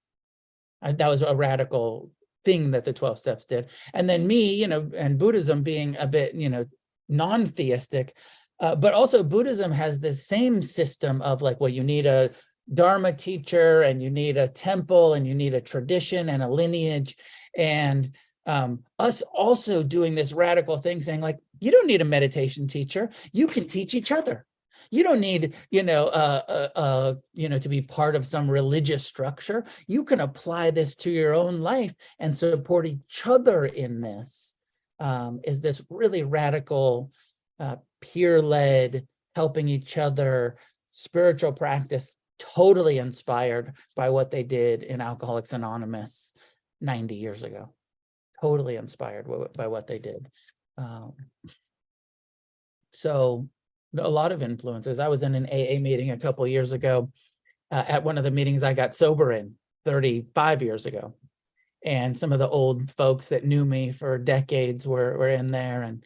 That 0.82 1.08
was 1.08 1.22
a 1.22 1.34
radical 1.34 2.10
thing 2.44 2.70
that 2.70 2.84
the 2.84 2.92
12 2.92 3.18
steps 3.18 3.46
did. 3.46 3.68
And 3.92 4.08
then 4.08 4.26
me, 4.26 4.54
you 4.54 4.66
know, 4.66 4.90
and 4.96 5.18
Buddhism 5.18 5.62
being 5.62 5.96
a 5.98 6.06
bit, 6.06 6.34
you 6.34 6.48
know, 6.48 6.64
non-theistic, 7.08 8.16
uh, 8.60 8.76
but 8.76 8.94
also 8.94 9.22
Buddhism 9.22 9.72
has 9.72 9.98
the 9.98 10.12
same 10.12 10.62
system 10.62 11.20
of 11.22 11.42
like, 11.42 11.60
well, 11.60 11.70
you 11.70 11.82
need 11.82 12.06
a 12.06 12.30
Dharma 12.72 13.12
teacher 13.12 13.82
and 13.82 14.02
you 14.02 14.10
need 14.10 14.36
a 14.36 14.46
temple 14.46 15.14
and 15.14 15.26
you 15.26 15.34
need 15.34 15.54
a 15.54 15.60
tradition 15.60 16.28
and 16.28 16.42
a 16.42 16.48
lineage. 16.48 17.16
And 17.56 18.14
um, 18.46 18.80
us 18.98 19.22
also 19.32 19.82
doing 19.82 20.14
this 20.14 20.32
radical 20.32 20.78
thing 20.78 21.00
saying 21.00 21.20
like, 21.20 21.38
you 21.60 21.70
don't 21.70 21.86
need 21.86 22.00
a 22.00 22.06
meditation 22.06 22.66
teacher. 22.66 23.10
You 23.32 23.46
can 23.46 23.68
teach 23.68 23.94
each 23.94 24.12
other. 24.12 24.46
You 24.90 25.04
don't 25.04 25.20
need, 25.20 25.54
you 25.70 25.82
know, 25.82 26.06
uh, 26.06 26.42
uh, 26.48 26.78
uh, 26.78 27.14
you 27.34 27.48
know, 27.48 27.58
to 27.58 27.68
be 27.68 27.82
part 27.82 28.16
of 28.16 28.26
some 28.26 28.50
religious 28.50 29.06
structure. 29.06 29.64
You 29.86 30.04
can 30.04 30.20
apply 30.20 30.70
this 30.70 30.96
to 30.96 31.10
your 31.10 31.34
own 31.34 31.60
life 31.60 31.94
and 32.18 32.36
support 32.36 32.86
each 32.86 33.22
other 33.24 33.66
in 33.66 34.00
this. 34.00 34.54
Um, 34.98 35.40
is 35.44 35.60
this 35.60 35.82
really 35.90 36.24
radical, 36.24 37.12
uh, 37.60 37.76
peer-led, 38.00 39.06
helping 39.36 39.68
each 39.68 39.96
other, 39.96 40.56
spiritual 40.88 41.52
practice, 41.52 42.16
totally 42.38 42.98
inspired 42.98 43.74
by 43.94 44.10
what 44.10 44.30
they 44.30 44.42
did 44.42 44.82
in 44.82 45.00
Alcoholics 45.00 45.52
Anonymous 45.52 46.34
90 46.80 47.14
years 47.14 47.44
ago. 47.44 47.72
Totally 48.40 48.76
inspired 48.76 49.26
by 49.56 49.66
what 49.66 49.86
they 49.86 49.98
did. 49.98 50.30
Um, 50.78 51.12
so 52.92 53.48
a 53.96 54.08
lot 54.08 54.32
of 54.32 54.42
influences. 54.42 54.98
I 54.98 55.08
was 55.08 55.22
in 55.22 55.34
an 55.34 55.46
AA 55.46 55.80
meeting 55.80 56.10
a 56.10 56.18
couple 56.18 56.46
years 56.46 56.72
ago. 56.72 57.10
Uh, 57.72 57.84
at 57.86 58.02
one 58.02 58.18
of 58.18 58.24
the 58.24 58.30
meetings 58.32 58.64
I 58.64 58.74
got 58.74 58.96
sober 58.96 59.30
in 59.30 59.54
35 59.84 60.62
years 60.62 60.86
ago. 60.86 61.14
And 61.84 62.18
some 62.18 62.32
of 62.32 62.40
the 62.40 62.48
old 62.48 62.90
folks 62.90 63.28
that 63.28 63.44
knew 63.44 63.64
me 63.64 63.92
for 63.92 64.18
decades 64.18 64.86
were 64.86 65.16
were 65.16 65.30
in 65.30 65.46
there. 65.46 65.82
And 65.82 66.04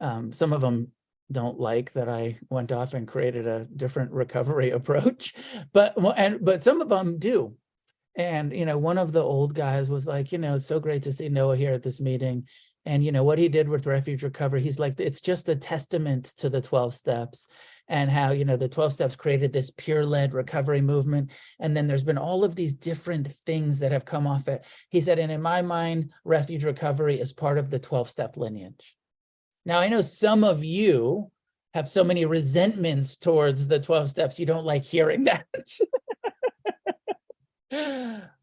um, 0.00 0.32
some 0.32 0.52
of 0.52 0.60
them 0.60 0.88
don't 1.30 1.60
like 1.60 1.92
that 1.92 2.08
I 2.08 2.38
went 2.50 2.72
off 2.72 2.94
and 2.94 3.06
created 3.06 3.46
a 3.46 3.66
different 3.76 4.12
recovery 4.12 4.70
approach. 4.78 5.34
But 5.72 6.00
well, 6.00 6.14
and 6.16 6.44
but 6.44 6.62
some 6.62 6.80
of 6.80 6.88
them 6.88 7.18
do. 7.18 7.56
And 8.14 8.52
you 8.52 8.66
know, 8.66 8.78
one 8.78 8.98
of 8.98 9.12
the 9.12 9.22
old 9.22 9.54
guys 9.54 9.90
was 9.90 10.06
like, 10.06 10.32
you 10.32 10.38
know, 10.38 10.56
it's 10.56 10.66
so 10.66 10.80
great 10.80 11.02
to 11.04 11.12
see 11.12 11.28
Noah 11.28 11.56
here 11.56 11.72
at 11.72 11.82
this 11.82 12.00
meeting. 12.00 12.46
And 12.84 13.04
you 13.04 13.12
know 13.12 13.22
what 13.22 13.38
he 13.38 13.48
did 13.48 13.68
with 13.68 13.86
refuge 13.86 14.24
recovery 14.24 14.60
he's 14.60 14.80
like 14.80 14.98
it's 14.98 15.20
just 15.20 15.48
a 15.48 15.54
testament 15.54 16.34
to 16.38 16.48
the 16.48 16.60
12 16.60 16.92
steps 16.92 17.46
and 17.86 18.10
how 18.10 18.32
you 18.32 18.44
know 18.44 18.56
the 18.56 18.68
12 18.68 18.92
steps 18.92 19.14
created 19.14 19.52
this 19.52 19.70
peer 19.70 20.04
led 20.04 20.34
recovery 20.34 20.80
movement. 20.80 21.30
And 21.60 21.76
then 21.76 21.86
there's 21.86 22.02
been 22.02 22.18
all 22.18 22.42
of 22.42 22.56
these 22.56 22.74
different 22.74 23.32
things 23.46 23.78
that 23.78 23.92
have 23.92 24.04
come 24.04 24.26
off 24.26 24.48
it. 24.48 24.66
He 24.90 25.00
said 25.00 25.20
and 25.20 25.30
in 25.30 25.40
my 25.40 25.62
mind 25.62 26.10
refuge 26.24 26.64
recovery 26.64 27.20
is 27.20 27.32
part 27.32 27.56
of 27.56 27.70
the 27.70 27.78
12 27.78 28.08
step 28.08 28.36
lineage. 28.36 28.96
Now 29.64 29.78
i 29.78 29.88
know 29.88 30.00
some 30.00 30.42
of 30.42 30.64
you 30.64 31.30
have 31.74 31.88
so 31.88 32.02
many 32.02 32.24
resentments 32.24 33.16
towards 33.16 33.66
the 33.66 33.78
12 33.78 34.10
steps 34.10 34.38
you 34.40 34.46
don't 34.46 34.66
like 34.66 34.82
hearing 34.82 35.24
that 35.24 35.46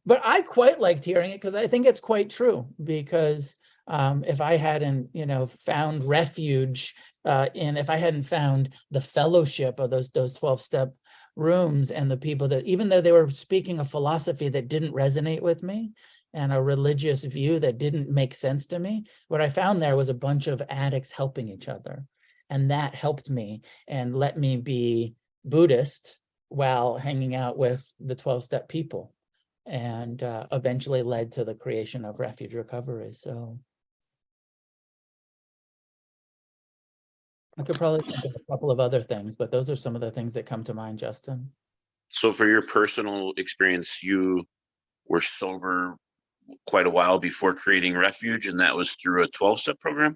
but 0.05 0.21
i 0.25 0.41
quite 0.41 0.79
liked 0.79 1.05
hearing 1.05 1.31
it 1.31 1.39
because 1.39 1.55
i 1.55 1.67
think 1.67 1.85
it's 1.85 1.99
quite 1.99 2.29
true 2.29 2.67
because 2.83 3.55
um, 3.89 4.23
if 4.27 4.39
I 4.39 4.55
hadn't, 4.55 5.09
you 5.13 5.25
know, 5.25 5.47
found 5.65 6.03
refuge 6.03 6.93
uh, 7.25 7.47
in, 7.55 7.75
if 7.75 7.89
I 7.89 7.95
hadn't 7.95 8.23
found 8.23 8.69
the 8.91 9.01
fellowship 9.01 9.79
of 9.79 9.89
those 9.89 10.11
those 10.11 10.33
twelve 10.33 10.61
step 10.61 10.93
rooms 11.35 11.89
and 11.89 12.09
the 12.09 12.17
people 12.17 12.47
that, 12.49 12.65
even 12.65 12.87
though 12.87 13.01
they 13.01 13.11
were 13.11 13.29
speaking 13.31 13.79
a 13.79 13.85
philosophy 13.85 14.47
that 14.49 14.67
didn't 14.67 14.93
resonate 14.93 15.41
with 15.41 15.63
me 15.63 15.93
and 16.33 16.53
a 16.53 16.61
religious 16.61 17.23
view 17.23 17.59
that 17.59 17.79
didn't 17.79 18.09
make 18.09 18.35
sense 18.35 18.67
to 18.67 18.77
me, 18.77 19.05
what 19.27 19.41
I 19.41 19.49
found 19.49 19.81
there 19.81 19.95
was 19.95 20.09
a 20.09 20.13
bunch 20.13 20.45
of 20.45 20.61
addicts 20.69 21.11
helping 21.11 21.49
each 21.49 21.67
other, 21.67 22.05
and 22.51 22.69
that 22.69 22.93
helped 22.93 23.29
me 23.29 23.61
and 23.87 24.15
let 24.15 24.37
me 24.37 24.57
be 24.57 25.15
Buddhist 25.43 26.19
while 26.49 26.95
hanging 26.97 27.33
out 27.33 27.57
with 27.57 27.91
the 27.99 28.15
twelve 28.15 28.43
step 28.43 28.69
people 28.69 29.15
and 29.69 30.23
uh, 30.23 30.47
eventually 30.51 31.03
led 31.03 31.31
to 31.31 31.45
the 31.45 31.53
creation 31.53 32.03
of 32.03 32.19
refuge 32.19 32.55
recovery 32.55 33.13
so 33.13 33.57
I 37.57 37.63
could 37.63 37.77
probably 37.77 38.01
think 38.01 38.23
of 38.23 38.35
a 38.35 38.51
couple 38.51 38.71
of 38.71 38.79
other 38.79 39.03
things, 39.03 39.35
but 39.35 39.51
those 39.51 39.69
are 39.69 39.75
some 39.75 39.93
of 39.93 40.01
the 40.01 40.11
things 40.11 40.33
that 40.33 40.45
come 40.45 40.63
to 40.63 40.73
mind, 40.73 40.97
Justin. 40.97 41.51
So 42.07 42.31
for 42.31 42.47
your 42.47 42.61
personal 42.61 43.33
experience, 43.35 44.01
you 44.01 44.45
were 45.07 45.21
sober 45.21 45.97
quite 46.65 46.87
a 46.87 46.89
while 46.89 47.19
before 47.19 47.53
creating 47.53 47.97
Refuge, 47.97 48.47
and 48.47 48.61
that 48.61 48.75
was 48.75 48.93
through 48.93 49.23
a 49.23 49.27
12 49.27 49.59
step 49.59 49.79
program? 49.79 50.15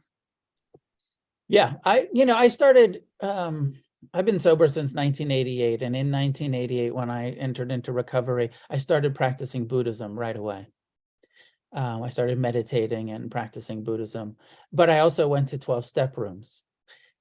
Yeah, 1.49 1.73
I, 1.83 2.07
you 2.13 2.25
know, 2.25 2.35
I 2.35 2.47
started, 2.47 3.03
um, 3.19 3.75
I've 4.13 4.25
been 4.25 4.39
sober 4.39 4.67
since 4.67 4.93
1988. 4.93 5.81
And 5.81 5.95
in 5.95 6.11
1988, 6.11 6.95
when 6.95 7.09
I 7.09 7.31
entered 7.31 7.71
into 7.71 7.91
recovery, 7.91 8.51
I 8.69 8.77
started 8.77 9.15
practicing 9.15 9.67
Buddhism 9.67 10.17
right 10.17 10.35
away. 10.35 10.67
Um, 11.73 12.03
I 12.03 12.09
started 12.09 12.37
meditating 12.37 13.09
and 13.09 13.31
practicing 13.31 13.83
Buddhism, 13.83 14.35
but 14.71 14.89
I 14.89 14.99
also 14.99 15.27
went 15.27 15.49
to 15.49 15.57
12 15.57 15.85
step 15.85 16.17
rooms 16.17 16.61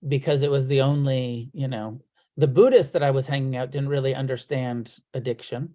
because 0.07 0.43
it 0.43 0.51
was 0.51 0.67
the 0.67 0.83
only, 0.83 1.51
you 1.55 1.69
know, 1.69 2.03
the 2.37 2.49
Buddhists 2.49 2.93
that 2.93 3.03
I 3.03 3.13
was 3.13 3.27
hanging 3.27 3.57
out 3.57 3.71
didn't 3.71 3.89
really 3.89 4.15
understand 4.15 4.99
addiction. 5.15 5.75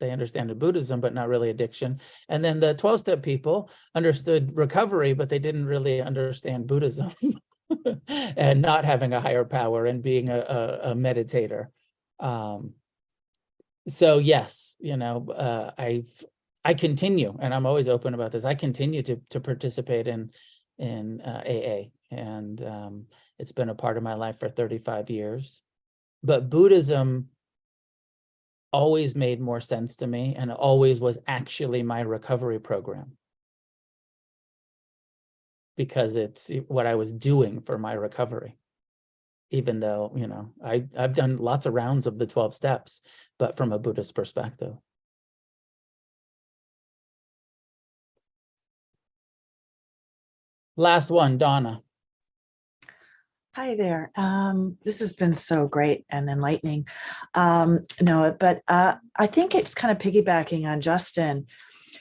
They 0.00 0.10
understood 0.10 0.58
Buddhism, 0.58 1.00
but 1.00 1.14
not 1.14 1.28
really 1.28 1.50
addiction. 1.50 2.00
And 2.28 2.44
then 2.44 2.58
the 2.58 2.74
12 2.74 3.00
step 3.00 3.22
people 3.22 3.70
understood 3.94 4.56
recovery, 4.56 5.12
but 5.12 5.28
they 5.28 5.38
didn't 5.38 5.66
really 5.66 6.02
understand 6.02 6.66
Buddhism 6.66 7.12
and 8.08 8.62
not 8.62 8.84
having 8.84 9.12
a 9.12 9.20
higher 9.20 9.44
power 9.44 9.86
and 9.86 10.02
being 10.02 10.28
a, 10.28 10.38
a, 10.38 10.90
a 10.90 10.94
meditator. 10.94 11.68
Um, 12.20 12.74
so 13.88 14.18
yes, 14.18 14.76
you 14.80 14.96
know, 14.96 15.28
uh, 15.30 15.72
I've 15.76 16.24
I 16.64 16.72
continue, 16.72 17.36
and 17.40 17.52
I'm 17.52 17.66
always 17.66 17.88
open 17.88 18.14
about 18.14 18.32
this. 18.32 18.44
I 18.44 18.54
continue 18.54 19.02
to 19.02 19.20
to 19.30 19.40
participate 19.40 20.08
in 20.08 20.30
in 20.78 21.20
uh, 21.20 21.42
AA, 21.46 21.90
and 22.10 22.62
um, 22.64 23.06
it's 23.38 23.52
been 23.52 23.68
a 23.68 23.74
part 23.74 23.96
of 23.96 24.02
my 24.02 24.14
life 24.14 24.40
for 24.40 24.48
35 24.48 25.10
years. 25.10 25.60
But 26.22 26.48
Buddhism 26.48 27.28
always 28.72 29.14
made 29.14 29.40
more 29.40 29.60
sense 29.60 29.96
to 29.96 30.06
me 30.06 30.34
and 30.36 30.50
always 30.50 31.00
was 31.00 31.18
actually 31.28 31.82
my 31.82 32.00
recovery 32.00 32.58
program 32.58 33.12
because 35.76 36.16
it's 36.16 36.50
what 36.68 36.86
I 36.86 36.94
was 36.94 37.12
doing 37.12 37.60
for 37.60 37.78
my 37.78 37.92
recovery. 37.94 38.56
Even 39.50 39.80
though, 39.80 40.12
you 40.16 40.26
know, 40.26 40.50
I, 40.64 40.84
I've 40.96 41.14
done 41.14 41.36
lots 41.36 41.66
of 41.66 41.74
rounds 41.74 42.06
of 42.06 42.18
the 42.18 42.26
12 42.26 42.54
steps, 42.54 43.02
but 43.38 43.56
from 43.56 43.72
a 43.72 43.78
Buddhist 43.78 44.14
perspective. 44.14 44.74
Last 50.76 51.10
one, 51.10 51.38
Donna. 51.38 51.82
Hi 53.54 53.76
there. 53.76 54.10
Um, 54.16 54.78
this 54.82 54.98
has 54.98 55.12
been 55.12 55.36
so 55.36 55.68
great 55.68 56.04
and 56.10 56.28
enlightening. 56.28 56.88
Um, 57.34 57.86
no, 58.00 58.36
but 58.40 58.62
uh, 58.66 58.96
I 59.16 59.28
think 59.28 59.54
it's 59.54 59.76
kind 59.76 59.92
of 59.92 59.98
piggybacking 59.98 60.66
on 60.66 60.80
Justin. 60.80 61.46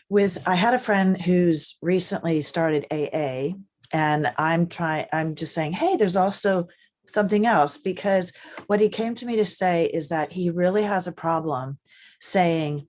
With 0.09 0.41
I 0.47 0.55
had 0.55 0.73
a 0.73 0.79
friend 0.79 1.19
who's 1.19 1.77
recently 1.81 2.41
started 2.41 2.85
AA, 2.91 3.55
and 3.91 4.33
I'm 4.37 4.67
trying. 4.67 5.05
I'm 5.11 5.35
just 5.35 5.53
saying, 5.53 5.73
hey, 5.73 5.97
there's 5.97 6.15
also 6.15 6.67
something 7.07 7.45
else 7.45 7.77
because 7.77 8.31
what 8.67 8.79
he 8.79 8.89
came 8.89 9.15
to 9.15 9.25
me 9.25 9.35
to 9.35 9.45
say 9.45 9.85
is 9.85 10.09
that 10.09 10.31
he 10.31 10.49
really 10.49 10.83
has 10.83 11.07
a 11.07 11.11
problem 11.11 11.77
saying, 12.21 12.87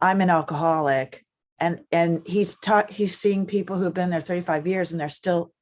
I'm 0.00 0.20
an 0.20 0.30
alcoholic, 0.30 1.24
and 1.58 1.80
and 1.92 2.22
he's 2.26 2.56
taught 2.56 2.90
he's 2.90 3.18
seeing 3.18 3.46
people 3.46 3.78
who've 3.78 3.94
been 3.94 4.10
there 4.10 4.20
35 4.20 4.66
years 4.66 4.92
and 4.92 5.00
they're 5.00 5.08
still 5.08 5.52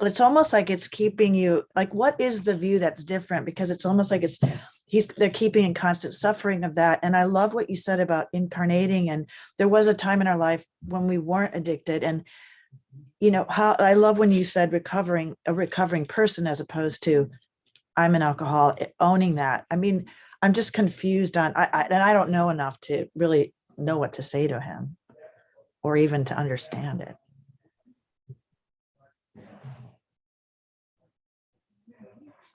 it's 0.00 0.20
almost 0.20 0.52
like 0.52 0.70
it's 0.70 0.88
keeping 0.88 1.34
you 1.34 1.64
like 1.76 1.92
what 1.92 2.20
is 2.20 2.42
the 2.42 2.56
view 2.56 2.78
that's 2.78 3.04
different 3.04 3.46
because 3.46 3.70
it's 3.70 3.84
almost 3.84 4.10
like 4.10 4.22
it's 4.22 4.40
he's 4.92 5.06
they're 5.06 5.30
keeping 5.30 5.64
in 5.64 5.72
constant 5.72 6.12
suffering 6.12 6.64
of 6.64 6.74
that. 6.74 7.00
And 7.02 7.16
i 7.16 7.24
love 7.24 7.54
what 7.54 7.70
you 7.70 7.76
said 7.76 7.98
about 7.98 8.28
incarnating. 8.32 9.08
And 9.08 9.26
there 9.56 9.66
was 9.66 9.86
a 9.86 9.94
time 9.94 10.20
in 10.20 10.28
our 10.28 10.36
life 10.36 10.64
when 10.86 11.06
we 11.06 11.16
weren't 11.16 11.56
addicted. 11.56 12.04
And 12.04 12.24
you 13.18 13.30
know 13.30 13.46
how 13.48 13.74
i 13.78 13.94
love 13.94 14.18
when 14.18 14.32
you 14.32 14.44
said 14.44 14.72
recovering 14.72 15.34
a 15.46 15.54
recovering 15.54 16.04
person 16.04 16.46
as 16.46 16.60
opposed 16.60 17.02
to 17.04 17.30
i'm 17.96 18.14
an 18.14 18.22
alcoholic 18.22 18.80
eh, 18.80 18.86
owning 19.00 19.36
that. 19.36 19.64
I 19.70 19.76
mean 19.76 20.06
i'm 20.42 20.52
just 20.52 20.72
confused 20.74 21.36
on 21.36 21.52
I, 21.56 21.68
I 21.72 21.82
and 21.84 22.02
i 22.02 22.12
don't 22.12 22.30
know 22.30 22.50
enough 22.50 22.78
to 22.82 23.06
really 23.14 23.54
know 23.78 23.96
what 23.98 24.14
to 24.14 24.22
say 24.22 24.46
to 24.46 24.60
him 24.60 24.96
or 25.82 25.96
even 25.96 26.24
to 26.26 26.36
understand 26.36 27.00
it 27.00 27.16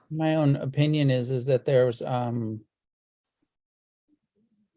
my 0.09 0.35
own 0.35 0.55
opinion 0.55 1.09
is 1.09 1.31
is 1.31 1.45
that 1.45 1.65
there's 1.65 2.01
um 2.01 2.61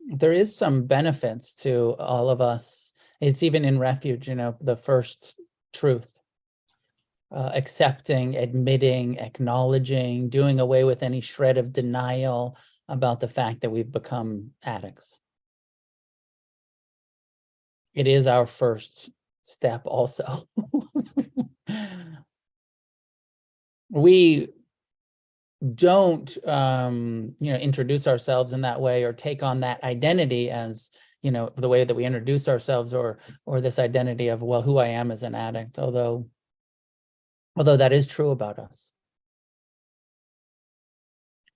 there 0.09 0.33
is 0.33 0.55
some 0.55 0.87
benefits 0.87 1.55
to 1.55 1.95
all 1.99 2.31
of 2.31 2.41
us. 2.41 2.93
It's 3.21 3.43
even 3.43 3.65
in 3.65 3.79
refuge 3.79 4.29
you 4.29 4.35
know 4.35 4.57
the 4.61 4.77
first 4.77 5.41
truth. 5.73 6.09
Uh, 7.33 7.53
accepting 7.55 8.37
admitting 8.37 9.17
acknowledging 9.19 10.29
doing 10.29 10.59
away 10.59 10.83
with 10.83 11.05
any 11.05 11.21
shred 11.21 11.59
of 11.59 11.73
denial 11.73 12.57
about 12.89 13.21
the 13.21 13.29
fact 13.29 13.61
that 13.61 13.71
we've 13.71 13.93
become 13.93 14.51
addicts. 14.65 15.21
It 17.95 18.09
is 18.09 18.27
our 18.27 18.47
first 18.47 19.11
step 19.43 19.83
also. 19.85 20.49
We 23.91 24.49
don't 25.75 26.39
um 26.49 27.35
you 27.39 27.53
know 27.53 27.59
introduce 27.59 28.07
ourselves 28.07 28.55
in 28.55 28.63
that 28.63 28.81
way 28.81 29.05
or 29.05 29.13
take 29.13 29.43
on 29.43 29.61
that 29.61 29.83
identity 29.85 30.51
as 30.51 30.91
you 31.21 31.31
know 31.31 31.51
the 31.57 31.69
way 31.69 31.85
that 31.85 31.95
we 31.95 32.07
introduce 32.07 32.49
ourselves 32.49 32.95
or 32.95 33.19
or 33.45 33.61
this 33.61 33.79
identity 33.79 34.29
of 34.29 34.41
well 34.41 34.63
who 34.63 34.79
i 34.79 34.87
am 34.87 35.11
as 35.11 35.23
an 35.23 35.35
addict 35.35 35.79
although 35.79 36.27
although 37.57 37.77
that 37.77 37.93
is 37.93 38.07
true 38.07 38.31
about 38.31 38.59
us. 38.59 38.93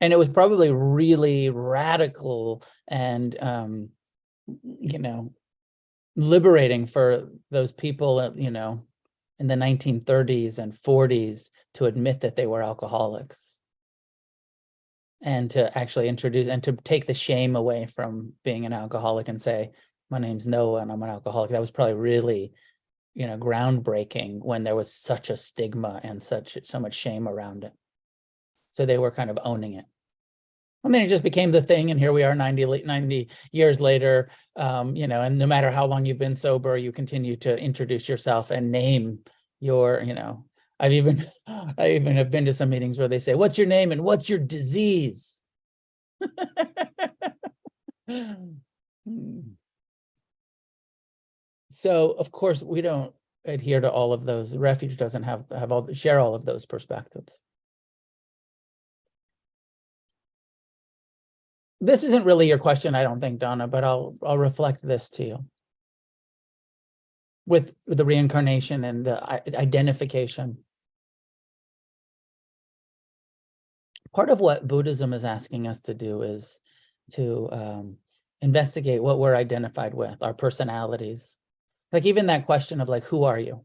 And 0.01 0.13
it 0.13 0.19
was 0.19 0.29
probably 0.29 0.71
really 0.71 1.49
radical 1.49 2.63
and 2.89 3.37
um 3.41 3.89
you 4.63 4.99
know 4.99 5.33
liberating 6.17 6.85
for 6.87 7.31
those 7.51 7.73
people 7.73 8.19
uh, 8.19 8.31
you 8.35 8.51
know 8.51 8.85
in 9.39 9.47
the 9.47 9.55
1930s 9.55 10.59
and 10.59 10.75
40s 10.75 11.51
to 11.73 11.87
admit 11.87 12.21
that 12.21 12.37
they 12.37 12.47
were 12.47 12.63
alcoholics 12.63 13.54
and 15.23 15.51
to 15.51 15.77
actually 15.77 16.09
introduce 16.09 16.49
and 16.49 16.63
to 16.63 16.73
take 16.73 17.07
the 17.07 17.15
shame 17.15 17.57
away 17.57 17.87
from 17.87 18.33
being 18.43 18.67
an 18.67 18.73
alcoholic 18.73 19.29
and 19.29 19.41
say 19.41 19.71
my 20.11 20.19
name's 20.19 20.47
noah 20.47 20.81
and 20.81 20.93
i'm 20.93 21.03
an 21.03 21.11
alcoholic. 21.11 21.51
That 21.51 21.61
was 21.61 21.71
probably 21.71 21.95
really 21.95 22.53
you 23.15 23.27
know 23.27 23.39
groundbreaking 23.39 24.41
when 24.43 24.63
there 24.63 24.77
was 24.77 24.93
such 24.93 25.31
a 25.31 25.37
stigma 25.37 26.01
and 26.03 26.23
such 26.23 26.59
so 26.65 26.81
much 26.81 26.95
shame 26.95 27.29
around 27.29 27.65
it. 27.65 27.73
So 28.71 28.85
they 28.85 28.99
were 28.99 29.11
kind 29.11 29.31
of 29.31 29.39
owning 29.45 29.75
it. 29.75 29.85
And 30.83 30.93
then 30.93 31.01
it 31.01 31.09
just 31.09 31.23
became 31.23 31.51
the 31.51 31.63
thing 31.63 31.91
and 31.91 31.99
here 31.99 32.13
we 32.13 32.25
are 32.25 32.35
90 32.35 32.67
late 32.67 32.85
90 32.85 33.29
years 33.53 33.81
later 33.81 34.29
um, 34.57 34.95
you 34.95 35.07
know 35.07 35.23
and 35.23 35.39
no 35.39 35.47
matter 35.47 35.71
how 35.71 35.87
long 35.87 36.05
you've 36.05 36.19
been 36.19 36.35
sober 36.35 36.77
you 36.77 36.93
continue 36.93 37.37
to 37.37 37.57
introduce 37.57 38.07
yourself 38.07 38.51
and 38.51 38.71
name 38.71 39.21
your 39.61 40.03
you 40.03 40.13
know 40.13 40.45
i've 40.81 40.93
even 40.93 41.25
i 41.79 41.91
even 41.91 42.17
have 42.17 42.31
been 42.31 42.45
to 42.45 42.53
some 42.53 42.71
meetings 42.71 42.99
where 42.99 43.09
they 43.09 43.19
say 43.19 43.35
what's 43.35 43.59
your 43.59 43.67
name 43.67 43.93
and 43.93 44.03
what's 44.03 44.29
your 44.29 44.39
disease? 44.39 45.41
So 51.75 52.13
of 52.13 52.31
course 52.31 52.63
we 52.63 52.83
don't 52.83 53.13
adhere 53.45 53.81
to 53.81 53.91
all 53.91 54.13
of 54.13 54.25
those. 54.25 54.57
Refuge 54.57 54.97
doesn't 54.97 55.25
have 55.25 55.45
have 55.51 55.73
all 55.73 55.93
share 55.93 56.21
all 56.21 56.35
of 56.37 56.45
those 56.45 56.67
perspectives. 56.67 57.43
This 61.81 62.05
isn't 62.05 62.25
really 62.25 62.47
your 62.49 62.59
question, 62.59 62.95
I 62.95 63.03
don't 63.03 63.21
think, 63.21 63.41
Donna, 63.41 63.67
but 63.67 63.83
I'll 63.83 64.17
I'll 64.23 64.39
reflect 64.39 64.83
this 64.83 65.11
to 65.11 65.25
you. 65.25 65.45
With, 67.47 67.75
the 67.87 68.05
reincarnation 68.05 68.85
and 68.85 69.05
the 69.05 69.23
identification. 69.57 70.59
Part 74.15 74.31
of 74.31 74.41
what 74.41 74.67
Buddhism 74.67 75.13
is 75.13 75.25
asking 75.25 75.67
us 75.67 75.83
to 75.83 75.95
do 75.95 76.23
is 76.23 76.61
to 77.13 77.49
um, 77.53 77.97
investigate 78.41 79.03
what 79.03 79.19
we're 79.19 79.35
identified 79.35 79.93
with, 79.93 80.23
our 80.23 80.33
personalities. 80.33 81.37
Like 81.93 82.07
even 82.07 82.27
that 82.27 82.47
question 82.47 82.81
of 82.81 82.89
like, 82.89 83.05
who 83.05 83.25
are 83.25 83.39
you? 83.39 83.61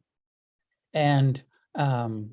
And 0.93 1.41
um, 1.75 2.31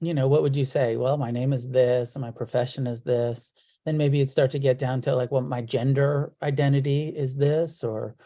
you 0.00 0.14
know, 0.14 0.28
what 0.28 0.42
would 0.42 0.56
you 0.56 0.64
say? 0.64 0.96
Well, 0.96 1.16
my 1.16 1.30
name 1.30 1.52
is 1.52 1.68
this, 1.68 2.14
and 2.14 2.22
my 2.22 2.30
profession 2.30 2.86
is 2.86 3.02
this 3.02 3.52
then 3.86 3.96
maybe 3.96 4.18
you'd 4.18 4.30
start 4.30 4.50
to 4.50 4.58
get 4.58 4.78
down 4.78 5.00
to 5.00 5.14
like, 5.14 5.30
well, 5.30 5.42
my 5.42 5.62
gender 5.62 6.32
identity 6.42 7.14
is 7.16 7.36
this, 7.36 7.84
or 7.84 8.16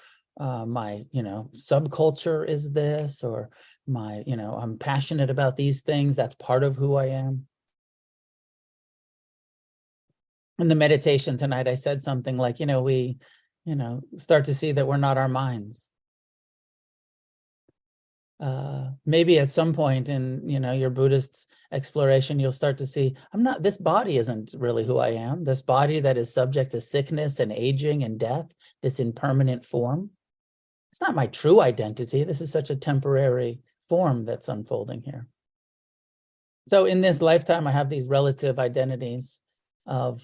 uh, 0.41 0.65
my, 0.65 1.05
you 1.13 1.23
know, 1.23 1.51
subculture 1.55 2.49
is 2.49 2.73
this, 2.73 3.23
or 3.23 3.51
my, 3.87 4.23
you 4.27 4.37
know, 4.37 4.55
I'm 4.55 4.79
passionate 4.79 5.29
about 5.29 5.55
these 5.55 5.83
things. 5.83 6.17
That's 6.17 6.35
part 6.35 6.65
of 6.65 6.77
who 6.77 6.97
I 6.97 7.09
am. 7.09 7.47
In 10.59 10.69
the 10.69 10.75
meditation 10.75 11.37
tonight, 11.37 11.69
I 11.69 11.75
said 11.75 12.03
something 12.03 12.39
like, 12.39 12.59
you 12.59 12.65
know, 12.65 12.81
we, 12.81 13.19
you 13.67 13.77
know, 13.77 14.01
start 14.17 14.47
to 14.47 14.55
see 14.55 14.73
that 14.73 14.87
we're 14.87 14.97
not 14.97 15.19
our 15.19 15.29
minds. 15.29 15.91
Uh, 18.41 18.89
maybe 19.05 19.39
at 19.39 19.51
some 19.51 19.75
point 19.75 20.09
in 20.09 20.41
you 20.49 20.59
know 20.59 20.73
your 20.73 20.89
buddhist 20.89 21.53
exploration 21.73 22.41
you'll 22.41 22.51
start 22.51 22.79
to 22.79 22.87
see 22.87 23.15
i'm 23.35 23.43
not 23.43 23.63
this 23.63 23.77
body 23.77 24.17
isn't 24.17 24.55
really 24.57 24.83
who 24.83 24.97
i 24.97 25.11
am 25.11 25.45
this 25.45 25.61
body 25.61 26.01
that 26.01 26.17
is 26.17 26.33
subject 26.33 26.71
to 26.71 26.81
sickness 26.81 27.39
and 27.39 27.53
aging 27.53 28.03
and 28.03 28.19
death 28.19 28.47
this 28.81 28.99
impermanent 28.99 29.63
form 29.63 30.09
it's 30.91 31.01
not 31.01 31.15
my 31.15 31.27
true 31.27 31.61
identity. 31.61 32.25
This 32.25 32.41
is 32.41 32.51
such 32.51 32.71
a 32.71 32.77
temporary 32.77 33.61
form 33.89 34.25
that's 34.25 34.49
unfolding 34.49 35.03
here. 35.03 35.27
So 36.69 36.85
in 36.85 37.01
this 37.01 37.21
lifetime 37.21 37.67
i 37.67 37.73
have 37.73 37.91
these 37.91 38.07
relative 38.07 38.59
identities 38.59 39.43
of 39.87 40.23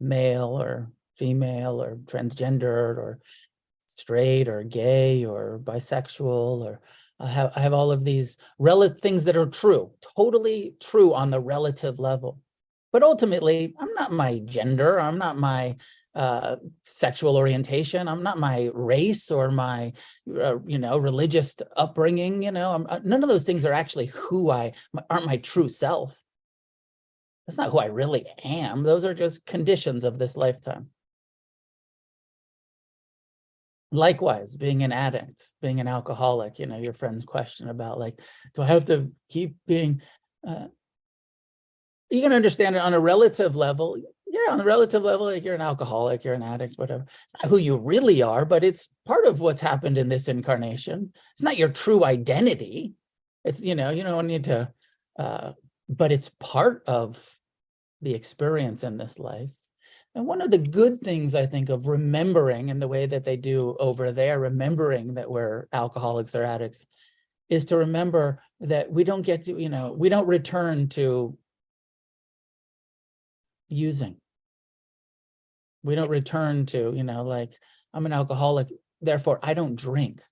male 0.00 0.60
or 0.60 0.90
female 1.16 1.80
or 1.80 1.96
transgendered 2.06 2.98
or 2.98 3.20
straight 3.86 4.48
or 4.48 4.64
gay 4.64 5.24
or 5.24 5.60
bisexual 5.62 6.64
or 6.64 6.80
I 7.20 7.28
have 7.28 7.52
I 7.54 7.60
have 7.60 7.72
all 7.72 7.92
of 7.92 8.04
these 8.04 8.38
relative 8.58 8.98
things 8.98 9.24
that 9.24 9.36
are 9.36 9.46
true, 9.46 9.92
totally 10.16 10.74
true 10.80 11.14
on 11.14 11.30
the 11.30 11.40
relative 11.40 12.00
level. 12.00 12.40
But 12.92 13.04
ultimately, 13.04 13.74
I'm 13.78 13.92
not 13.94 14.12
my 14.12 14.40
gender, 14.40 15.00
I'm 15.00 15.18
not 15.18 15.38
my 15.38 15.76
uh, 16.14 16.56
sexual 16.84 17.36
orientation, 17.36 18.06
I'm 18.08 18.22
not 18.22 18.38
my 18.38 18.70
race 18.72 19.30
or 19.30 19.50
my 19.50 19.92
uh, 20.28 20.58
you 20.64 20.78
know 20.78 20.98
religious 20.98 21.56
upbringing. 21.76 22.42
You 22.42 22.52
know, 22.52 22.72
I'm, 22.72 22.86
uh, 22.88 23.00
none 23.02 23.22
of 23.22 23.28
those 23.28 23.44
things 23.44 23.66
are 23.66 23.72
actually 23.72 24.06
who 24.06 24.50
I 24.50 24.72
aren't 25.10 25.26
my 25.26 25.38
true 25.38 25.68
self. 25.68 26.20
That's 27.46 27.58
not 27.58 27.70
who 27.70 27.78
I 27.78 27.86
really 27.86 28.26
am. 28.44 28.82
Those 28.82 29.04
are 29.04 29.14
just 29.14 29.44
conditions 29.44 30.04
of 30.04 30.18
this 30.18 30.36
lifetime. 30.36 30.88
Likewise, 33.92 34.56
being 34.56 34.82
an 34.82 34.92
addict, 34.92 35.52
being 35.60 35.78
an 35.78 35.86
alcoholic, 35.86 36.58
you 36.58 36.66
know, 36.66 36.78
your 36.78 36.92
friend's 36.92 37.24
question 37.24 37.68
about 37.68 37.98
like, 37.98 38.20
do 38.54 38.62
I 38.62 38.66
have 38.66 38.86
to 38.86 39.12
keep 39.28 39.56
being, 39.66 40.00
uh, 40.46 40.66
you 42.10 42.20
can 42.22 42.32
understand 42.32 42.76
it 42.76 42.82
on 42.82 42.94
a 42.94 42.98
relative 42.98 43.54
level. 43.54 43.96
Yeah, 44.34 44.52
on 44.52 44.60
a 44.60 44.64
relative 44.64 45.04
level, 45.04 45.26
like 45.26 45.44
you're 45.44 45.54
an 45.54 45.60
alcoholic, 45.60 46.24
you're 46.24 46.34
an 46.34 46.42
addict, 46.42 46.76
whatever. 46.76 47.04
It's 47.04 47.34
not 47.40 47.48
who 47.48 47.56
you 47.56 47.76
really 47.76 48.20
are, 48.20 48.44
but 48.44 48.64
it's 48.64 48.88
part 49.06 49.26
of 49.26 49.38
what's 49.38 49.60
happened 49.60 49.96
in 49.96 50.08
this 50.08 50.26
incarnation. 50.26 51.12
It's 51.34 51.42
not 51.42 51.56
your 51.56 51.68
true 51.68 52.04
identity. 52.04 52.94
It's, 53.44 53.60
you 53.60 53.76
know, 53.76 53.90
you 53.90 54.02
don't 54.02 54.26
need 54.26 54.44
to, 54.44 54.72
uh, 55.20 55.52
but 55.88 56.10
it's 56.10 56.32
part 56.40 56.82
of 56.88 57.24
the 58.02 58.12
experience 58.12 58.82
in 58.82 58.96
this 58.96 59.20
life. 59.20 59.50
And 60.16 60.26
one 60.26 60.40
of 60.40 60.50
the 60.50 60.58
good 60.58 60.98
things 60.98 61.36
I 61.36 61.46
think 61.46 61.68
of 61.68 61.86
remembering 61.86 62.70
in 62.70 62.80
the 62.80 62.88
way 62.88 63.06
that 63.06 63.24
they 63.24 63.36
do 63.36 63.76
over 63.78 64.10
there, 64.10 64.40
remembering 64.40 65.14
that 65.14 65.30
we're 65.30 65.68
alcoholics 65.72 66.34
or 66.34 66.42
addicts, 66.42 66.88
is 67.50 67.66
to 67.66 67.76
remember 67.76 68.42
that 68.62 68.90
we 68.90 69.04
don't 69.04 69.22
get 69.22 69.44
to, 69.44 69.60
you 69.60 69.68
know, 69.68 69.94
we 69.96 70.08
don't 70.08 70.26
return 70.26 70.88
to 70.88 71.38
using. 73.68 74.16
We 75.84 75.94
don't 75.94 76.10
return 76.10 76.66
to, 76.66 76.92
you 76.96 77.04
know, 77.04 77.22
like 77.22 77.54
I'm 77.92 78.06
an 78.06 78.12
alcoholic, 78.12 78.68
therefore 79.00 79.38
I 79.42 79.54
don't 79.54 79.76
drink 79.76 80.22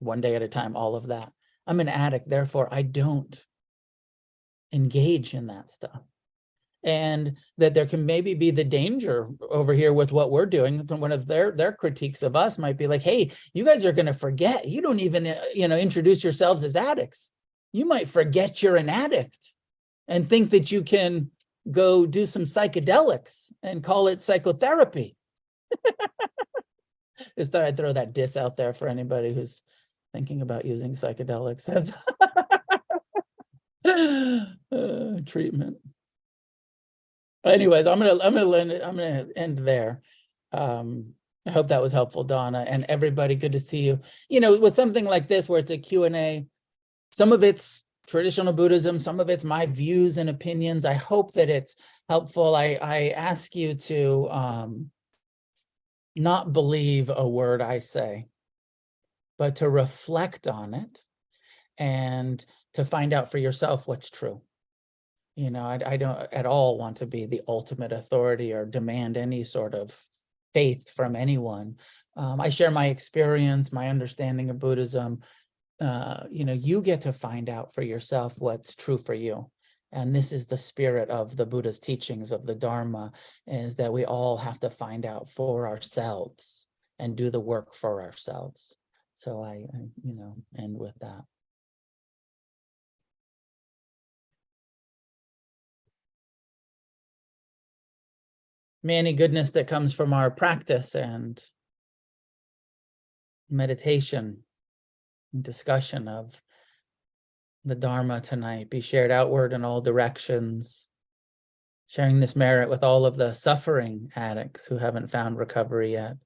one 0.00 0.20
day 0.20 0.34
at 0.34 0.42
a 0.42 0.48
time, 0.48 0.74
all 0.74 0.96
of 0.96 1.08
that. 1.08 1.30
I'm 1.66 1.78
an 1.78 1.88
addict, 1.88 2.28
therefore 2.28 2.68
I 2.72 2.82
don't 2.82 3.38
engage 4.72 5.34
in 5.34 5.46
that 5.48 5.70
stuff. 5.70 6.00
And 6.82 7.36
that 7.58 7.74
there 7.74 7.86
can 7.86 8.04
maybe 8.06 8.34
be 8.34 8.50
the 8.50 8.64
danger 8.64 9.28
over 9.50 9.72
here 9.72 9.92
with 9.92 10.10
what 10.10 10.32
we're 10.32 10.46
doing 10.46 10.84
one 10.88 11.12
of 11.12 11.28
their 11.28 11.52
their 11.52 11.72
critiques 11.72 12.24
of 12.24 12.34
us 12.34 12.58
might 12.58 12.76
be 12.76 12.88
like 12.88 13.02
hey 13.02 13.30
you 13.54 13.64
guys 13.64 13.84
are 13.84 13.92
going 13.92 14.06
to 14.06 14.14
forget. 14.14 14.66
You 14.66 14.82
don't 14.82 14.98
even 14.98 15.28
uh, 15.28 15.40
you 15.54 15.68
know 15.68 15.76
introduce 15.76 16.24
yourselves 16.24 16.64
as 16.64 16.74
addicts. 16.74 17.30
You 17.72 17.84
might 17.84 18.08
forget 18.08 18.62
you're 18.62 18.74
an 18.74 18.88
addict 18.88 19.54
and 20.08 20.28
think 20.28 20.50
that 20.50 20.72
you 20.72 20.82
can 20.82 21.30
go 21.70 22.06
do 22.06 22.26
some 22.26 22.44
psychedelics 22.44 23.52
and 23.62 23.84
call 23.84 24.08
it 24.08 24.22
psychotherapy 24.22 25.16
just 27.38 27.52
thought 27.52 27.62
i'd 27.62 27.76
throw 27.76 27.92
that 27.92 28.12
diss 28.12 28.36
out 28.36 28.56
there 28.56 28.74
for 28.74 28.88
anybody 28.88 29.32
who's 29.32 29.62
thinking 30.12 30.42
about 30.42 30.64
using 30.64 30.92
psychedelics 30.92 31.68
as 31.68 31.92
uh, 34.72 35.20
treatment 35.26 35.76
anyways, 37.44 37.86
I'm 37.86 37.98
gonna 37.98 38.18
I'm 38.22 38.34
gonna 38.34 38.56
end 38.56 38.72
I'm 38.72 38.96
gonna 38.96 39.26
end 39.36 39.58
there. 39.58 40.00
Um, 40.52 41.14
I 41.46 41.50
hope 41.50 41.68
that 41.68 41.82
was 41.82 41.92
helpful, 41.92 42.24
Donna, 42.24 42.64
and 42.66 42.84
everybody. 42.88 43.34
Good 43.34 43.52
to 43.52 43.60
see 43.60 43.80
you. 43.80 44.00
You 44.28 44.40
know, 44.40 44.58
with 44.58 44.74
something 44.74 45.04
like 45.04 45.28
this 45.28 45.48
where 45.48 45.58
it's 45.58 45.70
a 45.70 45.78
Q 45.78 46.04
and 46.04 46.16
A, 46.16 46.46
some 47.12 47.32
of 47.32 47.42
it's 47.42 47.82
traditional 48.12 48.52
Buddhism, 48.52 48.98
some 48.98 49.20
of 49.20 49.30
it's 49.30 49.42
my 49.42 49.64
views 49.64 50.18
and 50.18 50.28
opinions. 50.28 50.84
I 50.84 50.92
hope 50.92 51.32
that 51.32 51.48
it's 51.48 51.74
helpful. 52.10 52.54
I 52.54 52.78
I 52.82 53.08
ask 53.08 53.56
you 53.56 53.74
to 53.74 54.28
um, 54.30 54.90
not 56.14 56.52
believe 56.52 57.10
a 57.10 57.26
word 57.26 57.62
I 57.62 57.78
say, 57.78 58.28
but 59.38 59.56
to 59.56 59.70
reflect 59.70 60.46
on 60.46 60.74
it 60.74 61.00
and 61.78 62.44
to 62.74 62.84
find 62.84 63.14
out 63.14 63.30
for 63.30 63.38
yourself 63.38 63.88
what's 63.88 64.10
true 64.10 64.42
You 65.34 65.50
know, 65.50 65.62
I, 65.62 65.80
I 65.86 65.96
don't 65.96 66.18
at 66.32 66.44
all 66.44 66.76
want 66.76 66.98
to 66.98 67.06
be 67.06 67.24
the 67.24 67.40
ultimate 67.48 67.92
authority 67.92 68.52
or 68.52 68.66
demand 68.66 69.16
any 69.16 69.44
sort 69.44 69.74
of 69.74 69.98
faith 70.52 70.90
from 70.90 71.16
anyone. 71.16 71.76
Um, 72.16 72.40
I 72.40 72.50
share 72.50 72.70
my 72.70 72.86
experience, 72.86 73.72
my 73.72 73.88
understanding 73.88 74.50
of 74.50 74.58
Buddhism. 74.58 75.20
Uh, 75.82 76.28
you 76.30 76.44
know, 76.44 76.52
you 76.52 76.80
get 76.80 77.00
to 77.00 77.12
find 77.12 77.50
out 77.50 77.74
for 77.74 77.82
yourself 77.82 78.36
what's 78.38 78.76
true 78.76 78.96
for 78.96 79.14
you. 79.14 79.50
And 79.90 80.14
this 80.14 80.30
is 80.30 80.46
the 80.46 80.56
spirit 80.56 81.10
of 81.10 81.36
the 81.36 81.44
Buddha's 81.44 81.80
teachings 81.80 82.30
of 82.30 82.46
the 82.46 82.54
Dharma 82.54 83.10
is 83.48 83.74
that 83.76 83.92
we 83.92 84.04
all 84.04 84.36
have 84.36 84.60
to 84.60 84.70
find 84.70 85.04
out 85.04 85.28
for 85.28 85.66
ourselves 85.66 86.68
and 87.00 87.16
do 87.16 87.30
the 87.30 87.40
work 87.40 87.74
for 87.74 88.00
ourselves. 88.00 88.76
So 89.16 89.42
I, 89.42 89.66
I 89.74 89.88
you 90.04 90.14
know, 90.14 90.36
end 90.56 90.78
with 90.78 90.94
that. 91.00 91.22
May 98.84 98.98
any 98.98 99.14
goodness 99.14 99.50
that 99.50 99.66
comes 99.66 99.92
from 99.92 100.12
our 100.12 100.30
practice 100.30 100.94
and 100.94 101.42
meditation 103.50 104.44
discussion 105.40 106.08
of 106.08 106.40
the 107.64 107.74
Dharma 107.74 108.20
tonight 108.20 108.70
be 108.70 108.80
shared 108.80 109.10
outward 109.10 109.52
in 109.52 109.64
all 109.64 109.80
directions, 109.80 110.88
sharing 111.86 112.20
this 112.20 112.36
merit 112.36 112.68
with 112.68 112.82
all 112.82 113.06
of 113.06 113.16
the 113.16 113.32
suffering 113.32 114.10
addicts 114.16 114.66
who 114.66 114.78
haven't 114.78 115.10
found 115.10 115.38
recovery 115.38 115.92
yet, 115.92 116.16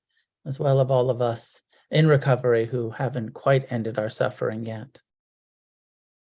as 0.44 0.58
well 0.58 0.80
as 0.80 0.90
all 0.90 1.10
of 1.10 1.20
us 1.20 1.60
in 1.90 2.08
recovery 2.08 2.66
who 2.66 2.90
haven't 2.90 3.34
quite 3.34 3.70
ended 3.70 3.98
our 3.98 4.10
suffering 4.10 4.64
yet. 4.64 5.00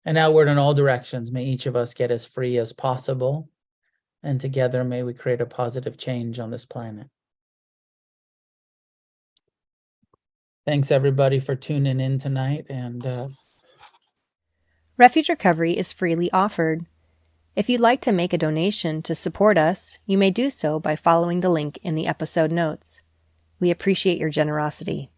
And 0.05 0.17
outward 0.17 0.49
in 0.49 0.59
all 0.59 0.75
directions, 0.75 1.33
may 1.33 1.45
each 1.45 1.67
of 1.67 1.77
us 1.77 1.95
get 1.95 2.11
as 2.11 2.27
free 2.27 2.59
as 2.59 2.73
possible 2.73 3.51
and 4.23 4.41
together 4.41 4.85
may 4.85 5.03
we 5.03 5.15
create 5.15 5.41
a 5.41 5.47
positive 5.47 5.97
change 5.97 6.39
on 6.39 6.51
this 6.51 6.65
planet. 6.65 7.07
Thanks 10.69 10.91
everybody 10.91 11.41
for 11.41 11.55
tuning 11.55 11.99
in 11.99 12.19
tonight 12.19 12.67
and 12.69 13.07
uh, 13.07 13.29
Refuge 14.99 15.31
Recovery 15.31 15.75
is 15.75 15.95
freely 15.95 16.31
offered. 16.31 16.85
If 17.57 17.71
you'd 17.71 17.81
like 17.81 18.03
to 18.03 18.13
make 18.13 18.35
a 18.35 18.39
donation 18.39 19.01
to 19.05 19.15
support 19.15 19.57
us, 19.57 19.99
you 20.05 20.19
may 20.19 20.29
do 20.29 20.51
so 20.51 20.79
by 20.79 20.95
following 20.95 21.41
the 21.41 21.49
link 21.49 21.79
in 21.83 21.95
the 21.95 22.07
episode 22.07 22.53
notes. 22.53 23.01
We 23.59 23.71
appreciate 23.71 24.19
your 24.19 24.29
generosity. 24.29 25.11